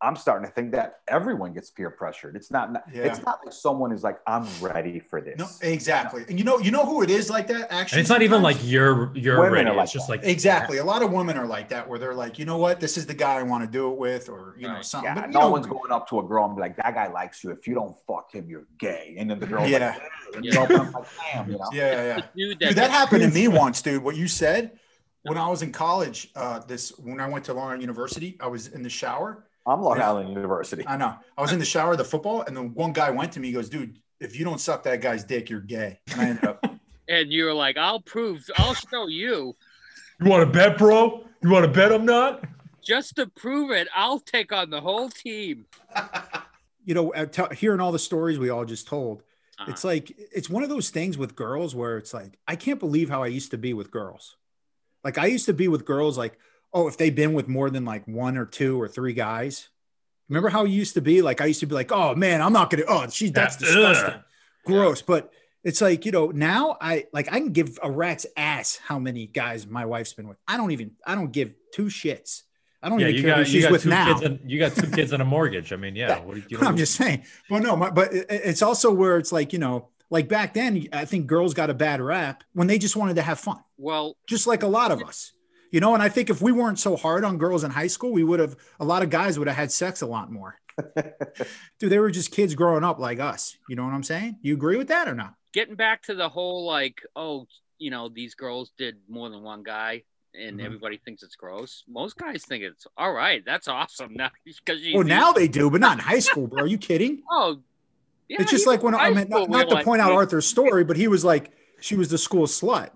I'm 0.00 0.14
starting 0.14 0.46
to 0.48 0.54
think 0.54 0.70
that 0.72 1.00
everyone 1.08 1.52
gets 1.52 1.70
peer 1.70 1.90
pressured. 1.90 2.36
It's 2.36 2.52
not, 2.52 2.70
Yeah. 2.92 3.02
it's 3.02 3.20
not 3.24 3.40
like 3.44 3.52
someone 3.52 3.90
is 3.90 4.04
like, 4.04 4.20
I'm 4.28 4.46
ready 4.60 5.00
for 5.00 5.20
this. 5.20 5.36
No, 5.38 5.48
exactly. 5.60 6.24
And 6.28 6.38
you 6.38 6.44
know, 6.44 6.58
you 6.60 6.70
know 6.70 6.84
who 6.86 7.02
it 7.02 7.10
is 7.10 7.28
like 7.28 7.48
that. 7.48 7.72
Actually, 7.72 7.96
And 7.96 8.00
it's 8.02 8.08
not 8.10 8.22
even 8.22 8.40
like 8.40 8.56
you're 8.62 9.10
you're 9.16 9.38
Women 9.40 9.52
ready. 9.52 9.70
are 9.70 9.74
like 9.74 9.84
it's 9.84 9.92
just 9.92 10.06
that. 10.06 10.18
like 10.20 10.24
exactly. 10.24 10.78
A 10.78 10.84
lot 10.84 11.02
of 11.02 11.10
women 11.10 11.36
are 11.36 11.46
like 11.46 11.68
that, 11.70 11.88
where 11.88 11.98
they're 11.98 12.14
like, 12.14 12.38
you 12.38 12.44
know 12.44 12.58
what, 12.58 12.78
this 12.78 12.96
is 12.96 13.06
the 13.06 13.14
guy 13.14 13.34
I 13.40 13.42
want 13.42 13.64
to 13.64 13.70
do 13.70 13.90
it 13.90 13.98
with, 13.98 14.28
or 14.28 14.54
you 14.56 14.68
know, 14.68 14.80
something. 14.82 15.08
Yeah, 15.08 15.14
But, 15.14 15.26
you 15.28 15.32
no 15.34 15.40
know, 15.40 15.50
one's 15.50 15.66
going 15.66 15.90
up 15.90 16.08
to 16.10 16.20
a 16.20 16.22
girl 16.22 16.44
and 16.44 16.54
be 16.54 16.60
like, 16.62 16.76
"That 16.76 16.94
guy 16.94 17.08
likes 17.08 17.42
you. 17.42 17.50
If 17.50 17.66
you 17.66 17.74
don't 17.74 17.96
fuck 18.06 18.32
him, 18.32 18.48
you're 18.48 18.66
gay." 18.78 19.16
And 19.18 19.28
then 19.28 19.40
the 19.40 19.46
girl, 19.46 19.66
Yeah. 19.66 19.96
like, 20.32 20.44
Yeah. 20.44 20.52
you 20.52 20.60
like, 20.92 21.06
"Damn," 21.32 21.50
you 21.50 21.58
know. 21.58 21.68
Yeah, 21.72 22.02
yeah. 22.04 22.20
Dude, 22.36 22.58
Dude, 22.58 22.68
that, 22.70 22.76
that 22.76 22.90
happened 22.92 23.22
to 23.22 23.30
me 23.30 23.48
once, 23.48 23.82
dude. 23.82 24.02
What 24.04 24.14
you 24.16 24.28
said 24.28 24.78
when 25.22 25.36
I 25.38 25.48
was 25.48 25.62
in 25.62 25.72
college, 25.72 26.30
uh, 26.36 26.60
this 26.60 26.96
when 26.98 27.20
I 27.20 27.28
went 27.28 27.44
to 27.46 27.52
Long 27.54 27.66
Island 27.66 27.82
University, 27.82 28.36
I 28.40 28.46
was 28.46 28.68
in 28.68 28.84
the 28.84 28.88
shower. 28.90 29.44
I'm 29.68 29.82
Long 29.82 29.98
Yeah. 29.98 30.08
Island 30.10 30.30
University. 30.30 30.84
I 30.86 30.96
know. 30.96 31.14
I 31.36 31.42
was 31.42 31.52
in 31.52 31.58
the 31.58 31.64
shower 31.64 31.92
of 31.92 31.98
the 31.98 32.04
football, 32.04 32.42
and 32.42 32.56
then 32.56 32.74
one 32.74 32.92
guy 32.92 33.10
went 33.10 33.32
to 33.32 33.40
me. 33.40 33.48
He 33.48 33.52
goes, 33.54 33.68
"Dude, 33.68 33.98
if 34.20 34.38
you 34.38 34.44
don't 34.44 34.60
suck 34.60 34.82
that 34.84 35.00
guy's 35.00 35.24
dick, 35.24 35.50
you're 35.50 35.60
gay." 35.60 36.00
And 36.12 36.20
I 36.20 36.24
ended 36.30 36.44
up. 36.44 36.64
and 37.08 37.32
you 37.32 37.44
were 37.44 37.54
like, 37.54 37.76
"I'll 37.76 38.00
prove. 38.00 38.44
I'll 38.56 38.74
show 38.74 39.06
you." 39.06 39.54
you 40.20 40.28
want 40.30 40.44
to 40.44 40.50
bet, 40.52 40.78
bro? 40.78 41.24
You 41.42 41.50
want 41.50 41.64
to 41.64 41.70
bet 41.70 41.92
I'm 41.92 42.04
not? 42.04 42.44
Just 42.82 43.16
to 43.16 43.26
prove 43.26 43.70
it, 43.70 43.86
I'll 43.94 44.18
take 44.18 44.50
on 44.52 44.70
the 44.70 44.80
whole 44.80 45.08
team. 45.10 45.66
you 46.84 46.94
know, 46.94 47.12
uh, 47.12 47.26
tell 47.26 47.48
hearing 47.50 47.80
all 47.80 47.92
the 47.92 47.98
stories 47.98 48.38
we 48.38 48.48
all 48.50 48.64
just 48.64 48.86
told, 48.88 49.22
Uh-huh. 49.58 49.70
it's 49.70 49.84
like 49.84 50.12
it's 50.34 50.48
one 50.48 50.62
of 50.62 50.68
those 50.70 50.90
things 50.90 51.18
with 51.18 51.36
girls 51.36 51.74
where 51.74 51.98
it's 51.98 52.14
like 52.14 52.38
I 52.48 52.56
can't 52.56 52.80
believe 52.80 53.10
how 53.10 53.22
I 53.22 53.26
used 53.28 53.50
to 53.50 53.58
be 53.58 53.74
with 53.74 53.90
girls. 53.90 54.36
Like 55.04 55.18
I 55.18 55.26
used 55.26 55.46
to 55.46 55.52
be 55.52 55.68
with 55.68 55.84
girls 55.84 56.16
like, 56.18 56.38
oh, 56.72 56.88
if 56.88 56.96
they've 56.96 57.14
been 57.14 57.32
with 57.32 57.48
more 57.48 57.70
than 57.70 57.84
like 57.84 58.06
one 58.06 58.36
or 58.36 58.44
two 58.46 58.80
or 58.80 58.88
three 58.88 59.12
guys. 59.12 59.68
Remember 60.28 60.50
how 60.50 60.64
you 60.64 60.74
used 60.74 60.94
to 60.94 61.00
be? 61.00 61.22
Like 61.22 61.40
I 61.40 61.46
used 61.46 61.60
to 61.60 61.66
be 61.66 61.74
like, 61.74 61.90
oh 61.90 62.14
man, 62.14 62.42
I'm 62.42 62.52
not 62.52 62.68
gonna. 62.70 62.84
Oh, 62.86 63.08
she 63.08 63.30
that's 63.30 63.56
Yeah, 63.60 63.66
disgusting, 63.66 64.14
ugh. 64.14 64.22
gross. 64.66 65.00
But 65.00 65.32
it's 65.64 65.80
like 65.80 66.04
you 66.04 66.12
know 66.12 66.26
now 66.28 66.76
I 66.80 67.06
like 67.12 67.32
I 67.32 67.40
can 67.40 67.52
give 67.52 67.78
a 67.82 67.90
rat's 67.90 68.26
ass 68.36 68.78
how 68.86 68.98
many 68.98 69.26
guys 69.26 69.66
my 69.66 69.86
wife's 69.86 70.12
been 70.12 70.28
with. 70.28 70.36
I 70.46 70.56
don't 70.58 70.70
even 70.72 70.92
I 71.06 71.14
don't 71.14 71.32
give 71.32 71.54
two 71.72 71.86
shits. 71.86 72.42
I 72.82 72.90
don't 72.90 73.00
Yeah, 73.00 73.06
even 73.08 73.16
you 73.16 73.22
care 73.22 73.30
who 73.36 73.40
got 73.40 73.46
you 73.48 73.52
she's 73.52 73.62
got 73.64 73.72
with 73.72 73.82
two 73.84 73.88
now. 73.88 74.04
kids 74.14 74.22
and 74.22 74.50
you 74.50 74.58
got 74.58 74.74
two 74.74 74.90
kids 74.90 75.12
and 75.12 75.22
a 75.22 75.24
mortgage. 75.24 75.72
I 75.72 75.76
mean, 75.76 75.96
yeah. 75.96 76.18
What 76.20 76.34
do 76.34 76.42
you, 76.46 76.58
I'm 76.60 76.76
just 76.76 76.94
saying. 76.94 77.24
Well, 77.48 77.60
no, 77.62 77.74
my, 77.74 77.90
but 77.90 78.10
it's 78.12 78.62
also 78.62 78.92
where 78.92 79.16
it's 79.16 79.32
like 79.32 79.52
you 79.54 79.58
know, 79.58 79.88
like 80.10 80.28
back 80.28 80.52
then, 80.54 80.86
I 80.92 81.06
think 81.06 81.26
girls 81.26 81.54
got 81.54 81.70
a 81.70 81.74
bad 81.74 82.00
rap 82.02 82.44
when 82.52 82.66
they 82.66 82.78
just 82.78 82.96
wanted 82.96 83.16
to 83.16 83.22
have 83.22 83.40
fun, 83.40 83.58
Well, 83.78 84.14
just 84.26 84.46
like 84.46 84.62
a 84.62 84.68
lot 84.68 84.90
of 84.92 85.02
us, 85.02 85.32
you 85.70 85.80
know. 85.80 85.94
And 85.94 86.02
I 86.02 86.08
think 86.08 86.30
if 86.30 86.40
we 86.42 86.52
weren't 86.52 86.78
so 86.78 86.96
hard 86.96 87.24
on 87.24 87.38
girls 87.38 87.64
in 87.64 87.70
high 87.70 87.86
school, 87.86 88.12
we 88.12 88.24
would 88.24 88.40
have 88.40 88.56
a 88.80 88.84
lot 88.84 89.02
of 89.02 89.10
guys 89.10 89.38
would 89.38 89.48
have 89.48 89.56
had 89.56 89.72
sex 89.72 90.02
a 90.02 90.06
lot 90.06 90.30
more. 90.30 90.56
Dude, 91.78 91.90
they 91.90 91.98
were 91.98 92.10
just 92.10 92.30
kids 92.30 92.54
growing 92.54 92.84
up 92.84 92.98
like 92.98 93.18
us. 93.20 93.56
You 93.68 93.76
know 93.76 93.84
what 93.84 93.92
I'm 93.94 94.02
saying? 94.02 94.38
You 94.42 94.54
agree 94.54 94.76
with 94.76 94.88
that 94.88 95.08
or 95.08 95.14
not? 95.14 95.34
getting 95.54 95.76
back 95.76 96.02
to 96.02 96.14
the 96.14 96.28
whole 96.28 96.66
like, 96.66 97.00
oh, 97.16 97.46
you 97.78 97.90
know, 97.90 98.08
these 98.10 98.34
girls 98.34 98.70
did 98.76 98.96
more 99.08 99.30
than 99.30 99.42
one 99.42 99.62
guy, 99.62 100.02
and 100.34 100.60
Mhm. 100.60 100.64
everybody 100.64 100.98
thinks 100.98 101.22
it's 101.22 101.36
gross. 101.36 101.84
Most 101.88 102.18
guys 102.18 102.44
think 102.44 102.62
it's 102.62 102.86
all 102.98 103.12
right. 103.12 103.42
That's 103.44 103.66
awesome 103.66 104.12
now 104.14 104.30
because. 104.44 104.80
Well, 104.94 105.04
now 105.04 105.32
they 105.32 105.48
do, 105.48 105.70
but 105.70 105.80
not 105.80 105.94
in 105.98 106.04
high 106.04 106.18
school, 106.18 106.46
bro. 106.46 106.64
Are 106.64 106.66
you 106.66 106.78
kidding? 106.78 107.22
Oh, 107.32 107.58
yeah. 108.28 108.42
it's 108.42 108.50
just 108.50 108.66
like 108.66 108.82
when 108.82 108.94
I 108.94 108.98
high 108.98 109.10
mean, 109.10 109.28
not, 109.30 109.48
not 109.48 109.68
to 109.70 109.74
like, 109.76 109.84
point 109.86 110.02
out 110.02 110.12
Arthur's 110.12 110.44
story, 110.46 110.84
but 110.84 110.98
he 110.98 111.08
was 111.08 111.24
like, 111.24 111.50
she 111.80 111.96
was 111.96 112.10
the 112.10 112.18
school 112.18 112.46
slut, 112.46 112.90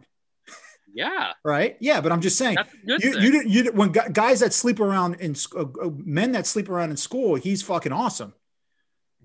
Yeah, 0.95 1.33
right? 1.45 1.77
Yeah, 1.81 2.01
but 2.01 2.13
I'm 2.13 2.21
just 2.21 2.37
saying, 2.37 2.57
that's 2.57 2.75
a 2.75 2.87
good 2.87 3.03
you, 3.03 3.13
thing. 3.13 3.23
you 3.23 3.31
didn't, 3.33 3.51
you 3.51 3.73
when 3.73 3.93
guys 3.93 4.41
that 4.41 4.53
sleep 4.53 4.81
around 4.81 5.15
in 5.17 5.35
uh, 5.57 5.61
uh, 5.61 5.91
men 5.97 6.33
that 6.33 6.47
sleep 6.47 6.69
around 6.69 6.91
in 6.91 6.97
school, 6.97 7.35
he's 7.35 7.63
fucking 7.63 7.93
awesome. 7.93 8.35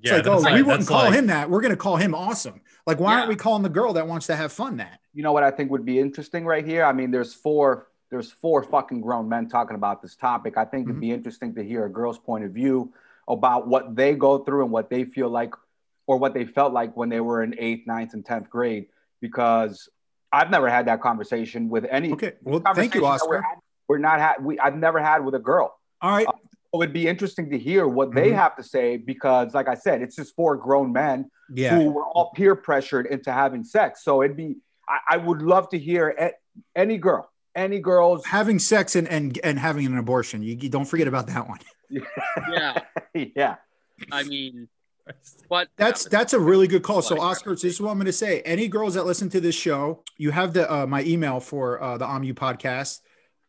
It's 0.01 0.11
like, 0.11 0.27
oh, 0.27 0.39
that's 0.39 0.53
we 0.53 0.61
wouldn't 0.61 0.87
call 0.87 1.05
like- 1.05 1.13
him 1.13 1.27
that. 1.27 1.49
We're 1.49 1.61
gonna 1.61 1.75
call 1.75 1.97
him 1.97 2.13
awesome. 2.13 2.61
Like, 2.85 2.99
why 2.99 3.15
aren't 3.15 3.29
we 3.29 3.35
calling 3.35 3.63
the 3.63 3.69
girl 3.69 3.93
that 3.93 4.07
wants 4.07 4.27
to 4.27 4.35
have 4.35 4.51
fun 4.53 4.77
that? 4.77 4.99
you 5.17 5.23
know 5.23 5.31
what 5.31 5.43
I 5.43 5.49
think 5.49 5.71
would 5.71 5.83
be 5.83 5.97
interesting 5.97 6.45
right 6.45 6.63
here? 6.63 6.85
I 6.85 6.93
mean, 6.93 7.09
there's 7.09 7.33
four 7.33 7.87
there's 8.11 8.31
four 8.31 8.61
fucking 8.61 9.01
grown 9.01 9.27
men 9.27 9.49
talking 9.49 9.75
about 9.75 9.99
this 9.99 10.15
topic. 10.15 10.57
I 10.57 10.63
think 10.63 10.87
it'd 10.87 11.01
be 11.01 11.11
interesting 11.11 11.55
to 11.55 11.63
hear 11.63 11.85
a 11.85 11.89
girl's 11.89 12.19
point 12.19 12.45
of 12.45 12.51
view 12.51 12.93
about 13.27 13.67
what 13.67 13.95
they 13.95 14.13
go 14.13 14.37
through 14.37 14.63
and 14.63 14.71
what 14.71 14.91
they 14.91 15.05
feel 15.05 15.27
like 15.27 15.55
or 16.05 16.17
what 16.17 16.35
they 16.35 16.45
felt 16.45 16.71
like 16.71 16.95
when 16.95 17.09
they 17.09 17.19
were 17.19 17.41
in 17.43 17.55
eighth, 17.57 17.87
ninth, 17.87 18.13
and 18.13 18.23
tenth 18.23 18.49
grade. 18.49 18.85
Because 19.19 19.89
I've 20.31 20.49
never 20.49 20.67
had 20.69 20.87
that 20.87 21.01
conversation 21.01 21.69
with 21.69 21.85
any. 21.89 22.11
Okay, 22.13 22.33
well, 22.43 22.61
thank 22.75 22.95
you, 22.95 23.05
Oscar. 23.05 23.29
we're, 23.29 23.41
had- 23.41 23.59
we're 23.87 23.97
not 23.97 24.19
had. 24.19 24.43
We 24.43 24.59
I've 24.59 24.75
never 24.75 24.99
had 25.01 25.23
with 25.23 25.35
a 25.35 25.39
girl. 25.39 25.73
All 26.01 26.11
right, 26.11 26.27
It 26.27 26.77
would 26.77 26.93
be 26.93 27.07
interesting 27.07 27.49
to 27.51 27.57
hear 27.57 27.87
what 27.87 28.13
they 28.13 28.31
Mhm. 28.31 28.35
have 28.35 28.55
to 28.57 28.63
say 28.63 28.97
because, 28.97 29.53
like 29.53 29.67
I 29.67 29.73
said, 29.75 30.01
it's 30.01 30.15
just 30.15 30.35
four 30.35 30.57
grown 30.57 30.91
men 30.91 31.31
yeah, 31.53 31.75
who 31.75 31.89
were 31.91 32.03
all 32.05 32.31
peer 32.35 32.55
pressured 32.55 33.05
into 33.07 33.31
having 33.31 33.63
sex. 33.63 34.03
So 34.03 34.21
it'd 34.21 34.35
be, 34.37 34.57
I, 34.87 34.99
I 35.11 35.17
would 35.17 35.41
love 35.41 35.69
to 35.69 35.79
hear 35.79 36.09
a- 36.09 36.33
any 36.75 36.97
girl, 36.97 37.31
any 37.55 37.79
girls. 37.79 38.25
having 38.25 38.59
sex 38.59 38.95
and 38.95 39.07
and 39.07 39.39
and 39.43 39.57
having 39.57 39.85
an 39.85 39.97
abortion. 39.97 40.43
You, 40.43 40.57
you 40.59 40.69
don't 40.69 40.85
forget 40.85 41.07
about 41.07 41.27
that 41.27 41.47
one. 41.47 41.59
yeah. 42.51 42.81
yeah. 43.13 43.55
I 44.11 44.23
mean, 44.23 44.67
but 45.49 45.69
That's 45.77 46.05
that's 46.05 46.33
a 46.33 46.39
really 46.39 46.67
good 46.67 46.83
call. 46.83 47.01
So, 47.01 47.15
Like- 47.15 47.23
Oscar, 47.23 47.51
this 47.51 47.63
is 47.63 47.81
what 47.81 47.91
I'm 47.91 47.97
going 47.97 48.05
to 48.05 48.13
say. 48.13 48.41
Any 48.41 48.67
girls 48.67 48.93
that 48.95 49.05
listen 49.05 49.29
to 49.29 49.39
this 49.39 49.55
show, 49.55 50.03
you 50.17 50.31
have 50.31 50.53
the 50.53 50.71
uh, 50.71 50.87
my 50.87 51.03
email 51.03 51.39
for 51.39 51.81
uh, 51.81 51.97
the 51.97 52.05
OMU 52.05 52.33
podcast. 52.33 52.99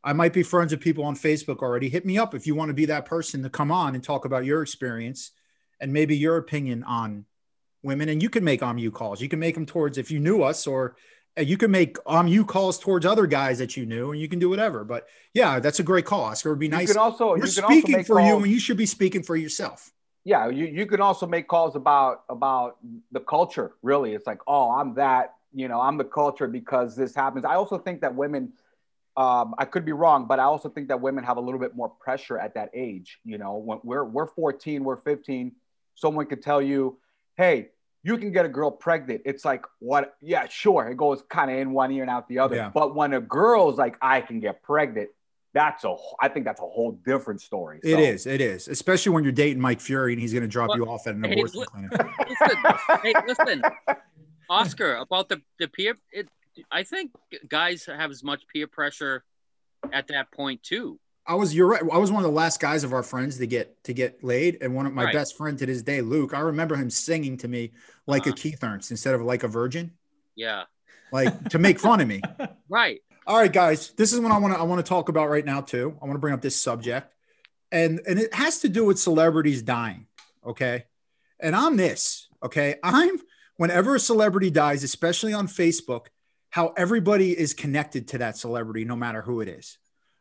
I 0.04 0.12
might 0.12 0.32
be 0.32 0.42
friends 0.42 0.72
with 0.72 0.80
people 0.80 1.04
on 1.04 1.16
Facebook 1.16 1.58
already. 1.58 1.88
Hit 1.88 2.06
me 2.06 2.18
up 2.18 2.34
if 2.34 2.46
you 2.46 2.54
want 2.54 2.68
to 2.68 2.74
be 2.74 2.86
that 2.86 3.04
person 3.04 3.42
to 3.42 3.50
come 3.50 3.72
on 3.72 3.94
and 3.94 4.02
talk 4.02 4.24
about 4.24 4.44
your 4.44 4.62
experience 4.62 5.32
and 5.80 5.92
maybe 5.92 6.16
your 6.16 6.36
opinion 6.36 6.84
on 6.84 7.24
women. 7.82 8.08
And 8.08 8.22
you 8.22 8.30
can 8.30 8.44
make 8.44 8.60
OMU 8.60 8.92
calls. 8.92 9.20
You 9.20 9.28
can 9.28 9.40
make 9.40 9.54
them 9.54 9.66
towards 9.66 9.98
if 9.98 10.10
you 10.10 10.20
knew 10.20 10.42
us, 10.42 10.66
or 10.66 10.96
uh, 11.36 11.42
you 11.42 11.56
can 11.56 11.70
make 11.70 11.96
OMU 12.04 12.46
calls 12.46 12.78
towards 12.78 13.06
other 13.06 13.26
guys 13.26 13.58
that 13.58 13.76
you 13.76 13.86
knew, 13.86 14.12
and 14.12 14.20
you 14.20 14.28
can 14.28 14.38
do 14.38 14.48
whatever. 14.48 14.84
But 14.84 15.06
yeah, 15.34 15.60
that's 15.60 15.80
a 15.80 15.84
great 15.84 16.04
call, 16.04 16.22
Oscar. 16.22 16.50
It'd 16.50 16.58
be 16.58 16.68
nice. 16.68 16.82
You 16.82 16.86
nice. 16.86 16.92
can 16.94 17.02
also, 17.02 17.28
We're 17.30 17.44
you 17.46 17.52
can 17.52 17.64
also 17.64 17.74
speaking 17.74 17.96
make 17.96 18.06
for 18.06 18.20
you, 18.20 18.36
and 18.36 18.46
you 18.46 18.60
should 18.60 18.76
be 18.76 18.86
speaking 18.86 19.22
for 19.22 19.36
yourself. 19.36 19.92
Yeah, 20.24 20.48
you, 20.48 20.66
you 20.66 20.86
can 20.86 21.00
also 21.00 21.26
make 21.26 21.48
calls 21.48 21.76
about 21.76 22.24
about 22.28 22.76
the 23.12 23.20
culture. 23.20 23.72
Really, 23.82 24.14
it's 24.14 24.26
like, 24.26 24.40
oh, 24.46 24.70
I'm 24.70 24.94
that. 24.94 25.34
You 25.54 25.68
know, 25.68 25.80
I'm 25.80 25.96
the 25.96 26.04
culture 26.04 26.46
because 26.46 26.94
this 26.94 27.14
happens. 27.14 27.44
I 27.44 27.54
also 27.54 27.78
think 27.78 28.00
that 28.02 28.14
women. 28.14 28.52
Um, 29.16 29.56
I 29.58 29.64
could 29.64 29.84
be 29.84 29.90
wrong, 29.90 30.26
but 30.28 30.38
I 30.38 30.44
also 30.44 30.68
think 30.68 30.86
that 30.88 31.00
women 31.00 31.24
have 31.24 31.38
a 31.38 31.40
little 31.40 31.58
bit 31.58 31.74
more 31.74 31.88
pressure 31.88 32.38
at 32.38 32.54
that 32.54 32.70
age. 32.72 33.18
You 33.24 33.36
know, 33.36 33.56
when 33.56 33.80
we're 33.82 34.04
we're 34.04 34.28
14, 34.28 34.84
we're 34.84 34.98
15. 34.98 35.52
Someone 35.96 36.26
could 36.26 36.40
tell 36.40 36.62
you, 36.62 36.98
"Hey, 37.36 37.70
you 38.04 38.16
can 38.16 38.30
get 38.30 38.44
a 38.44 38.48
girl 38.48 38.70
pregnant." 38.70 39.22
It's 39.24 39.44
like, 39.44 39.64
what? 39.80 40.14
Yeah, 40.20 40.46
sure. 40.48 40.88
It 40.88 40.96
goes 40.96 41.22
kind 41.28 41.50
of 41.50 41.56
in 41.56 41.72
one 41.72 41.90
ear 41.90 42.02
and 42.02 42.10
out 42.10 42.28
the 42.28 42.38
other. 42.38 42.56
Yeah. 42.56 42.70
But 42.72 42.94
when 42.94 43.12
a 43.12 43.20
girl's 43.20 43.76
like, 43.76 43.96
"I 44.00 44.20
can 44.20 44.38
get 44.38 44.62
pregnant," 44.62 45.08
that's 45.58 45.82
a. 45.84 45.88
wh- 45.94 46.14
I 46.20 46.28
think 46.28 46.44
that's 46.44 46.60
a 46.60 46.68
whole 46.76 46.92
different 47.04 47.40
story. 47.40 47.80
It 47.82 47.94
So- 47.96 47.98
is. 48.00 48.26
It 48.26 48.40
is. 48.40 48.68
Especially 48.68 49.10
when 49.10 49.24
you're 49.24 49.32
dating 49.32 49.60
Mike 49.60 49.80
Fury 49.80 50.12
and 50.12 50.22
he's 50.22 50.32
going 50.32 50.42
to 50.44 50.48
drop 50.48 50.68
Well, 50.68 50.78
you 50.78 50.86
off 50.88 51.06
at 51.08 51.14
an 51.16 51.24
abortion 51.24 51.60
li- 51.60 51.66
clinic. 51.66 51.90
listen, 52.28 52.56
hey, 53.02 53.12
listen, 53.26 53.62
Oscar, 54.48 54.96
about 54.96 55.28
the 55.28 55.40
the 55.58 55.68
peer. 55.68 55.96
It, 56.12 56.28
I 56.70 56.82
think 56.84 57.10
guys 57.48 57.84
have 57.86 58.10
as 58.10 58.22
much 58.24 58.42
peer 58.52 58.66
pressure 58.66 59.24
at 59.92 60.08
that 60.08 60.30
point 60.32 60.62
too. 60.62 60.98
I 61.26 61.34
was. 61.34 61.54
You're 61.54 61.66
right. 61.66 61.82
I 61.92 61.98
was 61.98 62.10
one 62.10 62.24
of 62.24 62.30
the 62.30 62.34
last 62.36 62.58
guys 62.60 62.84
of 62.84 62.92
our 62.94 63.02
friends 63.02 63.36
to 63.38 63.46
get 63.46 63.82
to 63.84 63.92
get 63.92 64.24
laid, 64.24 64.58
and 64.62 64.74
one 64.74 64.86
of 64.86 64.94
my 64.94 65.04
Right. 65.04 65.14
best 65.14 65.36
friend 65.36 65.58
to 65.58 65.66
this 65.66 65.82
day, 65.82 66.00
Luke. 66.00 66.32
I 66.34 66.40
remember 66.40 66.74
him 66.76 66.88
singing 66.88 67.36
to 67.38 67.48
me 67.48 67.72
like 68.06 68.26
a 68.26 68.30
Uh-huh. 68.30 68.36
Keith 68.38 68.64
Ernst 68.64 68.90
instead 68.90 69.14
of 69.14 69.20
like 69.22 69.42
a 69.42 69.48
virgin, 69.48 69.92
Yeah, 70.36 70.64
like 71.12 71.50
to 71.50 71.58
make 71.58 71.78
fun 71.80 72.00
of 72.00 72.08
me. 72.08 72.22
right. 72.70 73.00
All 73.28 73.36
right, 73.36 73.52
guys, 73.52 73.90
this 73.90 74.14
is 74.14 74.20
what 74.20 74.32
I 74.32 74.38
want 74.38 74.54
to 74.54 74.58
I 74.58 74.62
want 74.62 74.78
to 74.82 74.88
talk 74.88 75.10
about 75.10 75.28
right 75.28 75.44
now 75.44 75.60
too. 75.60 75.94
I 76.00 76.06
want 76.06 76.14
to 76.14 76.18
bring 76.18 76.32
up 76.32 76.40
this 76.40 76.56
subject, 76.56 77.14
and 77.70 78.00
and 78.08 78.18
it 78.18 78.32
has 78.32 78.60
to 78.60 78.70
do 78.70 78.86
with 78.86 78.98
celebrities 78.98 79.60
dying. 79.60 80.06
Okay, 80.46 80.86
and 81.38 81.54
on 81.54 81.76
this, 81.76 82.28
okay, 82.42 82.76
I'm 82.82 83.20
whenever 83.58 83.94
a 83.94 84.00
celebrity 84.00 84.48
dies, 84.48 84.82
especially 84.82 85.34
on 85.34 85.46
Facebook, 85.46 86.06
how 86.48 86.72
everybody 86.74 87.38
is 87.38 87.52
connected 87.52 88.08
to 88.08 88.18
that 88.18 88.38
celebrity, 88.38 88.86
no 88.86 88.96
matter 88.96 89.20
who 89.20 89.42
it 89.42 89.48
is. 89.48 89.76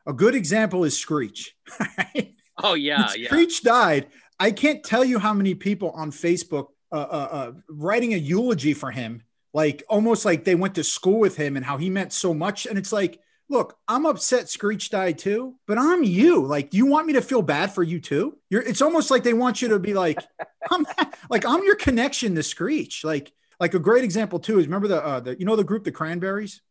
A 0.05 0.11
good 0.11 0.35
example 0.35 0.83
is 0.83 0.97
Screech. 0.97 1.55
right? 1.79 2.35
Oh 2.61 2.73
yeah, 2.73 3.13
yeah. 3.15 3.29
Screech 3.29 3.63
died. 3.63 4.07
I 4.37 4.51
can't 4.51 4.83
tell 4.83 5.05
you 5.05 5.17
how 5.17 5.33
many 5.33 5.55
people 5.55 5.91
on 5.91 6.11
Facebook 6.11 6.67
uh, 6.91 6.95
uh, 6.95 7.29
uh, 7.31 7.51
writing 7.69 8.13
a 8.13 8.17
eulogy 8.17 8.73
for 8.73 8.91
him, 8.91 9.23
like 9.57 9.81
almost 9.89 10.23
like 10.23 10.43
they 10.43 10.53
went 10.53 10.75
to 10.75 10.83
school 10.83 11.17
with 11.17 11.35
him 11.35 11.55
and 11.55 11.65
how 11.65 11.77
he 11.77 11.89
meant 11.89 12.13
so 12.13 12.31
much. 12.31 12.67
And 12.67 12.77
it's 12.77 12.93
like, 12.93 13.19
look, 13.49 13.75
I'm 13.87 14.05
upset 14.05 14.49
Screech 14.49 14.91
died 14.91 15.17
too, 15.17 15.55
but 15.65 15.79
I'm 15.79 16.03
you. 16.03 16.45
Like, 16.45 16.69
do 16.69 16.77
you 16.77 16.85
want 16.85 17.07
me 17.07 17.13
to 17.13 17.23
feel 17.23 17.41
bad 17.41 17.73
for 17.73 17.81
you 17.81 17.99
too? 17.99 18.37
You're. 18.51 18.61
It's 18.61 18.83
almost 18.83 19.09
like 19.09 19.23
they 19.23 19.33
want 19.33 19.59
you 19.63 19.69
to 19.69 19.79
be 19.79 19.95
like, 19.95 20.19
I'm 20.71 20.85
like 21.31 21.43
I'm 21.43 21.63
your 21.63 21.75
connection 21.75 22.35
to 22.35 22.43
Screech. 22.43 23.03
Like, 23.03 23.33
like 23.59 23.73
a 23.73 23.79
great 23.79 24.03
example 24.03 24.37
too 24.37 24.59
is 24.59 24.67
remember 24.67 24.89
the 24.89 25.03
uh, 25.03 25.21
the 25.21 25.39
you 25.39 25.45
know 25.47 25.55
the 25.55 25.63
group 25.63 25.83
the 25.83 25.91
Cranberries. 25.91 26.61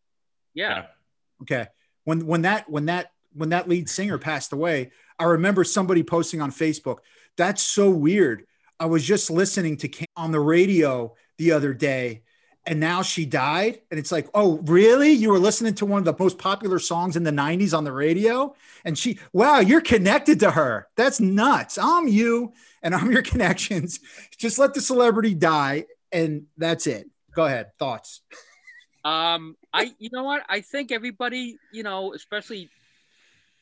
Yeah, 0.55 0.85
Okay. 1.42 1.66
When 2.05 2.25
when 2.25 2.42
that 2.42 2.70
when 2.70 2.87
that 2.87 3.11
when 3.35 3.49
that 3.49 3.68
lead 3.68 3.90
singer 3.90 4.16
passed 4.16 4.53
away, 4.53 4.92
I 5.18 5.25
remember 5.25 5.64
somebody 5.64 6.05
posting 6.05 6.40
on 6.40 6.53
Facebook, 6.53 6.99
that's 7.37 7.64
so 7.64 7.90
weird. 7.90 8.46
I 8.79 8.87
was 8.87 9.03
just 9.05 9.29
listening 9.29 9.77
to 9.79 9.88
Cam 9.88 10.07
on 10.14 10.31
the 10.31 10.38
radio 10.38 11.16
the 11.37 11.51
other 11.51 11.75
day 11.75 12.22
and 12.66 12.81
now 12.81 13.00
she 13.02 13.24
died 13.24 13.81
and 13.90 13.98
it's 13.98 14.11
like, 14.11 14.29
"Oh, 14.35 14.59
really? 14.64 15.12
You 15.12 15.31
were 15.31 15.38
listening 15.38 15.74
to 15.76 15.87
one 15.87 16.00
of 16.00 16.05
the 16.05 16.22
most 16.22 16.38
popular 16.38 16.79
songs 16.79 17.16
in 17.16 17.22
the 17.22 17.31
90s 17.31 17.76
on 17.76 17.85
the 17.85 17.92
radio 17.92 18.55
and 18.85 18.98
she 18.98 19.18
wow, 19.33 19.61
you're 19.61 19.81
connected 19.81 20.40
to 20.40 20.50
her. 20.50 20.88
That's 20.96 21.20
nuts. 21.20 21.79
I'm 21.79 22.09
you 22.09 22.52
and 22.83 22.94
I'm 22.94 23.11
your 23.11 23.22
connections. 23.33 24.00
Just 24.37 24.59
let 24.59 24.74
the 24.74 24.81
celebrity 24.81 25.35
die 25.35 25.87
and 26.12 26.46
that's 26.57 26.87
it. 26.87 27.09
Go 27.35 27.44
ahead. 27.44 27.70
Thoughts. 27.79 28.22
Um, 29.05 29.57
I 29.72 29.92
you 29.98 30.11
know 30.12 30.24
what? 30.24 30.42
I 30.48 30.61
think 30.61 30.90
everybody, 30.90 31.59
you 31.72 31.85
know, 31.85 32.12
especially 32.14 32.68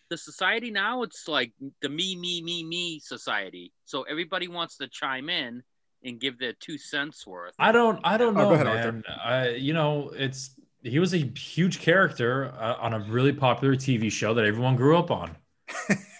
the 0.08 0.16
society 0.16 0.70
now, 0.70 1.02
it's 1.02 1.28
like 1.28 1.52
the 1.82 1.88
me, 1.88 2.16
me, 2.16 2.40
me, 2.40 2.64
me 2.64 3.00
society. 3.00 3.72
So 3.84 4.02
everybody 4.02 4.48
wants 4.48 4.78
to 4.78 4.88
chime 4.88 5.28
in 5.28 5.62
and 6.04 6.20
give 6.20 6.38
their 6.38 6.52
two 6.52 6.78
cents 6.78 7.26
worth. 7.26 7.54
I 7.58 7.72
don't. 7.72 7.98
I 8.04 8.16
don't 8.16 8.36
Oh, 8.36 8.42
know, 8.42 8.48
go 8.50 8.54
ahead, 8.54 8.66
Arthur. 8.66 8.92
man. 8.92 9.02
I, 9.22 9.48
you 9.50 9.72
know, 9.72 10.10
it's 10.14 10.50
he 10.82 10.98
was 10.98 11.14
a 11.14 11.18
huge 11.18 11.80
character 11.80 12.52
uh, 12.58 12.76
on 12.78 12.92
a 12.92 13.00
really 13.00 13.32
popular 13.32 13.74
TV 13.74 14.12
show 14.12 14.34
that 14.34 14.44
everyone 14.44 14.76
grew 14.76 14.98
up 14.98 15.10
on. 15.10 15.34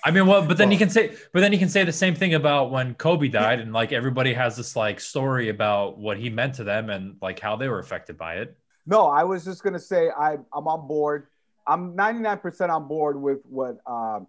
I 0.07 0.11
mean, 0.11 0.27
well, 0.27 0.47
but 0.47 0.57
then 0.57 0.71
you 0.71 0.79
can 0.79 0.89
say, 0.91 1.15
but 1.33 1.41
then 1.41 1.53
you 1.53 1.59
can 1.59 1.69
say 1.69 1.85
the 1.85 1.93
same 1.93 2.15
thing 2.15 2.35
about 2.35 2.71
when 2.71 2.95
Kobe 2.95 3.29
died, 3.29 3.61
and 3.61 3.73
like 3.73 3.93
everybody 3.93 4.33
has 4.33 4.57
this 4.57 4.75
like 4.75 5.01
story 5.01 5.51
about 5.51 5.99
what 5.99 6.19
he 6.19 6.31
meant 6.31 6.55
to 6.55 6.65
them 6.65 6.89
and 6.91 7.17
like 7.21 7.39
how 7.41 7.57
they 7.57 7.69
were 7.69 7.79
affected 7.79 8.17
by 8.17 8.37
it. 8.37 8.57
No, 8.87 9.07
I 9.07 9.25
was 9.25 9.45
just 9.45 9.63
gonna 9.63 9.79
say 9.79 10.09
I 10.11 10.35
I'm 10.53 10.67
on 10.67 10.87
board. 10.89 11.27
I'm 11.67 11.95
99% 11.97 12.69
on 12.69 12.87
board 12.89 13.19
with 13.21 13.41
what 13.49 13.79
um, 13.87 14.27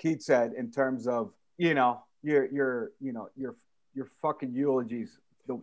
Keith 0.00 0.22
said 0.22 0.52
in 0.56 0.70
terms 0.72 1.06
of 1.06 1.32
you 1.58 1.74
know 1.74 2.02
your 2.22 2.46
your 2.46 2.90
you 3.00 3.12
know 3.12 3.28
your 3.36 3.54
your 3.94 4.06
fucking 4.20 4.52
eulogies. 4.52 5.18
The 5.46 5.60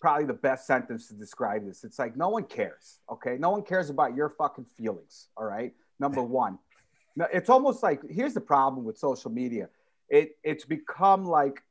probably 0.00 0.24
the 0.24 0.32
best 0.32 0.66
sentence 0.66 1.08
to 1.08 1.14
describe 1.14 1.64
this. 1.66 1.84
It's 1.84 1.98
like 1.98 2.16
no 2.16 2.30
one 2.30 2.44
cares. 2.44 2.98
Okay, 3.10 3.36
no 3.38 3.50
one 3.50 3.62
cares 3.62 3.90
about 3.90 4.16
your 4.16 4.30
fucking 4.30 4.64
feelings. 4.64 5.28
All 5.36 5.44
right, 5.44 5.72
number 5.98 6.22
one. 6.42 6.58
It's 7.32 7.50
almost 7.50 7.82
like 7.82 8.00
here's 8.08 8.34
the 8.34 8.40
problem 8.40 8.84
with 8.84 8.96
social 8.98 9.30
media. 9.30 9.68
It 10.08 10.38
it's 10.42 10.64
become 10.64 11.24
like, 11.24 11.62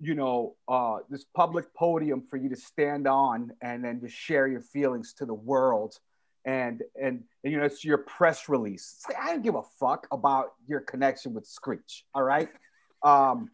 you 0.00 0.14
know, 0.14 0.56
uh, 0.68 0.98
this 1.10 1.24
public 1.34 1.72
podium 1.74 2.22
for 2.22 2.36
you 2.36 2.48
to 2.48 2.56
stand 2.56 3.08
on 3.08 3.52
and 3.60 3.84
then 3.84 4.00
just 4.00 4.14
share 4.14 4.46
your 4.46 4.60
feelings 4.60 5.12
to 5.14 5.26
the 5.26 5.34
world, 5.34 5.98
and 6.44 6.82
and, 7.00 7.24
and 7.42 7.52
you 7.52 7.58
know 7.58 7.64
it's 7.64 7.84
your 7.84 7.98
press 7.98 8.48
release. 8.48 8.94
It's 8.98 9.08
like, 9.08 9.22
I 9.22 9.32
don't 9.32 9.42
give 9.42 9.56
a 9.56 9.62
fuck 9.80 10.06
about 10.12 10.54
your 10.68 10.80
connection 10.80 11.34
with 11.34 11.46
Screech. 11.46 12.04
All 12.14 12.22
right, 12.22 12.48
um, 13.02 13.50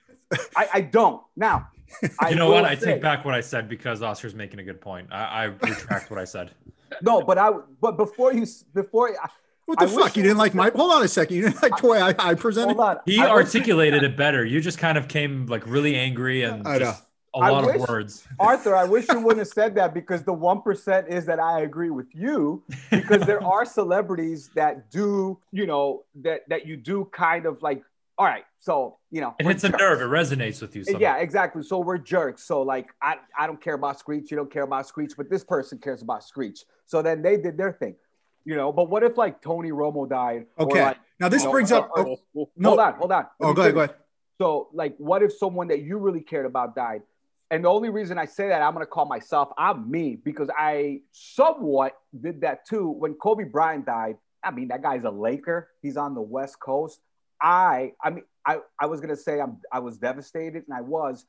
I, 0.57 0.69
I 0.75 0.81
don't 0.81 1.23
now. 1.37 1.69
I 2.21 2.31
you 2.31 2.37
know 2.37 2.51
what? 2.51 2.65
I 2.65 2.75
say- 2.75 2.95
take 2.95 3.03
back 3.03 3.25
what 3.25 3.35
I 3.35 3.41
said 3.41 3.69
because 3.69 4.03
Oscar's 4.03 4.35
making 4.35 4.61
a 4.61 4.63
good 4.65 4.81
point. 4.81 5.09
I, 5.13 5.25
I 5.25 5.45
retract 5.45 6.11
what 6.11 6.19
I 6.21 6.25
said. 6.25 6.51
No, 7.01 7.23
but 7.23 7.39
I 7.39 7.51
but 7.81 7.97
before 7.97 8.35
you 8.35 8.47
before 8.75 9.09
I, 9.19 9.27
What 9.65 9.79
the 9.79 9.87
I 9.87 9.89
fuck? 9.89 10.15
You 10.15 10.23
you- 10.23 10.29
didn't 10.29 10.37
like 10.39 10.53
my? 10.53 10.71
Hold 10.75 10.93
on 10.93 11.03
a 11.03 11.09
second. 11.09 11.37
You 11.37 11.43
didn't 11.45 11.63
like 11.63 11.75
the 11.81 11.87
way 11.89 12.03
I, 12.03 12.15
I 12.19 12.35
presented. 12.35 12.75
hold 12.77 12.87
on. 12.87 12.99
He 13.07 13.19
I 13.19 13.35
wish- 13.35 13.47
articulated 13.47 14.03
it 14.05 14.15
better. 14.15 14.45
You 14.45 14.61
just 14.61 14.77
kind 14.77 14.99
of 14.99 15.09
came 15.09 15.47
like 15.47 15.67
really 15.67 15.97
angry 15.97 16.43
and 16.43 16.69
I 16.69 16.79
just 16.79 17.03
a 17.35 17.39
I 17.39 17.49
lot 17.49 17.65
wish- 17.65 17.77
of 17.81 17.89
words. 17.89 18.29
Arthur, 18.39 18.77
I 18.77 18.85
wish 18.85 19.09
you 19.09 19.21
wouldn't 19.21 19.39
have 19.39 19.49
said 19.49 19.75
that 19.77 19.95
because 19.95 20.23
the 20.23 20.35
one 20.35 20.61
percent 20.61 21.09
is 21.09 21.25
that 21.25 21.41
I 21.41 21.61
agree 21.63 21.89
with 21.89 22.15
you 22.15 22.63
because 22.91 23.23
there 23.23 23.43
are 23.43 23.65
celebrities 23.65 24.51
that 24.55 24.91
do, 24.91 25.39
you 25.51 25.67
know, 25.67 26.05
that 26.17 26.47
that 26.51 26.67
you 26.67 26.77
do 26.77 27.07
kind 27.11 27.47
of 27.47 27.63
like. 27.63 27.83
All 28.19 28.27
right, 28.27 28.45
so 28.61 28.99
you 29.11 29.21
know, 29.21 29.35
It 29.41 29.47
we're 29.47 29.53
hits 29.53 29.65
a 29.65 29.71
nerve. 29.71 30.01
It 30.01 30.05
resonates 30.05 30.61
with 30.61 30.77
you. 30.77 30.85
somehow. 30.85 31.01
Yeah, 31.01 31.17
exactly. 31.17 31.63
So 31.63 31.79
we're 31.79 31.99
jerks. 31.99 32.45
So 32.45 32.63
like, 32.63 32.89
I 33.01 33.17
I 33.37 33.47
don't 33.47 33.61
care 33.61 33.75
about 33.75 33.99
Screech. 33.99 34.31
You 34.31 34.37
don't 34.37 34.53
care 34.53 34.65
about 34.65 34.87
Screech, 34.87 35.13
but 35.17 35.31
this 35.31 35.43
person 35.45 35.79
cares 35.79 36.03
about 36.03 36.23
Screech. 36.23 36.61
So 36.87 37.01
then 37.03 37.23
they 37.23 37.37
did 37.39 37.57
their 37.57 37.73
thing, 37.73 37.97
you 38.45 38.55
know. 38.55 38.71
But 38.71 38.91
what 38.91 39.03
if 39.03 39.17
like 39.17 39.41
Tony 39.41 39.71
Romo 39.71 40.09
died? 40.09 40.47
or, 40.59 40.67
Okay. 40.67 40.83
like, 40.85 40.99
Now 41.21 41.29
this 41.31 41.43
you 41.43 41.49
know, 41.49 41.53
brings 41.53 41.73
or- 41.73 41.77
up. 41.77 41.91
or- 41.97 42.07
oh, 42.07 42.17
oh, 42.37 42.51
no. 42.57 42.69
Hold 42.71 42.81
on, 42.81 42.95
hold 42.95 43.13
on. 43.13 43.27
Oh, 43.41 43.55
go 43.55 43.63
ahead. 43.63 43.75
Go 43.75 43.81
ahead. 43.81 43.97
So, 44.39 44.69
like, 44.73 44.95
what 44.99 45.23
if 45.23 45.33
someone 45.33 45.69
that 45.69 45.81
you 45.83 45.99
really 45.99 46.21
cared 46.21 46.47
about 46.47 46.75
died? 46.75 47.03
And 47.51 47.65
the 47.65 47.69
only 47.71 47.91
reason 47.91 48.19
I 48.19 48.25
say 48.25 48.49
that, 48.49 48.63
I'm 48.63 48.73
going 48.75 48.85
to 48.85 48.91
call 48.91 49.05
myself, 49.05 49.51
I'm 49.59 49.91
me, 49.91 50.17
because 50.17 50.49
I 50.57 51.03
somewhat 51.13 51.97
did 52.19 52.41
that 52.41 52.67
too. 52.67 52.89
When 52.89 53.15
Kobe 53.15 53.45
Bryant 53.45 53.87
died, 53.87 54.17
I 54.43 54.51
mean, 54.51 54.69
that 54.69 54.83
guy's 54.83 55.05
a 55.05 55.11
Laker. 55.11 55.69
He's 55.83 55.97
on 55.97 56.15
the 56.15 56.23
West 56.23 56.59
Coast. 56.61 57.01
I, 57.43 57.93
I 58.03 58.11
mean, 58.11 58.25
I, 58.47 58.59
I 58.79 58.87
was 58.87 59.01
going 59.01 59.15
to 59.15 59.21
say 59.21 59.41
I'm, 59.41 59.59
I 59.71 59.81
was 59.81 59.99
devastated, 59.99 60.65
and 60.69 60.77
I 60.77 60.81
was. 60.81 61.27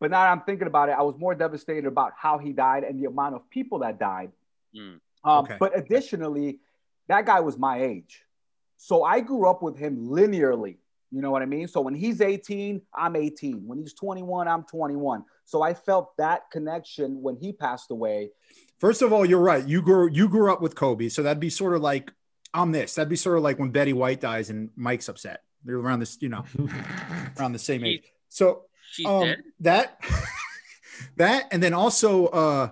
But 0.00 0.10
now 0.10 0.22
I'm 0.22 0.40
thinking 0.40 0.66
about 0.66 0.88
it, 0.88 0.96
I 0.98 1.02
was 1.02 1.16
more 1.16 1.34
devastated 1.34 1.86
about 1.86 2.12
how 2.16 2.38
he 2.38 2.52
died 2.52 2.82
and 2.82 3.00
the 3.00 3.08
amount 3.08 3.36
of 3.36 3.48
people 3.50 3.80
that 3.80 4.00
died. 4.00 4.32
Mm. 4.76 4.98
Um, 5.24 5.44
Okay. 5.44 5.56
But 5.60 5.78
additionally, 5.78 6.58
that 7.08 7.26
guy 7.26 7.40
was 7.40 7.56
my 7.56 7.82
age. 7.82 8.24
So 8.78 9.04
I 9.04 9.20
grew 9.20 9.48
up 9.48 9.62
with 9.62 9.76
him 9.76 10.08
linearly. 10.08 10.78
You 11.12 11.20
know 11.20 11.30
what 11.30 11.42
I 11.42 11.46
mean? 11.46 11.68
So 11.68 11.80
when 11.82 11.94
he's 11.94 12.20
18, 12.20 12.80
I'm 12.94 13.14
18. 13.14 13.66
When 13.66 13.78
he's 13.78 13.92
21, 13.92 14.48
I'm 14.48 14.64
21. 14.64 15.24
So 15.44 15.62
I 15.62 15.74
felt 15.74 16.16
that 16.16 16.50
connection 16.50 17.22
when 17.22 17.36
he 17.36 17.52
passed 17.52 17.90
away. 17.90 18.30
First 18.80 19.02
of 19.02 19.12
all, 19.12 19.24
you're 19.24 19.40
right. 19.40 19.64
You 19.64 19.82
grew 19.82 20.10
you 20.10 20.28
grew 20.28 20.52
up 20.52 20.60
with 20.60 20.74
Kobe, 20.74 21.08
so 21.08 21.22
that'd 21.22 21.38
be 21.38 21.50
sort 21.50 21.74
of 21.74 21.82
like 21.82 22.10
I'm 22.54 22.72
this. 22.72 22.94
That'd 22.94 23.08
be 23.08 23.16
sort 23.16 23.38
of 23.38 23.42
like 23.42 23.58
when 23.58 23.70
Betty 23.70 23.92
White 23.92 24.20
dies 24.20 24.50
and 24.50 24.70
Mike's 24.76 25.08
upset. 25.08 25.42
They're 25.64 25.76
around 25.76 26.00
this, 26.00 26.18
you 26.20 26.28
know, 26.28 26.44
around 27.38 27.52
the 27.52 27.58
same 27.58 27.84
age. 27.84 28.04
So 28.28 28.64
um, 29.06 29.34
that 29.60 30.00
that 31.16 31.48
and 31.50 31.62
then 31.62 31.74
also 31.74 32.26
uh 32.26 32.70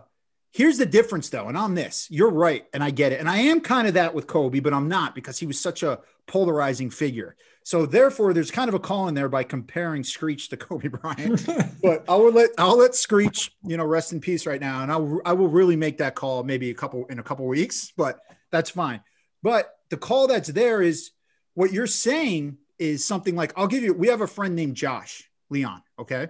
here's 0.53 0.79
the 0.79 0.87
difference 0.87 1.29
though 1.29 1.49
and 1.49 1.57
on 1.57 1.75
this 1.75 2.07
you're 2.11 2.31
right 2.31 2.67
and 2.75 2.83
i 2.83 2.91
get 2.91 3.13
it 3.13 3.21
and 3.21 3.29
i 3.29 3.39
am 3.39 3.61
kind 3.61 3.89
of 3.89 3.95
that 3.95 4.15
with 4.15 4.27
kobe 4.27 4.61
but 4.61 4.75
i'm 4.75 4.89
not 4.89 5.15
because 5.15 5.39
he 5.39 5.47
was 5.47 5.59
such 5.59 5.83
a 5.83 5.99
polarizing 6.27 6.91
figure 6.91 7.37
so 7.63 7.87
therefore 7.87 8.33
there's 8.33 8.51
kind 8.51 8.69
of 8.69 8.75
a 8.75 8.79
call 8.79 9.09
in 9.09 9.15
there 9.15 9.29
by 9.29 9.43
comparing 9.43 10.05
screech 10.05 10.49
to 10.49 10.57
kobe 10.59 10.89
bryant 10.89 11.47
but 11.83 12.05
i 12.09 12.15
will 12.15 12.33
let 12.33 12.51
i'll 12.59 12.77
let 12.77 12.95
screech 12.95 13.53
you 13.65 13.77
know 13.77 13.85
rest 13.85 14.13
in 14.13 14.21
peace 14.21 14.47
right 14.47 14.61
now 14.61 14.83
and 14.83 14.93
i'll 14.93 15.21
i 15.25 15.33
will 15.33 15.49
really 15.49 15.77
make 15.77 15.99
that 15.99 16.15
call 16.15 16.43
maybe 16.43 16.71
a 16.71 16.75
couple 16.75 17.07
in 17.07 17.19
a 17.19 17.23
couple 17.23 17.47
weeks 17.47 17.93
but 17.97 18.21
that's 18.51 18.71
fine 18.71 19.01
but 19.43 19.77
the 19.91 19.97
call 19.97 20.27
that's 20.27 20.49
there 20.49 20.83
is 20.83 21.11
what 21.55 21.73
you're 21.73 21.87
saying 21.87 22.57
is 22.79 23.05
something 23.05 23.35
like 23.35 23.53
i'll 23.57 23.67
give 23.67 23.83
you 23.83 23.93
we 23.93 24.09
have 24.09 24.21
a 24.21 24.27
friend 24.27 24.55
named 24.55 24.75
josh 24.77 25.29
leon 25.51 25.83
okay 25.99 26.29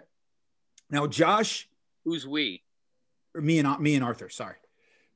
now 0.90 1.06
josh 1.06 1.68
Who's 2.04 2.26
we? 2.26 2.62
me 3.34 3.58
and 3.58 3.78
me 3.80 3.94
and 3.94 4.04
Arthur. 4.04 4.28
Sorry. 4.28 4.56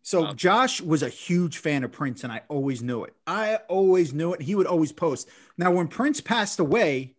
So 0.03 0.29
Oh. 0.29 0.33
Josh 0.35 0.81
was 0.81 1.03
a 1.03 1.09
huge 1.09 1.59
fan 1.59 1.83
of 1.83 1.93
Prince, 1.93 2.23
and 2.23 2.33
I 2.33 2.43
always 2.49 2.83
knew 2.83 3.05
it. 3.05 3.15
I 3.27 3.57
always 3.69 4.13
knew 4.13 4.35
it. 4.35 4.43
He 4.43 4.55
would 4.55 4.67
always 4.67 4.93
post. 4.93 5.29
Now, 5.57 5.73
when 5.73 5.89
Prince 5.89 6.21
passed 6.21 6.61
away, 6.61 7.15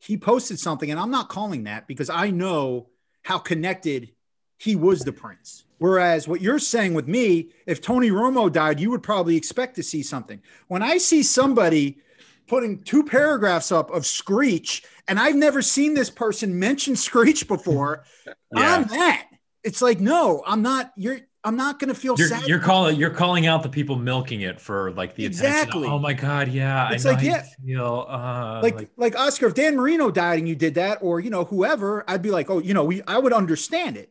he 0.00 0.16
posted 0.16 0.58
something, 0.58 0.90
and 0.90 1.00
I'm 1.00 1.10
not 1.10 1.28
calling 1.28 1.64
that 1.64 1.86
because 1.88 2.08
I 2.08 2.30
know 2.30 2.88
how 3.22 3.38
connected 3.38 4.12
he 4.58 4.76
was 4.76 5.00
the 5.00 5.12
Prince. 5.12 5.64
Whereas 5.78 6.26
what 6.28 6.40
you're 6.40 6.58
saying 6.58 6.94
with 6.94 7.08
me, 7.08 7.50
if 7.66 7.80
Tony 7.82 8.10
Romo 8.10 8.50
died, 8.50 8.80
you 8.80 8.90
would 8.90 9.02
probably 9.02 9.36
expect 9.36 9.74
to 9.76 9.82
see 9.82 10.02
something. 10.02 10.40
When 10.68 10.82
I 10.82 10.98
see 10.98 11.22
somebody 11.22 11.98
putting 12.46 12.82
two 12.82 13.02
paragraphs 13.04 13.72
up 13.72 13.90
of 13.90 14.06
Screech, 14.06 14.82
and 15.08 15.18
I've 15.18 15.34
never 15.34 15.60
seen 15.62 15.94
this 15.94 16.10
person 16.10 16.58
mention 16.58 16.96
Screech 16.96 17.46
before, 17.48 18.04
Yeah. 18.26 18.76
I'm 18.76 18.84
that. 18.84 19.28
It's 19.64 19.82
like, 19.82 19.98
no, 20.00 20.42
I'm 20.46 20.62
not. 20.62 20.92
You're. 20.96 21.18
I'm 21.46 21.56
not 21.56 21.78
gonna 21.78 21.92
feel 21.92 22.14
You're, 22.16 22.28
sad. 22.28 22.48
you're 22.48 22.58
calling 22.58 22.96
you're 22.96 23.10
calling 23.10 23.46
out 23.46 23.62
the 23.62 23.68
people 23.68 23.96
milking 23.96 24.40
it 24.40 24.58
for 24.58 24.92
like 24.92 25.14
the 25.14 25.26
Exactly. 25.26 25.82
attention. 25.82 25.92
Oh 25.92 25.98
my 25.98 26.14
god, 26.14 26.48
yeah. 26.48 26.90
It's 26.90 27.04
I 27.04 27.10
like, 27.12 27.22
you 27.22 27.30
yeah. 27.32 27.44
feel. 27.62 28.06
Uh, 28.08 28.60
like, 28.62 28.88
like, 28.96 29.14
Oscar. 29.14 29.48
If 29.48 29.54
Dan 29.54 29.76
Marino 29.76 30.10
died 30.10 30.38
and 30.38 30.48
you 30.48 30.54
did 30.54 30.74
that, 30.76 31.00
or 31.02 31.20
you 31.20 31.28
know 31.28 31.44
whoever, 31.44 32.02
I'd 32.08 32.22
be 32.22 32.30
like, 32.30 32.48
oh, 32.48 32.60
you 32.60 32.72
know, 32.72 32.84
we. 32.84 33.02
I 33.06 33.18
would 33.18 33.34
understand 33.34 33.98
it. 33.98 34.10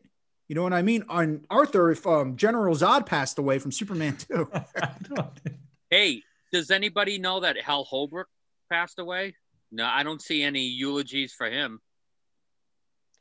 You 0.54 0.56
know 0.58 0.64
what 0.66 0.74
I 0.74 0.84
mean? 0.84 1.04
On 1.10 1.44
Arthur, 1.50 1.90
if 1.90 2.06
um, 2.06 2.38
General 2.38 2.76
Zod 2.76 3.08
passed 3.08 3.40
away 3.40 3.58
from 3.58 3.72
Superman 3.72 4.16
2, 4.18 4.52
Hey, 5.90 6.22
does 6.52 6.70
anybody 6.70 7.18
know 7.18 7.40
that 7.40 7.60
Hal 7.60 7.84
Holbrook 7.86 8.28
passed 8.72 9.00
away? 9.00 9.34
No, 9.72 9.84
I 9.84 10.04
don't 10.04 10.22
see 10.22 10.44
any 10.44 10.62
eulogies 10.62 11.34
for 11.34 11.50
him. 11.50 11.80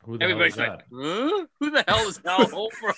who 0.05 0.18
the 0.18 0.26
hell 0.26 0.43
is 0.43 0.43
Everybody's 0.43 0.55
that? 0.57 0.68
like, 0.68 0.85
huh? 0.93 1.47
Who 1.61 1.70
the 1.70 1.85
hell 1.89 2.07
is 2.07 2.20
Hal 2.22 2.47
Holbrook? 2.51 2.97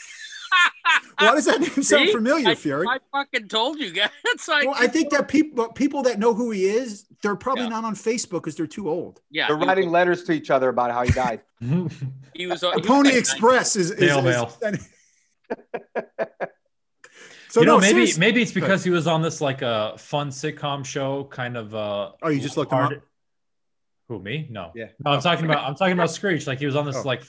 Why 1.19 1.35
does 1.35 1.45
that 1.47 1.61
name 1.61 1.71
sound 1.83 2.07
See? 2.07 2.13
familiar, 2.13 2.49
I, 2.49 2.55
Fury? 2.55 2.87
I 2.89 2.99
fucking 3.13 3.49
told 3.49 3.79
you 3.79 3.93
guys. 3.93 4.11
It's 4.27 4.47
like, 4.55 4.67
well, 4.67 4.77
I 4.79 4.87
think 4.87 5.11
that 5.11 5.29
people 5.29 5.69
people 5.73 6.03
that 6.05 6.19
know 6.19 6.35
who 6.35 6.51
he 6.51 6.65
is, 6.67 7.07
they're 7.23 7.37
probably 7.37 7.65
Yeah. 7.65 7.71
not 7.71 7.85
on 7.85 7.95
Facebook 7.95 8.43
because 8.43 8.57
they're 8.57 8.67
too 8.67 8.89
old. 8.89 9.21
yeah, 9.31 9.49
They're 9.49 9.59
he, 9.59 9.65
writing 9.65 9.91
letters 9.91 10.25
to 10.25 10.33
each 10.33 10.51
other 10.51 10.69
about 10.69 10.91
how 10.91 11.03
he 11.05 11.11
died. 11.13 11.41
he 12.35 12.47
was. 12.47 12.61
The 12.61 12.83
Pony 12.85 13.11
like 13.11 13.19
Express 13.19 13.77
is, 13.77 13.91
is, 13.93 13.99
Snail 14.13 14.19
is- 14.19 14.25
mail. 14.25 14.53
so 17.51 17.61
you 17.61 17.67
know, 17.67 17.79
maybe 17.79 17.93
seriously- 17.93 18.21
maybe 18.21 18.43
it's 18.43 18.53
because 18.53 18.83
he 18.85 18.91
was 18.91 19.07
on 19.07 19.23
this 19.23 19.41
like 19.41 19.63
a 19.63 19.95
fun 19.99 20.31
sitcom 20.31 20.85
show, 20.85 21.25
kind 21.25 21.57
of. 21.57 21.75
uh 21.75 22.13
Oh, 22.23 22.29
you 22.29 22.41
just 22.41 22.57
looked 22.57 22.73
him 22.73 22.79
up? 22.79 22.93
Who 24.09 24.19
me? 24.21 24.49
No. 24.51 24.71
Yeah. 24.75 24.89
No, 25.05 25.13
I'm 25.13 25.21
talking 25.21 25.45
about 25.45 25.65
I'm 25.67 25.75
talking 25.77 25.95
about 25.95 26.11
Screech. 26.11 26.47
Like 26.47 26.59
he 26.59 26.67
was 26.67 26.77
on 26.77 26.85
this 26.85 26.97
Oh. 26.97 27.03
like 27.03 27.25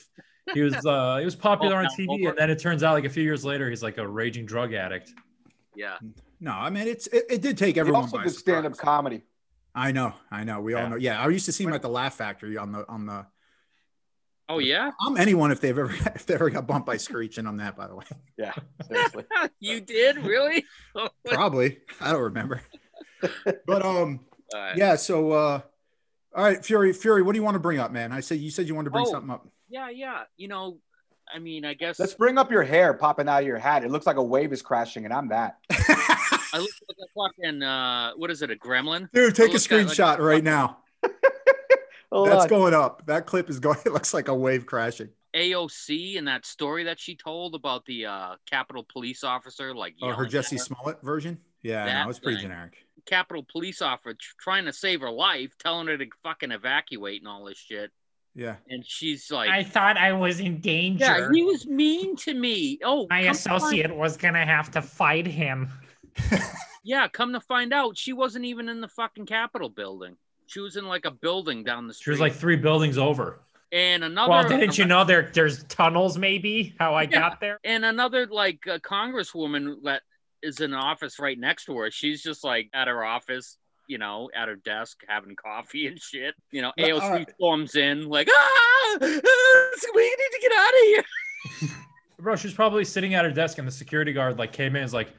he 0.53 0.61
was 0.61 0.85
uh 0.85 1.17
he 1.17 1.25
was 1.25 1.35
popular 1.35 1.77
on 1.77 1.85
TV, 1.97 2.27
and 2.29 2.37
then 2.37 2.49
it 2.49 2.59
turns 2.59 2.83
out 2.83 2.93
like 2.93 3.05
a 3.05 3.09
few 3.09 3.23
years 3.23 3.43
later 3.43 3.69
he's 3.69 3.83
like 3.83 3.97
a 3.97 4.07
raging 4.07 4.45
drug 4.45 4.73
addict. 4.73 5.13
Yeah. 5.75 5.97
no, 6.39 6.51
I 6.51 6.69
mean 6.69 6.87
it's 6.87 7.07
it, 7.07 7.25
it 7.29 7.41
did 7.41 7.57
take 7.57 7.75
He 7.75 7.79
everyone 7.79 8.03
also 8.03 8.17
by 8.17 8.23
did 8.23 8.33
stand 8.33 8.65
up 8.65 8.77
comedy. 8.77 9.23
I 9.75 9.91
know, 9.91 10.13
I 10.31 10.45
know. 10.45 10.61
We 10.61 10.73
all 10.73 10.89
know. 10.89 10.95
Yeah, 10.95 11.21
I 11.21 11.27
used 11.27 11.45
to 11.47 11.51
see 11.51 11.65
him 11.65 11.73
at 11.73 11.81
the 11.81 11.89
Laugh 11.89 12.15
Factory 12.15 12.57
on 12.57 12.71
the 12.71 12.87
on 12.87 13.05
the. 13.05 13.25
Oh 14.47 14.59
yeah, 14.59 14.91
I'm 15.01 15.17
anyone 15.17 15.51
if 15.51 15.59
they've 15.59 15.77
ever 15.77 15.93
if 16.15 16.25
they 16.25 16.35
ever 16.35 16.49
got 16.49 16.65
bumped 16.65 16.85
by 16.85 16.95
Screech, 16.95 17.37
and 17.37 17.47
I'm 17.47 17.57
that 17.57 17.75
by 17.75 17.87
the 17.87 17.95
way. 17.95 18.05
Yeah, 18.37 18.53
seriously. 18.87 19.25
you 19.59 19.81
did 19.81 20.17
really? 20.17 20.65
Probably, 21.25 21.79
I 22.01 22.11
don't 22.11 22.21
remember. 22.21 22.61
But 23.65 23.85
um, 23.85 24.21
right. 24.53 24.77
yeah. 24.77 24.95
So 24.95 25.31
uh, 25.31 25.61
all 26.35 26.43
right, 26.43 26.63
Fury, 26.63 26.91
Fury, 26.93 27.21
what 27.21 27.33
do 27.33 27.39
you 27.39 27.43
want 27.43 27.55
to 27.55 27.59
bring 27.59 27.79
up, 27.79 27.91
man? 27.91 28.11
I 28.11 28.19
said 28.19 28.39
you 28.39 28.49
said 28.51 28.67
you 28.67 28.75
wanted 28.75 28.85
to 28.85 28.91
bring 28.91 29.05
Oh. 29.07 29.11
something 29.11 29.29
up. 29.31 29.47
yeah, 29.69 29.89
yeah. 29.89 30.23
You 30.37 30.47
know, 30.47 30.79
I 31.33 31.39
mean, 31.39 31.65
I 31.65 31.73
guess 31.73 31.97
Let's 31.99 32.13
bring 32.13 32.37
up 32.37 32.51
your 32.51 32.63
hair 32.63 32.93
popping 32.93 33.27
out 33.27 33.41
of 33.41 33.47
your 33.47 33.57
hat. 33.57 33.83
It 33.83 33.89
looks 33.91 34.05
like 34.05 34.17
a 34.17 34.23
wave 34.23 34.53
is 34.53 34.61
crashing, 34.61 35.05
and 35.05 35.13
I'm 35.13 35.29
that. 35.29 35.57
I 35.71 36.59
look 36.59 36.69
like 36.87 36.97
a 36.99 37.41
fucking 37.43 37.63
uh, 37.63 38.11
what 38.17 38.29
is 38.31 38.41
it? 38.41 38.51
A 38.51 38.55
gremlin? 38.55 39.09
Dude, 39.11 39.35
take 39.35 39.49
a 39.49 39.53
Look 39.53 39.71
at- 39.71 39.71
like- 39.71 39.87
screenshot 39.87 40.19
right 40.19 40.43
now. 40.43 40.77
Hold 42.11 42.29
That's 42.29 42.43
on. 42.43 42.49
going 42.49 42.73
up. 42.73 43.05
That 43.07 43.25
clip 43.25 43.49
is 43.49 43.59
going. 43.59 43.77
It 43.85 43.91
looks 43.91 44.13
like 44.13 44.27
a 44.27 44.35
wave 44.35 44.65
crashing. 44.65 45.09
AOC 45.35 46.17
and 46.17 46.27
that 46.29 46.45
story 46.45 46.83
that 46.85 46.97
she 46.99 47.15
told 47.17 47.55
about 47.55 47.85
the 47.85 48.05
uh, 48.05 48.35
Capitol 48.49 48.85
Police 48.89 49.23
officer, 49.23 49.73
like 49.75 49.95
Oh, 50.01 50.13
her 50.13 50.25
Jussie 50.25 50.51
her. 50.53 50.57
Smollett 50.59 51.01
version. 51.01 51.39
Yeah, 51.61 51.85
That 51.85 52.03
no, 52.05 52.09
it's 52.09 52.19
pretty 52.19 52.37
thing. 52.37 52.43
generic. 52.49 52.77
Capitol 53.05 53.45
Police 53.51 53.81
officer 53.81 54.15
trying 54.39 54.65
to 54.65 54.73
save 54.73 55.01
her 55.01 55.11
life, 55.11 55.51
telling 55.59 55.87
her 55.87 55.97
to 55.97 56.07
fucking 56.23 56.51
evacuate 56.51 57.21
and 57.21 57.27
all 57.27 57.45
this 57.45 57.57
shit, 57.57 57.91
Yeah. 58.35 58.55
and 58.69 58.83
she's 58.85 59.31
like, 59.31 59.49
I 59.49 59.63
thought 59.63 59.97
I 59.97 60.11
was 60.13 60.39
in 60.39 60.59
danger. 60.59 61.05
"Yeah, 61.05 61.29
he 61.33 61.43
was 61.43 61.65
mean 61.65 62.15
to 62.17 62.33
me." 62.33 62.79
Oh, 62.83 63.07
My 63.09 63.23
come 63.23 63.31
associate 63.31 63.95
was 63.95 64.17
gonna 64.17 64.45
have 64.45 64.71
to 64.71 64.81
fight 64.81 65.25
him. 65.27 65.69
Yeah, 66.87 67.07
come 67.07 67.33
to 67.33 67.39
find 67.39 67.73
out, 67.73 67.97
she 67.97 68.13
wasn't 68.13 68.45
even 68.45 68.69
in 68.69 68.79
the 68.79 68.87
fucking 68.87 69.25
Capitol 69.25 69.69
building. 69.69 70.17
She 70.45 70.59
was 70.59 70.75
in 70.75 70.85
like 70.85 71.05
a 71.05 71.09
building 71.11 71.63
down 71.63 71.87
the 71.87 71.95
street. 71.95 72.03
She 72.03 72.09
was 72.11 72.19
like 72.19 72.33
three 72.33 72.57
buildings 72.57 72.99
over. 72.99 73.39
and 73.71 74.03
another. 74.03 74.29
Well, 74.29 74.47
didn't 74.47 74.77
you 74.77 74.85
know 74.85 75.03
there 75.03 75.31
there's 75.33 75.63
tunnels? 75.63 76.15
Maybe 76.19 76.75
how 76.79 76.93
I 76.93 77.01
Yeah. 77.03 77.07
got 77.21 77.39
there. 77.41 77.59
And 77.63 77.83
another 77.83 78.27
like 78.27 78.67
uh, 78.67 78.77
congresswoman 78.77 79.81
that 79.85 80.03
is 80.45 80.59
in 80.61 80.73
an 80.73 80.79
office 80.79 81.19
right 81.19 81.37
next 81.37 81.65
to 81.65 81.77
her. 81.77 81.91
She's 81.91 82.21
just 82.21 82.43
like 82.43 82.69
at 82.73 82.87
her 82.87 83.03
office, 83.03 83.57
you 83.87 83.97
know, 83.97 84.29
at 84.35 84.47
her 84.47 84.55
desk 84.55 85.01
having 85.07 85.35
coffee 85.35 85.87
and 85.87 85.99
shit. 85.99 86.35
You 86.51 86.61
know, 86.61 86.71
Well, 86.77 86.87
AOC 86.87 87.01
all 87.01 87.11
right. 87.11 87.29
storms 87.35 87.75
in 87.75 88.07
like, 88.07 88.27
ah, 88.31 88.97
ah, 89.01 89.69
we 89.95 90.03
need 90.03 90.31
to 90.31 90.39
get 90.41 90.51
out 90.51 90.69
of 90.69 90.81
here. 90.83 91.03
Bro, 92.19 92.37
she's 92.37 92.53
probably 92.53 92.85
sitting 92.85 93.13
at 93.13 93.25
her 93.25 93.31
desk, 93.31 93.57
and 93.57 93.67
the 93.67 93.71
security 93.71 94.13
guard 94.13 94.39
like 94.39 94.53
came 94.53 94.75
in, 94.77 94.83
is 94.83 94.93
like, 94.93 95.09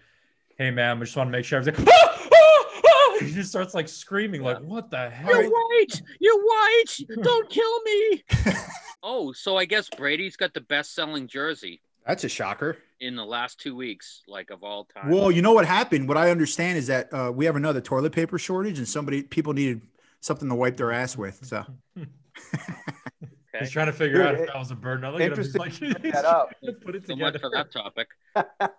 "Hey, 0.57 0.71
ma'am, 0.71 0.97
I 0.99 1.05
just 1.05 1.17
want 1.17 1.29
to 1.29 1.33
make 1.33 1.45
sure 1.45 1.59
everything." 1.59 1.87
Ah, 2.09 2.19
ah, 2.33 2.83
ah! 2.87 3.19
He 3.21 3.33
just 3.33 3.51
starts 3.51 3.75
like 3.75 3.89
screaming, 3.89 4.43
like, 4.43 4.59
"What 4.61 4.91
the 4.91 5.11
hell?" 5.11 5.43
You're 5.43 5.51
white. 5.51 6.03
You're 6.21 6.43
white. 6.43 6.97
Don't 7.23 7.49
kill 7.51 7.81
me. 7.83 8.25
oh, 9.03 9.33
so 9.33 9.57
I 9.57 9.65
guess 9.67 9.89
Brady's 9.91 10.37
got 10.37 10.55
the 10.55 10.61
best-selling 10.63 11.29
jersey 11.29 11.81
That's 12.07 12.25
a 12.25 12.29
shocker. 12.29 12.79
In 13.01 13.17
the 13.17 13.25
last 13.25 13.61
two 13.61 13.75
weeks, 13.77 14.23
like 14.27 14.51
of 14.51 14.63
all 14.65 14.85
time. 14.85 15.11
Well, 15.11 15.31
you 15.31 15.43
know 15.43 15.53
what 15.53 15.67
happened? 15.67 16.09
What 16.09 16.17
I 16.17 16.31
understand 16.31 16.79
is 16.79 16.87
that 16.87 17.13
uh, 17.13 17.31
we 17.35 17.45
have 17.45 17.57
another 17.57 17.81
toilet 17.81 18.13
paper 18.13 18.39
shortage, 18.39 18.79
and 18.79 18.89
somebody 18.89 19.23
people 19.23 19.53
needed 19.53 19.83
something 20.21 20.49
to 20.49 20.55
wipe 20.55 20.77
their 20.77 20.93
ass 20.93 21.17
with. 21.17 21.45
So 21.45 21.65
He's 23.59 23.71
trying 23.71 23.87
to 23.87 23.93
figure 23.93 24.19
Dude, 24.19 24.27
out 24.27 24.35
if 24.35 24.41
it- 24.41 24.47
that 24.49 24.59
was 24.59 24.71
a 24.71 24.75
bird. 24.75 25.01
Now 25.01 25.13
look 25.13 25.21
at 25.23 25.33
him. 25.33 25.37
He's 25.39 25.55
Interesting 25.55 25.89
like, 25.89 25.97
you 25.97 26.01
bring 26.01 26.13
that 26.13 26.25
up. 26.27 26.51
put 26.85 26.95
it 26.95 27.07
so 27.07 27.17
much 27.17 27.33
together. 27.33 27.39
for 27.39 27.51
that 27.51 27.73
topic. 27.73 28.09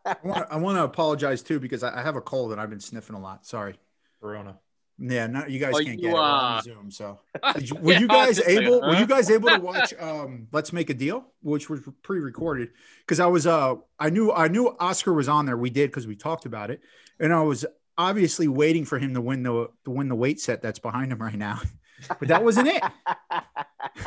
I 0.05 0.15
want, 0.23 0.47
I 0.51 0.57
want 0.57 0.77
to 0.77 0.83
apologize 0.83 1.41
too 1.41 1.59
because 1.59 1.81
I, 1.83 1.99
I 1.99 2.03
have 2.03 2.15
a 2.15 2.21
cold 2.21 2.51
and 2.51 2.61
I've 2.61 2.69
been 2.69 2.79
sniffing 2.79 3.15
a 3.15 3.19
lot. 3.19 3.45
Sorry. 3.45 3.75
Corona. 4.21 4.59
Yeah, 4.99 5.27
no, 5.27 5.45
you 5.45 5.59
guys 5.59 5.73
Oh, 5.75 5.77
can't 5.83 5.99
you, 5.99 6.07
get 6.07 6.09
it. 6.11 6.15
On 6.15 6.57
uh, 6.57 6.61
Zoom. 6.61 6.89
So 6.91 7.19
you- 7.59 7.75
were 7.75 7.93
Yeah, 7.93 7.99
you 7.99 8.07
guys 8.07 8.39
like, 8.39 8.47
able? 8.49 8.81
Were 8.81 8.95
you 8.95 9.05
guys 9.05 9.29
able 9.29 9.49
to 9.49 9.59
watch 9.61 9.93
um, 9.99 10.47
Let's 10.51 10.73
Make 10.73 10.89
a 10.89 10.93
Deal, 10.95 11.25
which 11.41 11.69
was 11.69 11.81
pre-recorded? 12.01 12.69
Because 13.01 13.19
I 13.19 13.27
was 13.27 13.45
uh, 13.45 13.75
I 13.99 14.09
knew 14.09 14.31
I 14.31 14.47
knew 14.47 14.75
Oscar 14.79 15.13
was 15.13 15.29
on 15.29 15.45
there. 15.45 15.57
We 15.57 15.69
did 15.69 15.91
because 15.91 16.07
we 16.07 16.15
talked 16.15 16.45
about 16.47 16.71
it, 16.71 16.81
and 17.19 17.31
I 17.31 17.41
was 17.41 17.63
obviously 17.97 18.47
waiting 18.47 18.85
for 18.85 18.97
him 18.97 19.13
to 19.13 19.21
win 19.21 19.43
the 19.43 19.69
to 19.85 19.91
win 19.91 20.07
the 20.09 20.15
weight 20.15 20.39
set 20.39 20.61
that's 20.63 20.79
behind 20.79 21.11
him 21.11 21.19
right 21.21 21.35
now, 21.37 21.61
but 22.19 22.27
that 22.29 22.43
wasn't 22.43 22.67
it. 22.69 22.83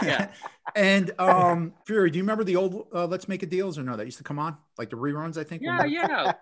Yeah. 0.02 0.30
and 0.74 1.12
um, 1.20 1.72
Fury, 1.86 2.10
do 2.10 2.18
you 2.18 2.24
remember 2.24 2.42
the 2.44 2.56
old 2.56 2.88
uh, 2.92 3.06
Let's 3.06 3.28
Make 3.28 3.42
a 3.44 3.46
Deals 3.46 3.78
or 3.78 3.82
no? 3.84 3.96
That 3.96 4.06
used 4.06 4.18
to 4.18 4.24
come 4.24 4.38
on 4.40 4.56
like 4.76 4.90
the 4.90 4.96
reruns. 4.96 5.36
I 5.38 5.44
think. 5.44 5.62
Yeah, 5.62 5.84
yeah, 5.84 6.32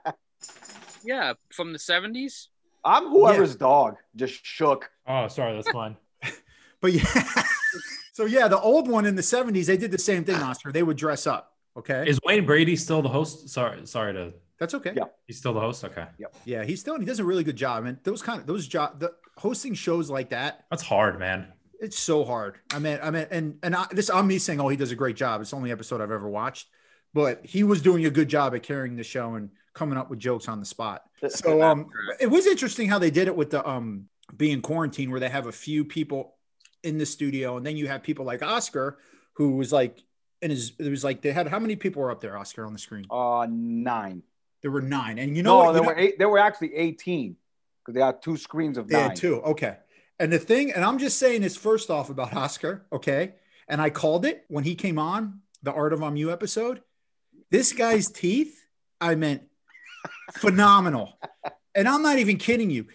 yeah. 1.04 1.32
From 1.52 1.74
the 1.74 1.78
seventies. 1.78 2.48
I'm 2.84 3.08
whoever's 3.08 3.56
dog 3.56 3.96
just 4.16 4.44
shook. 4.44 4.90
Oh, 5.06 5.28
sorry, 5.28 5.54
that's 5.54 5.70
fine. 5.70 5.96
But 6.80 6.92
yeah. 6.92 7.02
so 8.12 8.24
yeah, 8.24 8.46
the 8.46 8.60
old 8.60 8.88
one 8.88 9.04
in 9.04 9.16
the 9.16 9.22
70s, 9.22 9.66
they 9.66 9.76
did 9.76 9.90
the 9.90 9.98
same 9.98 10.22
thing, 10.24 10.36
Oscar. 10.36 10.70
They 10.70 10.84
would 10.84 10.96
dress 10.96 11.26
up. 11.26 11.56
Okay. 11.76 12.04
Is 12.06 12.20
Wayne 12.24 12.46
Brady 12.46 12.76
still 12.76 13.02
the 13.02 13.08
host? 13.08 13.48
Sorry, 13.48 13.84
sorry 13.84 14.12
to. 14.12 14.32
That's 14.60 14.74
okay. 14.74 14.92
Yeah. 14.96 15.04
He's 15.26 15.38
still 15.38 15.52
the 15.52 15.60
host. 15.60 15.84
Okay, 15.84 16.06
Yep. 16.18 16.34
Yeah, 16.44 16.62
he's 16.64 16.80
still 16.80 16.96
he 16.98 17.04
does 17.04 17.18
a 17.18 17.24
really 17.24 17.42
good 17.44 17.56
job. 17.56 17.84
And 17.84 17.98
those 18.04 18.22
kind 18.22 18.40
of 18.40 18.46
those 18.46 18.66
job 18.68 19.00
the 19.00 19.12
hosting 19.36 19.74
shows 19.74 20.08
like 20.10 20.30
that, 20.30 20.66
that's 20.70 20.82
hard, 20.84 21.18
man. 21.18 21.48
it's 21.80 21.98
so 21.98 22.24
hard. 22.24 22.58
I 22.72 22.78
mean, 22.78 22.98
I 23.02 23.10
mean, 23.10 23.26
and 23.30 23.58
and 23.64 23.74
I, 23.74 23.86
this 23.90 24.08
I'm 24.10 24.26
me 24.28 24.38
saying, 24.38 24.60
oh, 24.60 24.68
he 24.68 24.76
does 24.76 24.92
a 24.92 24.96
great 24.96 25.16
job. 25.16 25.40
It's 25.40 25.50
the 25.50 25.56
only 25.56 25.72
episode 25.72 26.00
I've 26.00 26.10
ever 26.12 26.28
watched, 26.28 26.68
but 27.14 27.44
he 27.44 27.62
was 27.64 27.82
doing 27.82 28.04
a 28.06 28.10
good 28.10 28.28
job 28.28 28.54
at 28.54 28.62
carrying 28.62 28.94
the 28.96 29.04
show 29.04 29.34
and 29.34 29.50
coming 29.78 29.96
up 29.98 30.10
with 30.10 30.18
jokes 30.18 30.48
on 30.48 30.60
the 30.60 30.66
spot. 30.66 31.02
So 31.28 31.62
um, 31.62 31.86
it 32.20 32.28
was 32.28 32.46
interesting 32.46 32.88
how 32.88 32.98
they 32.98 33.10
did 33.10 33.26
it 33.26 33.36
with 33.36 33.50
the 33.50 33.66
um 33.68 34.08
being 34.36 34.60
quarantine, 34.60 35.10
where 35.10 35.20
they 35.20 35.28
have 35.28 35.46
a 35.46 35.52
few 35.52 35.84
people 35.84 36.34
in 36.84 36.98
the 36.98 37.06
studio, 37.06 37.56
and 37.56 37.66
then 37.66 37.76
you 37.76 37.88
have 37.88 38.02
people 38.02 38.24
like 38.24 38.42
Oscar, 38.42 38.98
who 39.34 39.56
was 39.56 39.72
like, 39.72 40.02
and 40.42 40.52
his 40.52 40.72
it 40.78 40.88
was 40.88 41.02
like 41.02 41.22
they 41.22 41.32
had 41.32 41.48
how 41.48 41.58
many 41.58 41.74
people 41.76 42.02
were 42.02 42.10
up 42.10 42.20
there, 42.20 42.36
Oscar, 42.36 42.64
on 42.66 42.72
the 42.72 42.78
screen? 42.78 43.04
Uh, 43.10 43.46
nine. 43.50 44.22
There 44.62 44.70
were 44.70 44.82
nine, 44.82 45.18
and 45.18 45.36
you 45.36 45.42
know 45.42 45.58
no, 45.58 45.64
what? 45.64 45.72
there 45.72 45.82
know- 45.82 45.88
were 45.88 45.98
eight. 45.98 46.18
There 46.18 46.28
were 46.28 46.38
actually 46.38 46.74
18 46.74 47.36
because 47.80 47.94
they 47.94 48.04
had 48.04 48.20
two 48.22 48.36
screens 48.36 48.76
of 48.78 48.86
They 48.88 49.00
nine. 49.08 49.16
two. 49.16 49.40
Okay. 49.42 49.76
And 50.20 50.32
the 50.32 50.38
thing, 50.38 50.72
and 50.72 50.84
I'm 50.84 50.98
just 50.98 51.18
saying 51.18 51.42
this 51.42 51.56
first 51.56 51.90
off 51.90 52.10
about 52.10 52.34
Oscar, 52.34 52.86
okay? 52.92 53.34
And 53.68 53.80
I 53.80 53.90
called 53.90 54.24
it 54.26 54.44
when 54.48 54.64
he 54.64 54.74
came 54.74 54.98
on 54.98 55.40
the 55.62 55.72
Art 55.72 55.92
of 55.92 56.00
MU 56.00 56.30
episode. 56.30 56.82
This 57.50 57.72
guy's 57.72 58.08
teeth, 58.10 58.66
I 59.00 59.14
meant 59.14 59.42
phenomenal. 60.32 61.18
And 61.74 61.88
I'm 61.88 62.02
not 62.02 62.18
even 62.18 62.36
kidding 62.36 62.70
you. 62.70 62.86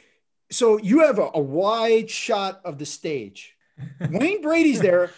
So 0.51 0.77
you 0.77 0.99
have 1.05 1.19
a, 1.19 1.29
a 1.33 1.39
wide 1.39 2.09
shot 2.09 2.61
of 2.63 2.77
the 2.77 2.85
stage. 2.85 3.55
Wayne 4.09 4.41
Brady's 4.41 4.79
there. 4.79 5.11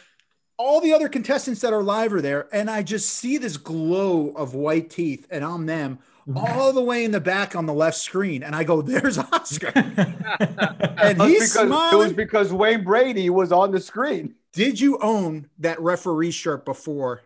All 0.57 0.79
the 0.79 0.93
other 0.93 1.09
contestants 1.09 1.61
that 1.61 1.73
are 1.73 1.83
live 1.83 2.13
are 2.13 2.21
there. 2.21 2.47
And 2.53 2.69
I 2.69 2.83
just 2.83 3.09
see 3.09 3.37
this 3.37 3.57
glow 3.57 4.29
of 4.29 4.53
white 4.53 4.89
teeth, 4.89 5.27
and 5.29 5.43
I'm 5.43 5.65
them 5.65 5.99
all 6.35 6.73
the 6.73 6.81
way 6.81 7.05
in 7.05 7.11
the 7.11 7.19
back 7.19 7.55
on 7.55 7.65
the 7.65 7.73
left 7.73 7.97
screen. 7.97 8.41
And 8.43 8.55
I 8.55 8.63
go, 8.63 8.81
there's 8.81 9.17
Oscar. 9.17 9.71
and 9.75 11.21
he's 11.21 11.53
because, 11.53 11.93
it 11.93 11.97
was 11.97 12.13
because 12.13 12.51
Wayne 12.51 12.83
Brady 12.83 13.29
was 13.29 13.51
on 13.51 13.71
the 13.71 13.79
screen. 13.79 14.35
Did 14.53 14.79
you 14.79 14.97
own 14.99 15.49
that 15.59 15.79
referee 15.79 16.31
shirt 16.31 16.65
before? 16.65 17.21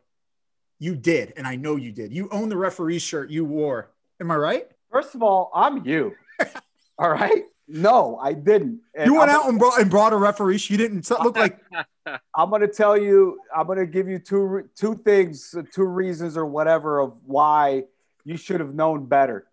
You 0.80 0.96
did, 0.96 1.34
and 1.38 1.46
I 1.46 1.56
know 1.56 1.76
you 1.76 1.92
did. 1.92 2.14
You 2.14 2.30
own 2.32 2.50
the 2.50 2.58
referee 2.58 3.00
shirt 3.00 3.30
you 3.30 3.46
wore. 3.46 3.92
Am 4.20 4.32
I 4.32 4.36
right? 4.36 4.68
First 4.92 5.16
of 5.16 5.24
all, 5.24 5.52
I'm 5.54 5.86
you. 5.86 6.16
all 6.98 7.10
right. 7.10 7.44
No, 7.68 8.18
I 8.18 8.34
didn't. 8.34 8.82
And 8.96 9.06
you 9.06 9.16
went 9.16 9.30
I'm, 9.30 9.38
out 9.38 9.50
and 9.50 9.60
brought 9.60 9.80
and 9.80 9.90
brought 9.92 10.12
a 10.12 10.18
referee. 10.18 10.58
She 10.58 10.76
didn't 10.76 11.08
look 11.10 11.38
like 11.38 11.60
I'm 12.36 12.50
going 12.50 12.62
to 12.62 12.68
tell 12.68 12.98
you. 12.98 13.40
I'm 13.56 13.68
going 13.68 13.78
to 13.78 13.86
give 13.86 14.08
you 14.08 14.18
two 14.18 14.68
two 14.76 14.96
things, 14.96 15.54
two 15.72 15.84
reasons 15.84 16.36
or 16.36 16.48
whatever 16.48 17.00
of 17.00 17.14
why 17.26 17.84
you 18.26 18.38
should 18.38 18.60
have 18.60 18.74
known 18.74 19.06
better. 19.06 19.46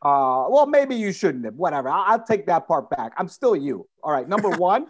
Uh, 0.00 0.46
well, 0.48 0.66
maybe 0.66 0.94
you 0.94 1.12
shouldn't 1.12 1.44
have. 1.44 1.54
Whatever. 1.54 1.88
I'll, 1.88 2.04
I'll 2.12 2.24
take 2.24 2.46
that 2.46 2.68
part 2.68 2.90
back. 2.90 3.12
I'm 3.16 3.28
still 3.28 3.56
you. 3.56 3.88
All 4.02 4.12
right. 4.12 4.28
Number 4.28 4.50
one, 4.56 4.86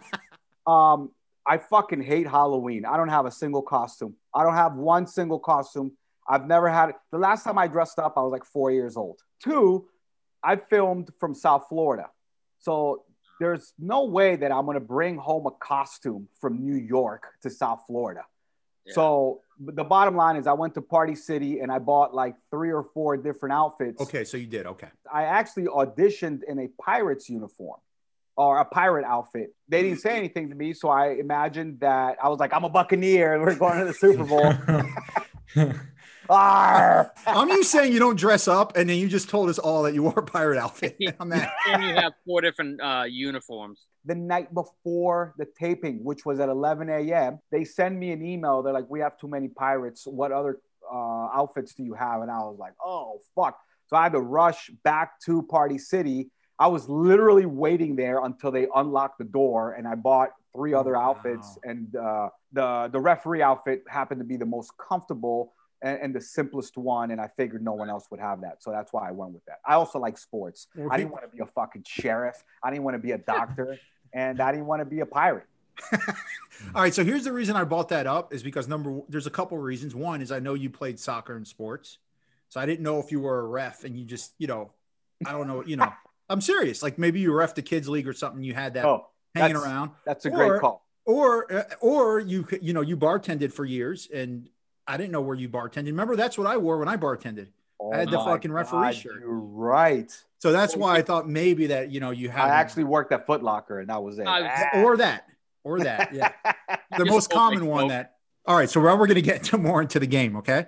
um, 0.67 1.11
I 1.47 1.57
fucking 1.57 2.03
hate 2.03 2.27
Halloween. 2.27 2.85
I 2.85 2.99
don't 2.99 3.09
have 3.09 3.25
a 3.25 3.31
single 3.31 3.63
costume. 3.63 4.15
I 4.35 4.43
don't 4.43 4.55
have 4.55 4.75
one 4.75 5.07
single 5.07 5.39
costume. 5.39 5.93
I've 6.29 6.47
never 6.47 6.69
had 6.69 6.91
it. 6.91 6.97
The 7.13 7.19
last 7.19 7.45
time 7.45 7.59
I 7.59 7.67
dressed 7.67 7.99
up, 7.99 8.15
I 8.17 8.23
was 8.23 8.33
like 8.33 8.45
four 8.45 8.71
years 8.71 8.97
old. 8.97 9.21
Two, 9.43 9.87
I 10.45 10.57
filmed 10.57 11.11
from 11.19 11.35
South 11.35 11.67
Florida. 11.69 12.11
So 12.61 13.05
there's 13.41 13.73
no 13.79 14.05
way 14.05 14.37
that 14.37 14.53
I'm 14.53 14.65
going 14.65 14.77
to 14.77 14.85
bring 14.85 15.17
home 15.17 15.47
a 15.47 15.51
costume 15.51 16.29
from 16.41 16.65
New 16.65 16.77
York 16.77 17.25
to 17.43 17.51
South 17.51 17.83
Florida. 17.87 18.23
Yeah. 18.87 18.95
So 18.95 19.41
the 19.59 19.85
bottom 19.85 20.17
line 20.17 20.37
is 20.37 20.47
I 20.47 20.53
went 20.53 20.75
to 20.75 20.83
Party 20.83 21.15
City 21.15 21.61
and 21.61 21.73
I 21.73 21.79
bought 21.79 22.15
like 22.15 22.35
three 22.51 22.73
or 22.73 22.85
four 22.95 23.17
different 23.17 23.55
outfits. 23.55 24.01
okay. 24.03 24.25
So 24.25 24.37
you 24.37 24.47
did 24.47 24.67
okay. 24.67 24.89
I 25.13 25.25
actually 25.25 25.65
auditioned 25.65 26.41
in 26.47 26.59
a 26.59 26.69
pirate's 26.81 27.29
uniform 27.29 27.81
or 28.37 28.59
a 28.59 28.65
pirate 28.65 29.05
outfit. 29.05 29.55
They 29.69 29.83
didn't 29.83 30.01
say 30.01 30.17
anything 30.17 30.51
to 30.51 30.55
me, 30.55 30.75
so 30.75 30.89
I 30.89 31.13
imagined 31.13 31.81
that 31.81 32.19
I 32.23 32.29
was 32.29 32.41
like, 32.41 32.53
I'm 32.53 32.65
a 32.65 32.69
Buccaneer 32.69 33.35
and 33.35 33.43
we're 33.43 33.55
going 33.55 33.79
to 33.79 33.85
the 33.87 33.95
Super 33.95 34.25
Bowl. 34.25 34.53
Arr! 36.31 37.13
I'm 37.27 37.49
you 37.49 37.63
saying 37.65 37.93
you 37.93 37.99
don't 37.99 38.19
dress 38.19 38.49
up, 38.49 38.77
and 38.77 38.89
then 38.89 38.99
you 38.99 39.09
just 39.09 39.29
told 39.29 39.49
us 39.49 39.59
all 39.59 39.83
that 39.85 39.95
you 39.95 40.03
wore 40.03 40.19
a 40.19 40.23
pirate 40.23 40.59
outfit 40.59 40.97
on 41.21 41.29
that. 41.31 41.53
and 41.69 41.83
you 41.85 41.95
have 41.95 42.13
four 42.27 42.41
different 42.41 42.81
uh, 42.81 43.05
uniforms. 43.09 43.87
the 44.05 44.15
night 44.15 44.53
before 44.55 45.35
the 45.39 45.47
taping, 45.59 46.03
which 46.05 46.25
was 46.27 46.41
at 46.41 46.49
11 46.49 46.89
a.m., 46.91 47.39
they 47.51 47.65
send 47.65 47.99
me 47.99 48.13
an 48.13 48.25
email. 48.25 48.63
They're 48.63 48.73
like, 48.73 48.89
"We 48.89 49.01
have 49.01 49.19
too 49.19 49.29
many 49.29 49.49
pirates. 49.49 50.07
What 50.07 50.33
other 50.33 50.61
uh, 50.93 51.29
outfits 51.35 51.75
do 51.75 51.83
you 51.83 51.95
have?" 51.95 52.23
And 52.23 52.31
I 52.31 52.39
was 52.39 52.57
like, 52.59 52.75
"Oh 52.85 53.21
fuck!" 53.35 53.59
So 53.87 53.97
I 53.97 54.05
had 54.05 54.13
to 54.13 54.21
rush 54.21 54.71
back 54.83 55.21
to 55.27 55.43
Party 55.43 55.79
City. 55.79 56.31
I 56.59 56.69
was 56.69 56.89
literally 56.89 57.47
waiting 57.47 57.97
there 57.97 58.25
until 58.25 58.51
they 58.53 58.67
unlocked 58.75 59.19
the 59.19 59.25
door, 59.25 59.73
and 59.73 59.87
I 59.89 59.95
bought 59.97 60.31
three 60.55 60.73
other 60.73 60.93
Wow. 60.95 61.11
outfits. 61.11 61.59
And 61.65 61.95
uh, 61.97 62.29
the 62.53 62.89
the 62.93 63.01
referee 63.01 63.43
outfit 63.43 63.83
happened 63.89 64.21
to 64.21 64.25
be 64.25 64.37
the 64.37 64.47
most 64.47 64.71
comfortable 64.79 65.53
and, 65.85 65.99
and 66.03 66.15
the 66.15 66.21
simplest 66.21 66.77
one. 66.77 67.13
And 67.13 67.21
I 67.21 67.29
figured 67.37 67.63
no 67.65 67.75
one 67.75 67.89
else 67.89 68.07
would 68.11 68.19
have 68.21 68.41
that, 68.41 68.63
so 68.63 68.73
that's 68.73 68.93
why 68.93 69.09
I 69.09 69.13
went 69.13 69.33
with 69.33 69.45
that. 69.45 69.59
I 69.65 69.75
also 69.75 70.01
like 70.01 70.19
sports. 70.19 70.67
I 70.91 70.97
didn't 70.97 71.13
want 71.13 71.23
to 71.31 71.37
be 71.37 71.41
a 71.43 71.47
fucking 71.47 71.85
sheriff. 71.87 72.43
I 72.63 72.71
didn't 72.71 72.83
want 72.85 72.97
to 72.97 72.99
be 72.99 73.13
a 73.13 73.19
doctor 73.37 73.79
and 74.13 74.41
I 74.41 74.51
didn't 74.53 74.67
want 74.67 74.81
to 74.81 74.85
be 74.87 75.01
a 75.01 75.07
pirate. 75.07 75.47
All 76.75 76.83
right. 76.83 76.95
So 76.95 77.05
here's 77.05 77.25
the 77.25 77.33
reason 77.33 77.57
I 77.57 77.65
brought 77.65 77.89
that 77.91 78.07
up 78.07 78.33
is 78.33 78.43
because 78.43 78.69
number 78.69 79.01
there's 79.09 79.27
a 79.27 79.31
couple 79.31 79.59
reasons. 79.59 79.95
One 79.95 80.23
is 80.23 80.31
I 80.33 80.39
know 80.39 80.55
you 80.55 80.71
played 80.71 80.99
soccer 81.01 81.37
and 81.37 81.47
sports, 81.47 81.99
so 82.49 82.61
I 82.61 82.67
didn't 82.67 82.83
know 82.85 82.99
if 83.01 83.11
you 83.11 83.21
were 83.21 83.41
a 83.41 83.47
ref 83.47 83.85
and 83.85 83.97
you 83.99 84.05
just 84.05 84.35
you 84.39 84.47
know 84.47 84.71
I 85.27 85.33
don't 85.33 85.47
know 85.49 85.65
you 85.65 85.77
know 85.77 85.93
I'm 86.31 86.41
serious. 86.41 86.83
Like 86.83 86.97
maybe 86.99 87.21
you 87.21 87.33
ref 87.35 87.55
the 87.55 87.63
kids 87.63 87.89
league 87.89 88.07
or 88.09 88.13
something. 88.13 88.43
You 88.43 88.55
had 88.55 88.75
that 88.75 88.85
Oh, 88.85 89.07
hanging 89.35 89.55
that's- 89.55 89.67
around. 89.69 89.91
That's 90.07 90.25
a 90.27 90.31
Or- 90.31 90.49
great 90.49 90.61
call. 90.61 90.87
or 91.05 91.53
uh, 91.53 91.63
or 91.81 92.21
you 92.21 92.47
you 92.63 92.73
know 92.73 92.81
you 92.81 92.97
bartended 92.97 93.53
for 93.53 93.65
years 93.65 94.09
and 94.15 94.49
i 94.87 94.97
didn't 94.97 95.13
know 95.13 95.21
where 95.21 95.37
you 95.37 95.49
bartended 95.49 95.87
remember 95.87 96.17
that's 96.17 96.37
what 96.39 96.47
i 96.47 96.57
wore 96.57 96.79
when 96.79 96.89
i 96.89 96.97
bartended 96.97 97.49
I 97.93 97.99
had 97.99 98.11
the 98.11 98.19
fucking 98.19 98.53
referee 98.53 98.81
God, 98.81 98.95
shirt. 98.95 99.21
You're 99.21 99.35
right. 99.35 100.11
So 100.39 100.53
that's 100.53 100.75
why 100.75 100.97
I 100.97 101.03
thought 101.03 101.29
maybe 101.29 101.67
that 101.67 101.91
you 101.91 102.01
know 102.01 102.13
you 102.13 102.31
had. 102.31 102.45
I 102.45 102.49
actually 102.51 102.85
worked 102.85 103.13
at 103.13 103.27
Foot 103.27 103.43
Locker, 103.43 103.81
and 103.81 103.91
that 103.91 104.03
was 104.03 104.19
it. 104.19 104.27
I 104.27 104.41
was- 104.41 104.51
Ah. 104.73 104.83
or 104.83 104.97
that 104.99 105.27
or 105.65 105.81
that. 105.81 106.13
Yeah, 106.15 106.31
the 106.97 107.05
most 107.05 107.31
common 107.31 107.67
one 107.67 107.83
coat. 107.85 107.89
that. 107.89 108.15
All 108.47 108.57
right, 108.57 108.71
so 108.71 108.81
now 108.81 108.97
we're 108.97 109.07
gonna 109.09 109.21
get 109.21 109.37
into 109.41 109.59
more 109.59 109.83
into 109.83 109.99
the 109.99 110.07
game. 110.07 110.37
Okay, 110.37 110.67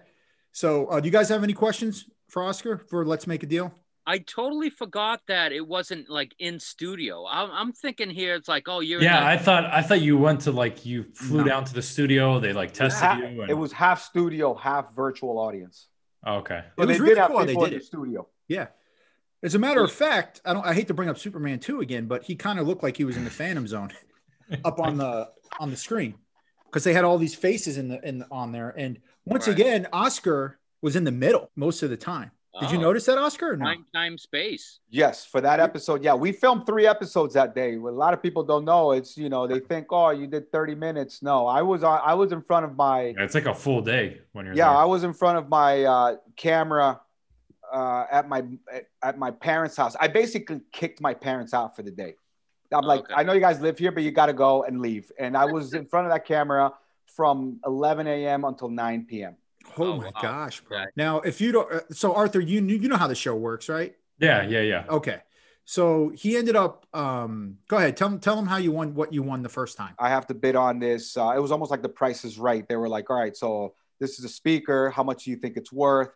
so 0.52 0.86
uh, 0.88 1.00
do 1.00 1.06
you 1.06 1.12
guys 1.12 1.28
have 1.30 1.42
any 1.42 1.52
questions 1.54 2.04
for 2.28 2.42
Oscar 2.42 2.76
for 2.76 3.06
Let's 3.06 3.26
Make 3.26 3.42
a 3.44 3.46
Deal? 3.46 3.72
I 4.08 4.18
totally 4.18 4.70
forgot 4.70 5.20
that 5.26 5.50
it 5.52 5.66
wasn't 5.66 6.08
like 6.08 6.34
in 6.38 6.60
studio. 6.60 7.26
I'm, 7.28 7.50
I'm 7.50 7.72
thinking 7.72 8.08
here 8.08 8.34
it's 8.36 8.48
like, 8.48 8.68
oh, 8.68 8.80
you're 8.80 9.02
Yeah, 9.02 9.20
the- 9.20 9.26
I 9.26 9.36
thought 9.36 9.64
I 9.66 9.82
thought 9.82 10.00
you 10.00 10.16
went 10.16 10.42
to 10.42 10.52
like 10.52 10.86
you 10.86 11.04
flew 11.14 11.38
No. 11.38 11.44
down 11.44 11.64
to 11.64 11.74
the 11.74 11.82
studio. 11.82 12.38
They 12.38 12.52
like 12.52 12.72
tested 12.72 13.02
Ha- 13.04 13.16
you. 13.18 13.42
And, 13.42 13.50
It 13.50 13.54
was 13.54 13.72
half 13.72 14.02
studio, 14.02 14.54
half 14.54 14.94
virtual 14.94 15.38
audience. 15.38 15.88
oh, 16.24 16.36
okay. 16.36 16.62
So 16.76 16.82
It 16.84 16.86
was 16.86 16.96
they 16.96 17.00
really 17.02 17.14
did 17.14 17.18
have 17.20 17.28
cool 17.30 17.38
how 17.40 17.44
they 17.46 17.54
did 17.54 17.72
in 17.72 17.78
the 17.80 17.84
studio. 17.84 18.28
Yeah. 18.48 18.68
As 19.42 19.54
a 19.54 19.58
matter 19.58 19.82
of 19.82 19.92
fact, 19.92 20.40
I 20.44 20.52
don't. 20.54 20.64
I 20.66 20.72
hate 20.72 20.88
to 20.88 20.94
bring 20.94 21.08
up 21.08 21.18
Superman 21.18 21.58
two 21.58 21.80
again, 21.80 22.06
but 22.06 22.22
he 22.24 22.34
kind 22.36 22.58
of 22.58 22.66
looked 22.66 22.82
like 22.82 22.96
he 22.96 23.04
was 23.04 23.16
in 23.16 23.24
the 23.24 23.30
Phantom 23.30 23.66
Zone, 23.66 23.92
up 24.64 24.80
on 24.80 24.96
the 24.96 25.28
on 25.60 25.70
the 25.70 25.76
screen, 25.76 26.14
because 26.66 26.84
they 26.84 26.94
had 26.94 27.04
all 27.04 27.18
these 27.18 27.34
faces 27.34 27.76
in 27.76 27.88
the 27.88 28.00
in 28.08 28.18
the, 28.20 28.26
on 28.30 28.52
there. 28.52 28.70
And 28.76 28.98
once 29.24 29.46
Right. 29.46 29.58
again, 29.58 29.86
Oscar 29.92 30.58
was 30.80 30.96
in 30.96 31.04
the 31.04 31.12
middle 31.12 31.50
most 31.54 31.82
of 31.82 31.90
the 31.90 31.96
time. 31.98 32.30
Did 32.60 32.70
you 32.70 32.78
Oh, 32.78 32.80
notice 32.82 33.04
that, 33.06 33.18
Oscar? 33.18 33.52
Or 33.52 33.56
no. 33.56 33.64
time, 33.66 33.84
time, 33.92 34.16
space. 34.18 34.80
Yes, 34.88 35.24
for 35.24 35.40
that 35.40 35.60
episode. 35.60 36.02
Yeah, 36.02 36.14
we 36.14 36.32
filmed 36.32 36.64
three 36.66 36.86
episodes 36.86 37.34
that 37.34 37.54
day. 37.54 37.74
A 37.74 37.78
lot 37.78 38.14
of 38.14 38.22
people 38.22 38.42
don't 38.42 38.64
know, 38.64 38.92
it's 38.92 39.16
you 39.16 39.28
know 39.28 39.46
they 39.46 39.60
think, 39.60 39.86
oh, 39.90 40.10
you 40.10 40.26
did 40.26 40.50
30 40.50 40.74
minutes. 40.74 41.22
No, 41.22 41.46
I 41.46 41.62
was 41.62 41.82
on. 41.84 42.00
I 42.04 42.14
was 42.14 42.32
in 42.32 42.42
front 42.42 42.64
of 42.64 42.76
my. 42.76 43.14
Yeah, 43.16 43.24
it's 43.24 43.34
like 43.34 43.46
a 43.46 43.54
full 43.54 43.82
day 43.82 44.20
when 44.32 44.46
you're 44.46 44.54
Yeah, 44.54 44.68
there. 44.68 44.76
I 44.78 44.84
was 44.84 45.04
in 45.04 45.12
front 45.12 45.38
of 45.38 45.48
my 45.48 45.84
uh, 45.84 46.16
camera 46.36 47.00
uh, 47.72 48.04
at 48.10 48.28
my 48.28 48.42
at, 48.72 48.84
at 49.02 49.18
my 49.18 49.30
parents' 49.30 49.76
house. 49.76 49.96
I 50.00 50.08
basically 50.08 50.60
kicked 50.72 51.00
my 51.00 51.14
parents 51.14 51.52
out 51.52 51.76
for 51.76 51.82
the 51.82 51.90
day. 51.90 52.14
I'm 52.72 52.84
like, 52.84 53.00
Okay. 53.00 53.14
I 53.14 53.22
know 53.22 53.32
you 53.32 53.40
guys 53.40 53.60
live 53.60 53.78
here, 53.78 53.92
but 53.92 54.02
you 54.02 54.10
got 54.10 54.26
to 54.26 54.32
go 54.32 54.64
and 54.64 54.80
leave. 54.80 55.12
And 55.18 55.36
I 55.36 55.44
was 55.44 55.72
in 55.74 55.86
front 55.86 56.06
of 56.06 56.12
that 56.12 56.24
camera 56.24 56.72
from 57.06 57.60
11 57.64 58.06
a.m. 58.08 58.44
until 58.44 58.68
9 58.68 59.06
p.m. 59.08 59.36
Oh, 59.78 59.84
Oh, 59.84 59.96
my 59.96 60.04
wow. 60.06 60.12
gosh, 60.22 60.60
bro! 60.60 60.78
Okay. 60.78 60.86
Now, 60.96 61.20
if 61.20 61.40
you 61.40 61.52
don't, 61.52 61.72
uh, 61.72 61.80
so 61.90 62.14
Arthur, 62.14 62.40
you 62.40 62.60
you 62.62 62.88
know 62.88 62.96
how 62.96 63.06
the 63.08 63.14
show 63.14 63.34
works, 63.34 63.68
right? 63.68 63.94
yeah, 64.18 64.42
yeah, 64.42 64.62
yeah. 64.62 64.84
Okay. 64.88 65.20
So 65.68 66.10
he 66.14 66.36
ended 66.36 66.54
up. 66.56 66.86
Um, 66.94 67.58
go 67.68 67.76
ahead. 67.76 67.96
Tell 67.96 68.08
him. 68.08 68.20
Tell 68.20 68.38
him 68.38 68.46
how 68.46 68.56
you 68.56 68.70
won. 68.72 68.94
What 68.94 69.12
you 69.12 69.22
won 69.22 69.42
the 69.42 69.48
first 69.48 69.76
time. 69.76 69.94
I 69.98 70.08
have 70.08 70.26
to 70.28 70.34
bid 70.34 70.54
on 70.56 70.78
this. 70.78 71.16
Uh, 71.16 71.32
it 71.36 71.40
was 71.40 71.50
almost 71.52 71.70
like 71.70 71.82
the 71.82 71.88
price 71.88 72.24
is 72.24 72.38
right. 72.38 72.66
They 72.68 72.76
were 72.76 72.88
like, 72.88 73.10
all 73.10 73.18
right, 73.18 73.36
so 73.36 73.74
this 73.98 74.18
is 74.18 74.24
a 74.24 74.28
speaker. 74.28 74.90
How 74.90 75.02
much 75.02 75.24
do 75.24 75.30
you 75.30 75.36
think 75.36 75.56
it's 75.56 75.72
worth? 75.72 76.10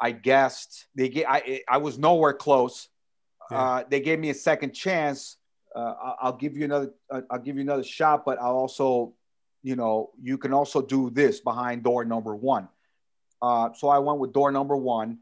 I 0.00 0.10
guessed. 0.10 0.86
They 0.96 1.08
get. 1.08 1.26
I 1.28 1.62
I 1.68 1.78
was 1.78 1.98
nowhere 1.98 2.32
close. 2.34 2.88
Yeah. 3.50 3.58
Uh, 3.62 3.84
they 3.88 4.00
gave 4.00 4.18
me 4.18 4.30
a 4.30 4.34
second 4.34 4.72
chance. 4.72 5.36
Uh, 5.74 5.94
I- 6.02 6.14
I'll 6.22 6.36
give 6.36 6.56
you 6.56 6.64
another. 6.64 6.90
Uh, 7.08 7.20
I'll 7.30 7.38
give 7.38 7.54
you 7.56 7.62
another 7.62 7.84
shot, 7.84 8.24
but 8.26 8.38
I'll 8.40 8.56
also, 8.56 9.14
you 9.62 9.76
know, 9.76 10.10
you 10.20 10.36
can 10.36 10.52
also 10.52 10.82
do 10.82 11.10
this 11.10 11.40
behind 11.40 11.84
door 11.84 12.04
number 12.04 12.34
one. 12.34 12.68
Uh, 13.40 13.70
so 13.74 13.88
I 13.88 13.98
went 13.98 14.18
with 14.18 14.32
door 14.32 14.50
number 14.50 14.76
one, 14.76 15.18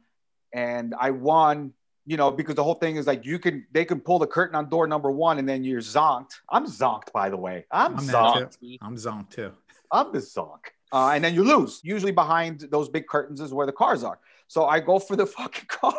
and 0.52 0.94
I 0.98 1.10
won. 1.10 1.72
You 2.06 2.18
know, 2.18 2.30
because 2.30 2.54
the 2.54 2.62
whole 2.62 2.74
thing 2.74 2.96
is 2.96 3.06
like 3.06 3.24
you 3.24 3.38
can 3.38 3.66
they 3.72 3.86
can 3.86 3.98
pull 3.98 4.18
the 4.18 4.26
curtain 4.26 4.54
on 4.54 4.68
door 4.68 4.86
number 4.86 5.10
one, 5.10 5.38
and 5.38 5.48
then 5.48 5.64
you're 5.64 5.80
zonked. 5.80 6.34
I'm 6.50 6.66
zonked, 6.66 7.12
by 7.12 7.30
the 7.30 7.38
way. 7.38 7.64
I'm, 7.70 7.96
I'm 7.96 8.04
zonked. 8.04 8.78
I'm 8.82 8.96
zonked 8.96 9.30
too. 9.30 9.52
I'm 9.90 10.12
the 10.12 10.18
zonk. 10.18 10.58
Uh, 10.92 11.10
and 11.14 11.24
then 11.24 11.34
you 11.34 11.42
lose. 11.42 11.80
Usually 11.82 12.12
behind 12.12 12.60
those 12.70 12.88
big 12.88 13.06
curtains 13.06 13.40
is 13.40 13.52
where 13.52 13.66
the 13.66 13.72
cars 13.72 14.04
are. 14.04 14.18
So 14.48 14.66
I 14.66 14.80
go 14.80 14.98
for 14.98 15.16
the 15.16 15.26
fucking 15.38 15.66
car. 15.68 15.94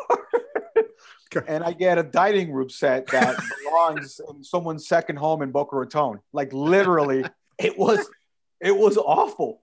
and 1.48 1.64
I 1.64 1.74
get 1.74 1.98
a 1.98 2.04
dining 2.04 2.54
room 2.54 2.70
set 2.70 3.08
that 3.08 3.36
belongs 3.66 4.22
in 4.30 4.44
someone's 4.44 4.88
second 4.88 5.18
home 5.18 5.42
in 5.42 5.52
Boca 5.52 5.76
Raton. 5.76 6.20
Like 6.32 6.54
literally, 6.54 7.26
it 7.60 7.78
was 7.78 8.08
it 8.62 8.76
was 8.76 8.98
awful. 8.98 9.62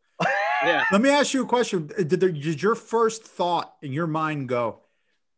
Yeah. 0.64 0.84
Let 0.92 1.00
me 1.00 1.10
ask 1.10 1.34
you 1.34 1.42
a 1.42 1.46
question. 1.46 1.86
Did, 1.96 2.10
there, 2.20 2.30
did 2.30 2.62
your 2.62 2.74
first 2.74 3.24
thought 3.24 3.74
in 3.82 3.92
your 3.92 4.06
mind 4.06 4.48
go, 4.48 4.80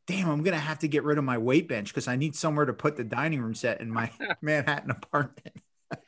damn, 0.06 0.28
I'm 0.28 0.42
going 0.42 0.54
to 0.54 0.60
have 0.60 0.80
to 0.80 0.88
get 0.88 1.02
rid 1.04 1.18
of 1.18 1.24
my 1.24 1.38
weight 1.38 1.68
bench 1.68 1.88
because 1.88 2.08
I 2.08 2.16
need 2.16 2.36
somewhere 2.36 2.66
to 2.66 2.72
put 2.72 2.96
the 2.96 3.04
dining 3.04 3.40
room 3.40 3.54
set 3.54 3.80
in 3.80 3.90
my 3.90 4.10
Manhattan 4.42 4.90
apartment? 4.90 5.56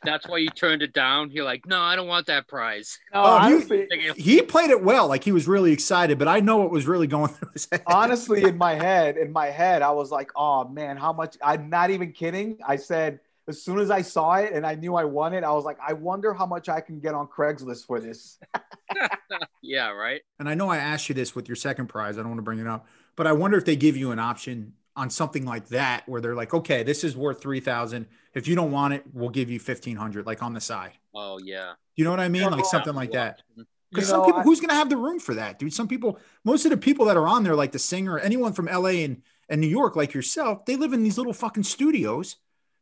That's 0.02 0.26
why 0.26 0.38
you 0.38 0.48
turned 0.50 0.82
it 0.82 0.92
down. 0.92 1.30
You're 1.30 1.44
like, 1.44 1.64
no, 1.66 1.80
I 1.80 1.94
don't 1.96 2.08
want 2.08 2.26
that 2.26 2.48
prize. 2.48 2.98
No, 3.14 3.22
Oh, 3.22 3.48
you- 3.48 3.54
honestly, 3.56 3.86
He 4.16 4.42
played 4.42 4.70
it 4.70 4.82
well. 4.82 5.06
Like 5.06 5.22
he 5.22 5.32
was 5.32 5.46
really 5.46 5.72
excited, 5.72 6.18
but 6.18 6.26
I 6.28 6.40
know 6.40 6.56
what 6.56 6.70
was 6.70 6.86
really 6.86 7.06
going 7.06 7.28
through 7.28 7.50
his 7.52 7.68
head. 7.70 7.82
honestly, 7.86 8.42
in 8.42 8.58
my 8.58 8.74
head, 8.74 9.16
in 9.16 9.32
my 9.32 9.46
head, 9.46 9.82
I 9.82 9.92
was 9.92 10.10
like, 10.10 10.30
oh 10.34 10.66
man, 10.68 10.96
how 10.96 11.12
much? 11.12 11.36
I'm 11.42 11.70
not 11.70 11.90
even 11.90 12.12
kidding. 12.12 12.58
I 12.66 12.76
said, 12.76 13.20
as 13.48 13.62
soon 13.62 13.78
as 13.78 13.92
I 13.92 14.02
saw 14.02 14.34
it 14.34 14.52
and 14.54 14.66
I 14.66 14.74
knew 14.74 14.96
I 14.96 15.04
won 15.04 15.32
it, 15.32 15.44
I 15.44 15.52
was 15.52 15.64
like, 15.64 15.78
I 15.86 15.92
wonder 15.92 16.34
how 16.34 16.46
much 16.46 16.68
I 16.68 16.80
can 16.80 16.98
get 16.98 17.14
on 17.14 17.28
Craigslist 17.28 17.86
for 17.86 18.00
this. 18.00 18.38
Yeah, 19.62 19.90
right. 19.90 20.20
And 20.38 20.48
I 20.48 20.54
know 20.54 20.68
I 20.68 20.76
asked 20.76 21.08
you 21.08 21.14
this 21.14 21.34
with 21.34 21.48
your 21.48 21.56
second 21.56 21.88
prize. 21.88 22.16
I 22.16 22.20
don't 22.20 22.28
want 22.30 22.38
to 22.38 22.42
bring 22.42 22.60
it 22.60 22.66
up, 22.68 22.86
but 23.16 23.26
I 23.26 23.32
wonder 23.32 23.56
if 23.58 23.64
they 23.64 23.74
give 23.76 23.96
you 23.96 24.12
an 24.12 24.18
option 24.18 24.74
on 24.94 25.10
something 25.10 25.44
like 25.44 25.68
that 25.68 26.08
where 26.08 26.20
they're 26.20 26.34
like, 26.36 26.54
okay, 26.54 26.82
this 26.82 27.02
is 27.04 27.16
worth 27.16 27.40
3000 27.42 28.06
If 28.34 28.46
you 28.46 28.54
don't 28.54 28.70
want 28.70 28.94
it, 28.94 29.02
we'll 29.12 29.28
give 29.30 29.50
you 29.50 29.58
1500 29.58 30.24
like 30.24 30.42
on 30.42 30.54
the 30.54 30.60
side. 30.60 30.92
Oh 31.14 31.38
yeah. 31.42 31.72
You 31.96 32.04
know 32.04 32.10
what 32.10 32.20
I 32.20 32.28
mean? 32.28 32.42
Yeah, 32.42 32.48
Like 32.48 32.64
something 32.64 32.94
like 32.94 33.12
that. 33.12 33.42
Because 33.90 34.08
some 34.08 34.20
know, 34.20 34.26
people, 34.26 34.40
I- 34.40 34.42
who's 34.44 34.60
going 34.60 34.68
to 34.70 34.74
have 34.76 34.88
the 34.88 34.96
room 34.96 35.18
for 35.18 35.34
that, 35.34 35.58
dude? 35.58 35.72
Some 35.72 35.88
people, 35.88 36.18
most 36.44 36.64
of 36.64 36.70
the 36.70 36.76
people 36.76 37.06
that 37.06 37.16
are 37.16 37.26
on 37.26 37.42
there, 37.44 37.54
like 37.56 37.72
the 37.72 37.78
singer, 37.78 38.18
anyone 38.18 38.52
from 38.52 38.66
LA 38.66 39.02
and, 39.04 39.22
and 39.48 39.60
New 39.60 39.66
York, 39.68 39.96
like 39.96 40.14
yourself, 40.14 40.64
they 40.64 40.76
live 40.76 40.92
in 40.92 41.02
these 41.02 41.18
little 41.18 41.32
fucking 41.32 41.62
studios 41.64 42.36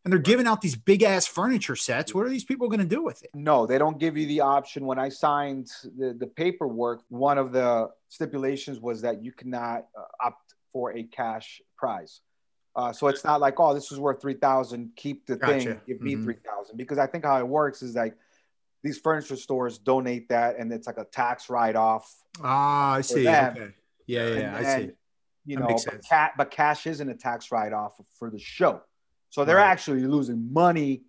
and 0.05 0.13
they're 0.13 0.21
giving 0.21 0.47
out 0.47 0.61
these 0.61 0.77
big 0.77 1.03
ass 1.03 1.27
furniture 1.27 1.77
sets. 1.77 2.15
What 2.15 2.27
are 2.27 2.29
these 2.29 2.45
people 2.45 2.69
going 2.69 2.81
to 2.81 2.87
do 2.87 3.03
with 3.03 3.23
it? 3.23 3.31
No, 3.35 3.67
they 3.67 3.79
don't 3.79 3.99
give 3.99 4.17
you 4.17 4.27
the 4.27 4.41
option. 4.41 4.85
When 4.85 4.99
I 4.99 5.09
signed 5.09 5.69
the, 5.99 6.15
the 6.19 6.27
paperwork, 6.27 7.03
one 7.09 7.39
of 7.39 7.53
the 7.53 7.89
stipulations 8.09 8.81
was 8.81 9.01
that 9.03 9.23
you 9.25 9.33
cannot 9.33 9.87
uh, 9.99 10.27
opt 10.27 10.55
for 10.73 10.93
a 10.95 11.05
cash 11.05 11.63
prize. 11.77 12.21
Uh, 12.77 12.93
so 12.93 13.07
it's 13.07 13.25
not 13.25 13.41
like, 13.41 13.59
oh, 13.61 13.73
this 13.73 13.93
is 13.93 13.99
worth 14.01 14.21
three 14.21 14.35
thousand. 14.35 14.91
Keep 14.97 15.27
the 15.27 15.37
thing. 15.37 15.81
Give 15.87 16.01
me 16.01 16.17
Mhm. 16.17 16.25
three 16.25 16.37
thousand. 16.45 16.77
Because 16.77 16.99
I 16.99 17.07
think 17.07 17.25
how 17.25 17.39
it 17.39 17.47
works 17.47 17.83
is 17.83 17.95
like 17.95 18.17
these 18.83 18.99
furniture 18.99 19.37
stores 19.37 19.79
donate 19.79 20.29
that, 20.29 20.59
and 20.59 20.73
it's 20.73 20.87
like 20.87 20.99
a 20.99 21.05
tax 21.05 21.49
write 21.49 21.77
off. 21.77 22.13
Ah, 22.43 22.95
I 22.95 23.01
see. 23.01 23.27
Okay. 23.29 23.69
Yeah, 24.07 24.27
yeah, 24.29 24.35
yeah, 24.35 24.57
I 24.57 24.63
see. 24.81 24.91
You 25.47 25.57
That 25.57 25.61
know, 25.63 25.67
makes 25.69 25.85
but, 25.85 26.01
ca- 26.07 26.33
but 26.37 26.51
cash 26.51 26.87
isn't 26.89 27.09
a 27.09 27.15
tax 27.15 27.51
write 27.53 27.73
off 27.73 27.95
for 28.19 28.29
the 28.29 28.39
show. 28.41 28.83
So 29.35 29.45
they're 29.45 29.57
Right. 29.57 29.67
actually 29.67 30.03
losing 30.05 30.53
money 30.53 31.03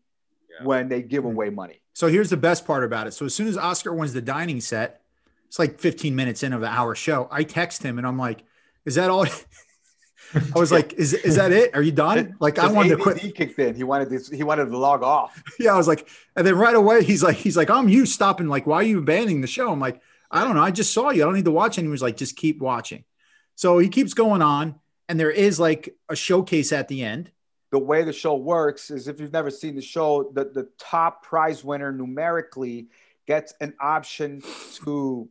Yeah. 0.49 0.65
when 0.65 0.89
they 0.89 1.03
give 1.03 1.21
Hmm. 1.23 1.29
away 1.29 1.51
money. 1.51 1.79
So 1.93 2.07
here's 2.07 2.31
the 2.31 2.37
best 2.37 2.65
part 2.65 2.83
about 2.83 3.05
it. 3.05 3.11
So 3.13 3.25
as 3.25 3.35
soon 3.35 3.47
as 3.47 3.55
Oscar 3.55 3.93
wins 3.93 4.13
the 4.13 4.21
dining 4.21 4.61
set, 4.61 5.01
it's 5.45 5.59
like 5.59 5.79
15 5.79 6.15
minutes 6.15 6.41
into 6.41 6.57
the 6.57 6.65
hour 6.67 6.95
show. 6.95 7.27
I 7.31 7.43
text 7.43 7.83
him 7.83 7.99
and 7.99 8.07
I'm 8.07 8.17
like, 8.17 8.43
"Is 8.83 8.95
that 8.95 9.11
all?" 9.11 9.25
I 10.55 10.59
was 10.59 10.71
like, 10.77 10.93
"Is 10.93 11.13
is 11.13 11.35
that 11.35 11.51
it? 11.51 11.75
Are 11.75 11.83
you 11.83 11.91
done?" 11.91 12.35
Like 12.39 12.57
I 12.57 12.63
Because 12.63 12.75
wanted 12.75 12.89
to 12.89 12.95
ADD 12.95 13.01
quit. 13.21 13.35
kicked 13.35 13.59
in. 13.59 13.75
He 13.75 13.83
wanted 13.83 14.09
this. 14.09 14.27
He 14.27 14.41
wanted 14.43 14.65
to 14.71 14.77
log 14.77 15.03
off. 15.03 15.41
Yeah, 15.59 15.75
I 15.75 15.77
was 15.77 15.87
like, 15.87 16.09
and 16.35 16.47
then 16.47 16.55
right 16.57 16.73
away 16.75 17.03
he's 17.03 17.21
like, 17.21 17.35
he's 17.37 17.55
like, 17.55 17.69
"I'm 17.69 17.89
you 17.89 18.07
stopping. 18.07 18.47
Like, 18.47 18.65
why 18.65 18.77
are 18.77 18.83
you 18.83 18.97
abandoning 18.97 19.41
the 19.41 19.47
show?" 19.47 19.71
I'm 19.71 19.79
like, 19.79 20.01
"I 20.31 20.43
don't 20.43 20.55
know. 20.55 20.63
I 20.63 20.71
just 20.71 20.93
saw 20.93 21.11
you. 21.11 21.21
I 21.21 21.25
don't 21.25 21.35
need 21.35 21.45
to 21.45 21.51
watch." 21.51 21.77
And 21.77 21.85
he 21.85 21.91
was 21.91 22.01
like, 22.01 22.17
"Just 22.17 22.35
keep 22.37 22.57
watching." 22.59 23.03
So 23.53 23.77
he 23.77 23.87
keeps 23.87 24.15
going 24.15 24.41
on, 24.41 24.75
and 25.07 25.19
there 25.19 25.29
is 25.31 25.59
like 25.59 25.95
a 26.09 26.15
showcase 26.15 26.73
at 26.73 26.87
the 26.87 27.03
end. 27.03 27.29
The 27.75 27.79
way 27.79 28.05
the 28.05 28.13
show 28.13 28.37
works 28.37 28.89
is 28.89 29.09
if 29.09 29.19
you've 29.19 29.33
never 29.33 29.51
seen 29.51 29.75
the 29.75 29.81
show, 29.81 30.31
the, 30.33 30.45
the 30.45 30.69
top 30.77 31.23
prize 31.23 31.61
winner 31.61 31.91
numerically 31.91 32.87
gets 33.27 33.53
an 33.59 33.73
option 33.81 34.41
to 34.75 35.27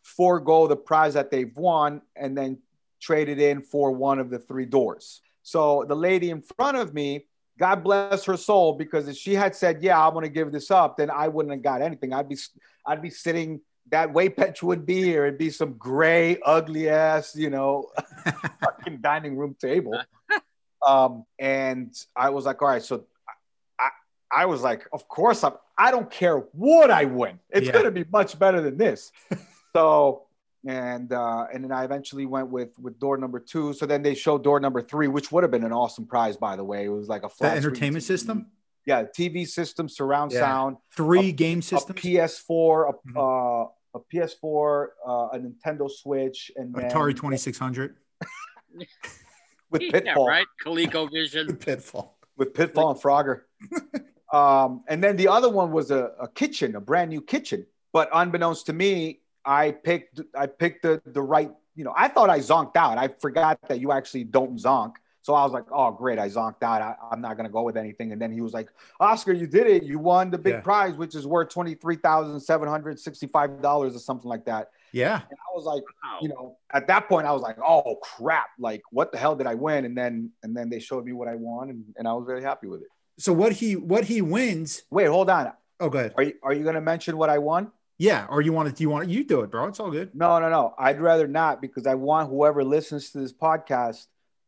forego 0.00 0.68
the 0.68 0.76
prize 0.76 1.14
that 1.14 1.32
they've 1.32 1.52
won 1.56 2.00
and 2.14 2.38
then 2.38 2.58
trade 3.00 3.28
it 3.28 3.40
in 3.40 3.60
for 3.60 3.90
one 3.90 4.20
of 4.20 4.30
the 4.30 4.38
three 4.38 4.66
doors. 4.66 5.20
So 5.42 5.84
the 5.88 5.96
lady 5.96 6.30
in 6.30 6.42
front 6.42 6.76
of 6.76 6.94
me, 6.94 7.26
God 7.58 7.82
bless 7.82 8.24
her 8.26 8.36
soul, 8.36 8.74
because 8.74 9.08
if 9.08 9.16
she 9.16 9.34
had 9.34 9.56
said, 9.56 9.82
"Yeah, 9.82 10.00
I'm 10.00 10.12
going 10.12 10.22
to 10.22 10.28
give 10.28 10.52
this 10.52 10.70
up," 10.70 10.96
then 10.96 11.10
I 11.10 11.26
wouldn't 11.26 11.52
have 11.52 11.64
got 11.64 11.82
anything. 11.82 12.12
I'd 12.12 12.28
be, 12.28 12.38
I'd 12.86 13.02
be 13.02 13.10
sitting. 13.10 13.62
That 13.90 14.12
way 14.12 14.28
bench 14.28 14.62
would 14.62 14.86
be 14.86 15.02
here. 15.02 15.26
It'd 15.26 15.38
be 15.38 15.50
some 15.50 15.72
gray, 15.72 16.38
ugly 16.46 16.88
ass, 16.88 17.34
you 17.34 17.50
know, 17.50 17.90
fucking 18.60 18.98
dining 19.00 19.36
room 19.36 19.56
table. 19.60 20.00
Um, 20.86 21.24
and 21.38 21.94
I 22.16 22.30
was 22.30 22.44
like, 22.46 22.62
all 22.62 22.68
right, 22.68 22.82
so 22.82 23.04
I, 23.78 23.88
I 24.32 24.46
was 24.46 24.62
like, 24.62 24.86
of 24.92 25.06
course 25.08 25.44
I'm, 25.44 25.52
I 25.76 25.90
don't 25.90 26.10
care 26.10 26.38
what 26.52 26.90
I 26.90 27.04
win. 27.04 27.38
It's 27.50 27.66
Yeah. 27.66 27.72
going 27.72 27.84
to 27.84 27.90
be 27.90 28.04
much 28.10 28.38
better 28.38 28.60
than 28.60 28.76
this. 28.76 29.12
so, 29.74 30.24
and, 30.66 31.12
uh, 31.12 31.46
and 31.52 31.64
then 31.64 31.72
I 31.72 31.84
eventually 31.84 32.26
went 32.26 32.48
with, 32.48 32.78
with 32.78 32.98
door 32.98 33.16
number 33.16 33.40
two. 33.40 33.72
So 33.72 33.86
then 33.86 34.02
they 34.02 34.14
showed 34.14 34.44
door 34.44 34.60
number 34.60 34.82
three, 34.82 35.08
which 35.08 35.32
would 35.32 35.42
have 35.42 35.50
been 35.50 35.64
an 35.64 35.72
awesome 35.72 36.06
prize, 36.06 36.36
by 36.36 36.56
the 36.56 36.64
way. 36.64 36.84
It 36.84 36.88
was 36.90 37.08
like 37.08 37.22
a 37.22 37.28
flat 37.28 37.56
entertainment 37.56 38.04
TV. 38.04 38.06
system, 38.06 38.46
Yeah. 38.86 39.04
TV 39.04 39.46
system, 39.48 39.88
surround 39.88 40.32
Yeah. 40.32 40.40
sound, 40.40 40.76
three 40.96 41.28
A- 41.30 41.32
game 41.32 41.58
a 41.60 41.62
systems, 41.62 42.00
PS4, 42.00 42.90
a, 42.90 43.08
Mhm. 43.08 43.16
uh, 43.66 43.68
a 43.94 44.00
PS4, 44.00 44.88
uh, 45.06 45.10
a 45.32 45.38
Nintendo 45.38 45.90
Switch, 45.90 46.50
and 46.56 46.72
then 46.74 46.90
Atari 46.90 47.14
2600. 47.16 47.96
with 49.70 49.82
Yeah, 49.82 49.90
Pitfall. 49.92 50.26
right. 50.28 50.46
ColecoVision. 50.64 51.60
Pitfall. 51.64 52.16
with 52.36 52.54
Pitfall 52.54 52.90
and 52.92 53.00
Frogger. 53.00 53.42
um, 54.32 54.82
and 54.88 55.02
then 55.02 55.16
the 55.16 55.28
other 55.28 55.48
one 55.50 55.72
was 55.72 55.90
a, 55.90 56.12
a 56.20 56.28
kitchen, 56.28 56.76
a 56.76 56.80
brand 56.80 57.10
new 57.10 57.20
kitchen. 57.20 57.66
But 57.92 58.08
unbeknownst 58.12 58.66
to 58.66 58.72
me, 58.72 59.20
I 59.44 59.72
picked 59.72 60.20
I 60.36 60.46
picked 60.46 60.82
the 60.82 61.02
the 61.06 61.22
right. 61.22 61.50
You 61.74 61.84
know, 61.84 61.94
I 61.96 62.08
thought 62.08 62.30
I 62.30 62.38
zonked 62.40 62.76
out. 62.76 62.98
I 62.98 63.08
forgot 63.08 63.58
that 63.68 63.80
you 63.80 63.90
actually 63.90 64.24
don't 64.24 64.58
zonk. 64.58 64.94
So 65.22 65.34
I 65.34 65.42
was 65.44 65.52
like, 65.52 65.64
oh 65.72 65.90
great, 65.90 66.18
I 66.18 66.28
zonked 66.28 66.62
out. 66.62 66.82
I, 66.82 66.94
I'm 67.10 67.20
not 67.20 67.36
gonna 67.36 67.48
go 67.48 67.62
with 67.62 67.76
anything. 67.76 68.12
And 68.12 68.20
then 68.20 68.30
he 68.32 68.40
was 68.40 68.52
like, 68.52 68.68
Oscar, 69.00 69.32
you 69.32 69.46
did 69.46 69.66
it. 69.66 69.82
You 69.82 69.98
won 69.98 70.30
the 70.30 70.38
big 70.38 70.54
Yeah. 70.54 70.60
prize, 70.60 70.94
which 70.94 71.14
is 71.14 71.26
worth 71.26 71.48
twenty 71.48 71.74
three 71.74 71.96
thousand 71.96 72.38
seven 72.40 72.68
hundred 72.68 72.98
sixty 73.00 73.26
five 73.26 73.60
dollars 73.62 73.96
or 73.96 73.98
something 73.98 74.28
like 74.28 74.44
that. 74.44 74.70
Yeah. 74.92 75.14
And 75.30 75.38
I 75.38 75.54
was 75.56 75.64
like, 75.64 75.82
Wow. 76.02 76.18
you 76.22 76.28
know, 76.28 76.56
at 76.72 76.86
that 76.88 77.08
point, 77.08 77.26
I 77.26 77.32
was 77.32 77.42
like, 77.42 77.56
oh 77.64 77.96
crap, 78.02 78.46
like 78.58 78.82
what 78.90 79.12
the 79.12 79.18
hell 79.18 79.36
did 79.36 79.46
I 79.46 79.54
win? 79.54 79.84
And 79.84 79.96
then 79.96 80.30
and 80.42 80.56
then 80.56 80.68
they 80.70 80.80
showed 80.80 81.04
me 81.04 81.12
what 81.12 81.28
I 81.28 81.34
won, 81.36 81.70
and, 81.70 81.84
and 81.96 82.08
I 82.08 82.12
was 82.12 82.24
very 82.26 82.42
happy 82.42 82.66
with 82.66 82.82
it. 82.82 82.88
So 83.18 83.32
what 83.32 83.52
he 83.52 83.76
what 83.76 84.04
he 84.04 84.22
wins? 84.22 84.82
Wait, 84.90 85.06
hold 85.06 85.28
on. 85.30 85.52
Oh, 85.78 85.88
good. 85.88 86.12
Are 86.16 86.22
you 86.22 86.34
are 86.42 86.52
you 86.52 86.64
gonna 86.64 86.80
mention 86.80 87.16
what 87.16 87.30
I 87.30 87.38
won? 87.38 87.70
Yeah. 87.98 88.26
Or 88.30 88.40
you 88.40 88.52
want 88.54 88.68
to? 88.70 88.74
Do 88.74 88.82
you 88.82 88.88
want 88.90 89.04
to? 89.04 89.10
You 89.10 89.24
do 89.24 89.42
it, 89.42 89.50
bro. 89.50 89.66
It's 89.66 89.78
all 89.78 89.90
good. 89.90 90.14
No, 90.14 90.38
no, 90.38 90.48
no. 90.48 90.74
I'd 90.78 91.00
rather 91.00 91.28
not 91.28 91.60
because 91.60 91.86
I 91.86 91.94
want 91.94 92.30
whoever 92.30 92.64
listens 92.64 93.10
to 93.10 93.18
this 93.18 93.32
podcast 93.32 94.06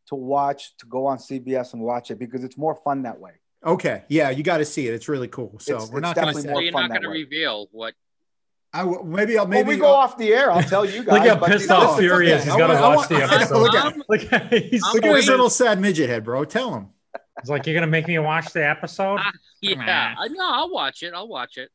to 0.09 0.15
watch 0.15 0.75
to 0.79 0.87
go 0.87 1.07
on 1.07 1.19
CBS 1.19 1.75
and 1.75 1.83
watch 1.83 2.11
it 2.11 2.19
because 2.19 2.45
it's 2.45 2.57
more 2.57 2.75
fun 2.75 3.03
that 3.03 3.21
way. 3.21 3.33
Okay. 3.65 4.05
Yeah. 4.09 4.31
You 4.31 4.43
got 4.43 4.59
to 4.59 4.65
see 4.65 4.89
it. 4.89 4.95
It's 4.95 5.07
really 5.09 5.29
cool. 5.29 5.59
So 5.61 5.75
It's- 5.75 5.91
we're 5.93 5.99
it's 5.99 6.03
not 6.03 6.17
going 6.17 6.29
to 6.29 6.33
definitely 6.33 6.43
say. 6.43 6.49
So 6.49 6.53
more 6.53 6.63
you're 6.63 6.73
not 6.73 6.81
that 6.91 7.03
going 7.03 7.03
to 7.03 7.09
reveal 7.11 7.69
what. 7.73 7.95
I 8.75 8.79
w- 8.81 9.03
maybe 9.05 9.37
I'll 9.37 9.45
When 9.45 9.51
maybe 9.51 9.69
we 9.71 9.77
go 9.77 9.89
I'll- 9.89 9.95
off 9.95 10.17
the 10.17 10.33
air, 10.33 10.51
I'll 10.51 10.63
tell 10.63 10.85
you 10.85 11.05
guys. 11.05 11.27
Look 11.27 11.41
how 11.41 11.47
pissed 11.47 11.63
you 11.63 11.69
know, 11.69 11.77
off 11.77 11.91
fuck 11.91 11.99
Fury 11.99 12.31
is. 12.31 12.45
that. 12.45 12.47
He's 12.53 12.53
I 12.55 12.59
got 12.59 12.67
to 12.69 12.97
watch 12.97 13.09
the 13.09 13.15
want- 13.17 13.33
I 13.33 13.37
know, 13.37 13.43
episode. 13.43 13.59
look 13.61 13.75
at- 13.75 14.09
Look 14.09 14.33
at 14.33 14.53
he's, 14.71 14.83
Look 14.95 15.05
at 15.05 15.17
his 15.17 15.29
little 15.29 15.51
sad 15.51 15.81
midget 15.81 16.09
head, 16.09 16.25
bro. 16.25 16.45
Tell 16.45 16.75
him. 16.75 16.89
It's 17.39 17.51
like 17.51 17.67
you're 17.67 17.75
gonna 17.75 17.87
make 17.87 18.07
me 18.07 18.19
watch 18.19 18.53
the 18.53 18.67
episode. 18.69 19.19
Ah, 19.21 19.31
yeah, 19.61 20.15
I 20.19 20.29
know. 20.29 20.49
I'll 20.53 20.71
watch 20.71 21.03
it. 21.03 21.13
I'll 21.15 21.29
watch 21.29 21.57
it. 21.57 21.71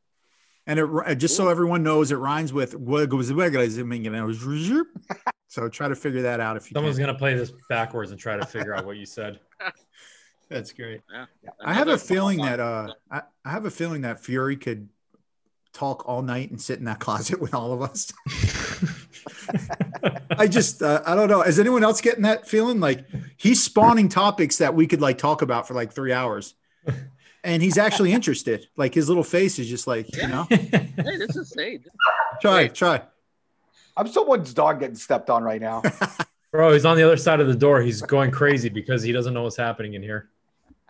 And 0.66 0.78
it 0.78 0.88
uh, 1.06 1.14
just 1.14 1.36
so 1.36 1.48
everyone 1.48 1.82
knows, 1.82 2.12
it 2.12 2.16
rhymes 2.16 2.52
with 2.52 2.74
what 2.76 3.08
goes 3.08 3.28
So 3.28 3.34
try 5.68 5.88
to 5.88 5.96
figure 5.96 6.22
that 6.22 6.40
out 6.40 6.56
if 6.56 6.70
you 6.70 6.74
Someone's 6.74 6.96
can. 6.96 7.06
gonna 7.06 7.18
play 7.18 7.34
this 7.34 7.52
backwards 7.68 8.10
and 8.10 8.20
try 8.20 8.36
to 8.36 8.46
figure 8.46 8.74
out 8.74 8.84
what 8.84 8.96
you 8.96 9.06
said. 9.06 9.40
That's 10.48 10.72
great. 10.72 11.02
Yeah. 11.12 11.26
I 11.62 11.74
have 11.74 11.88
a 11.88 11.98
feeling 11.98 12.38
that 12.42 12.60
uh, 12.60 12.92
I, 13.10 13.22
I 13.44 13.50
have 13.50 13.66
a 13.66 13.70
feeling 13.70 14.02
that 14.02 14.20
Fury 14.20 14.56
could 14.56 14.88
talk 15.72 16.08
all 16.08 16.22
night 16.22 16.50
and 16.50 16.60
sit 16.60 16.78
in 16.78 16.84
that 16.84 17.00
closet 17.00 17.40
with 17.40 17.54
all 17.54 17.72
of 17.72 17.82
us. 17.82 18.12
I 20.38 20.46
just 20.46 20.82
uh, 20.82 21.02
I 21.06 21.14
don't 21.14 21.28
know. 21.28 21.42
Is 21.42 21.58
anyone 21.58 21.84
else 21.84 22.00
getting 22.00 22.22
that 22.22 22.48
feeling? 22.48 22.80
Like 22.80 23.06
he's 23.36 23.62
spawning 23.62 24.08
topics 24.08 24.58
that 24.58 24.74
we 24.74 24.86
could 24.86 25.00
like 25.00 25.18
talk 25.18 25.42
about 25.42 25.66
for 25.66 25.74
like 25.74 25.92
three 25.92 26.12
hours, 26.12 26.54
and 27.42 27.62
he's 27.62 27.78
actually 27.78 28.12
interested. 28.12 28.68
Like 28.76 28.94
his 28.94 29.08
little 29.08 29.24
face 29.24 29.58
is 29.58 29.68
just 29.68 29.86
like 29.86 30.14
you 30.16 30.28
know. 30.28 30.46
Hey, 30.48 31.16
this 31.16 31.36
is 31.36 31.52
hey, 31.56 31.80
Try 32.40 32.68
try. 32.68 33.02
I'm 33.96 34.06
someone's 34.06 34.54
dog 34.54 34.78
getting 34.78 34.94
stepped 34.94 35.28
on 35.28 35.42
right 35.42 35.60
now. 35.60 35.82
Bro, 36.52 36.72
he's 36.72 36.84
on 36.84 36.96
the 36.96 37.02
other 37.02 37.16
side 37.16 37.40
of 37.40 37.48
the 37.48 37.54
door. 37.54 37.82
He's 37.82 38.00
going 38.00 38.30
crazy 38.30 38.68
because 38.68 39.02
he 39.02 39.12
doesn't 39.12 39.34
know 39.34 39.42
what's 39.42 39.56
happening 39.56 39.94
in 39.94 40.02
here. 40.02 40.30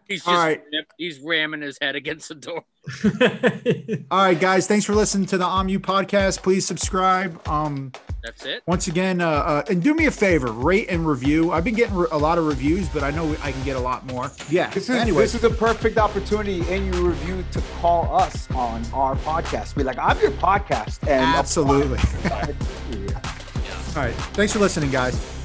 He's 0.08 0.20
just 0.24 0.28
All 0.28 0.36
right. 0.36 0.62
he's 0.96 1.20
ramming 1.20 1.60
his 1.62 1.78
head 1.80 1.94
against 1.94 2.28
the 2.28 2.34
door. 2.34 2.64
All 4.10 4.24
right, 4.24 4.40
guys. 4.40 4.66
Thanks 4.66 4.84
for 4.84 4.94
listening 4.94 5.26
to 5.26 5.38
the 5.38 5.44
OMU 5.44 5.78
podcast. 5.78 6.42
Please 6.42 6.66
subscribe. 6.66 7.46
Um, 7.46 7.92
That's 8.22 8.44
it. 8.46 8.62
once 8.66 8.86
again, 8.88 9.20
uh, 9.20 9.28
uh, 9.28 9.62
and 9.68 9.82
do 9.82 9.94
me 9.94 10.06
a 10.06 10.10
favor, 10.10 10.50
rate 10.50 10.86
and 10.88 11.06
review. 11.06 11.52
I've 11.52 11.64
been 11.64 11.74
getting 11.74 11.94
re- 11.94 12.08
a 12.10 12.18
lot 12.18 12.38
of 12.38 12.46
reviews, 12.46 12.88
but 12.88 13.02
I 13.02 13.10
know 13.10 13.30
I 13.42 13.52
can 13.52 13.62
get 13.64 13.76
a 13.76 13.80
lot 13.80 14.06
more. 14.06 14.30
Yeah. 14.48 14.70
This 14.70 14.88
is 14.88 14.96
anyway, 14.96 15.22
this 15.22 15.34
is 15.34 15.44
a 15.44 15.50
perfect 15.50 15.98
opportunity 15.98 16.60
in 16.72 16.92
your 16.92 17.02
review 17.02 17.44
to 17.52 17.62
call 17.80 18.16
us 18.16 18.50
on 18.52 18.84
our 18.92 19.16
podcast. 19.16 19.76
Be 19.76 19.84
like, 19.84 19.98
I'm 19.98 20.18
your 20.20 20.32
podcast, 20.32 21.02
and 21.02 21.24
absolutely. 21.24 21.98
All 23.96 24.04
right. 24.04 24.14
Thanks 24.34 24.52
for 24.52 24.60
listening, 24.60 24.90
guys. 24.90 25.37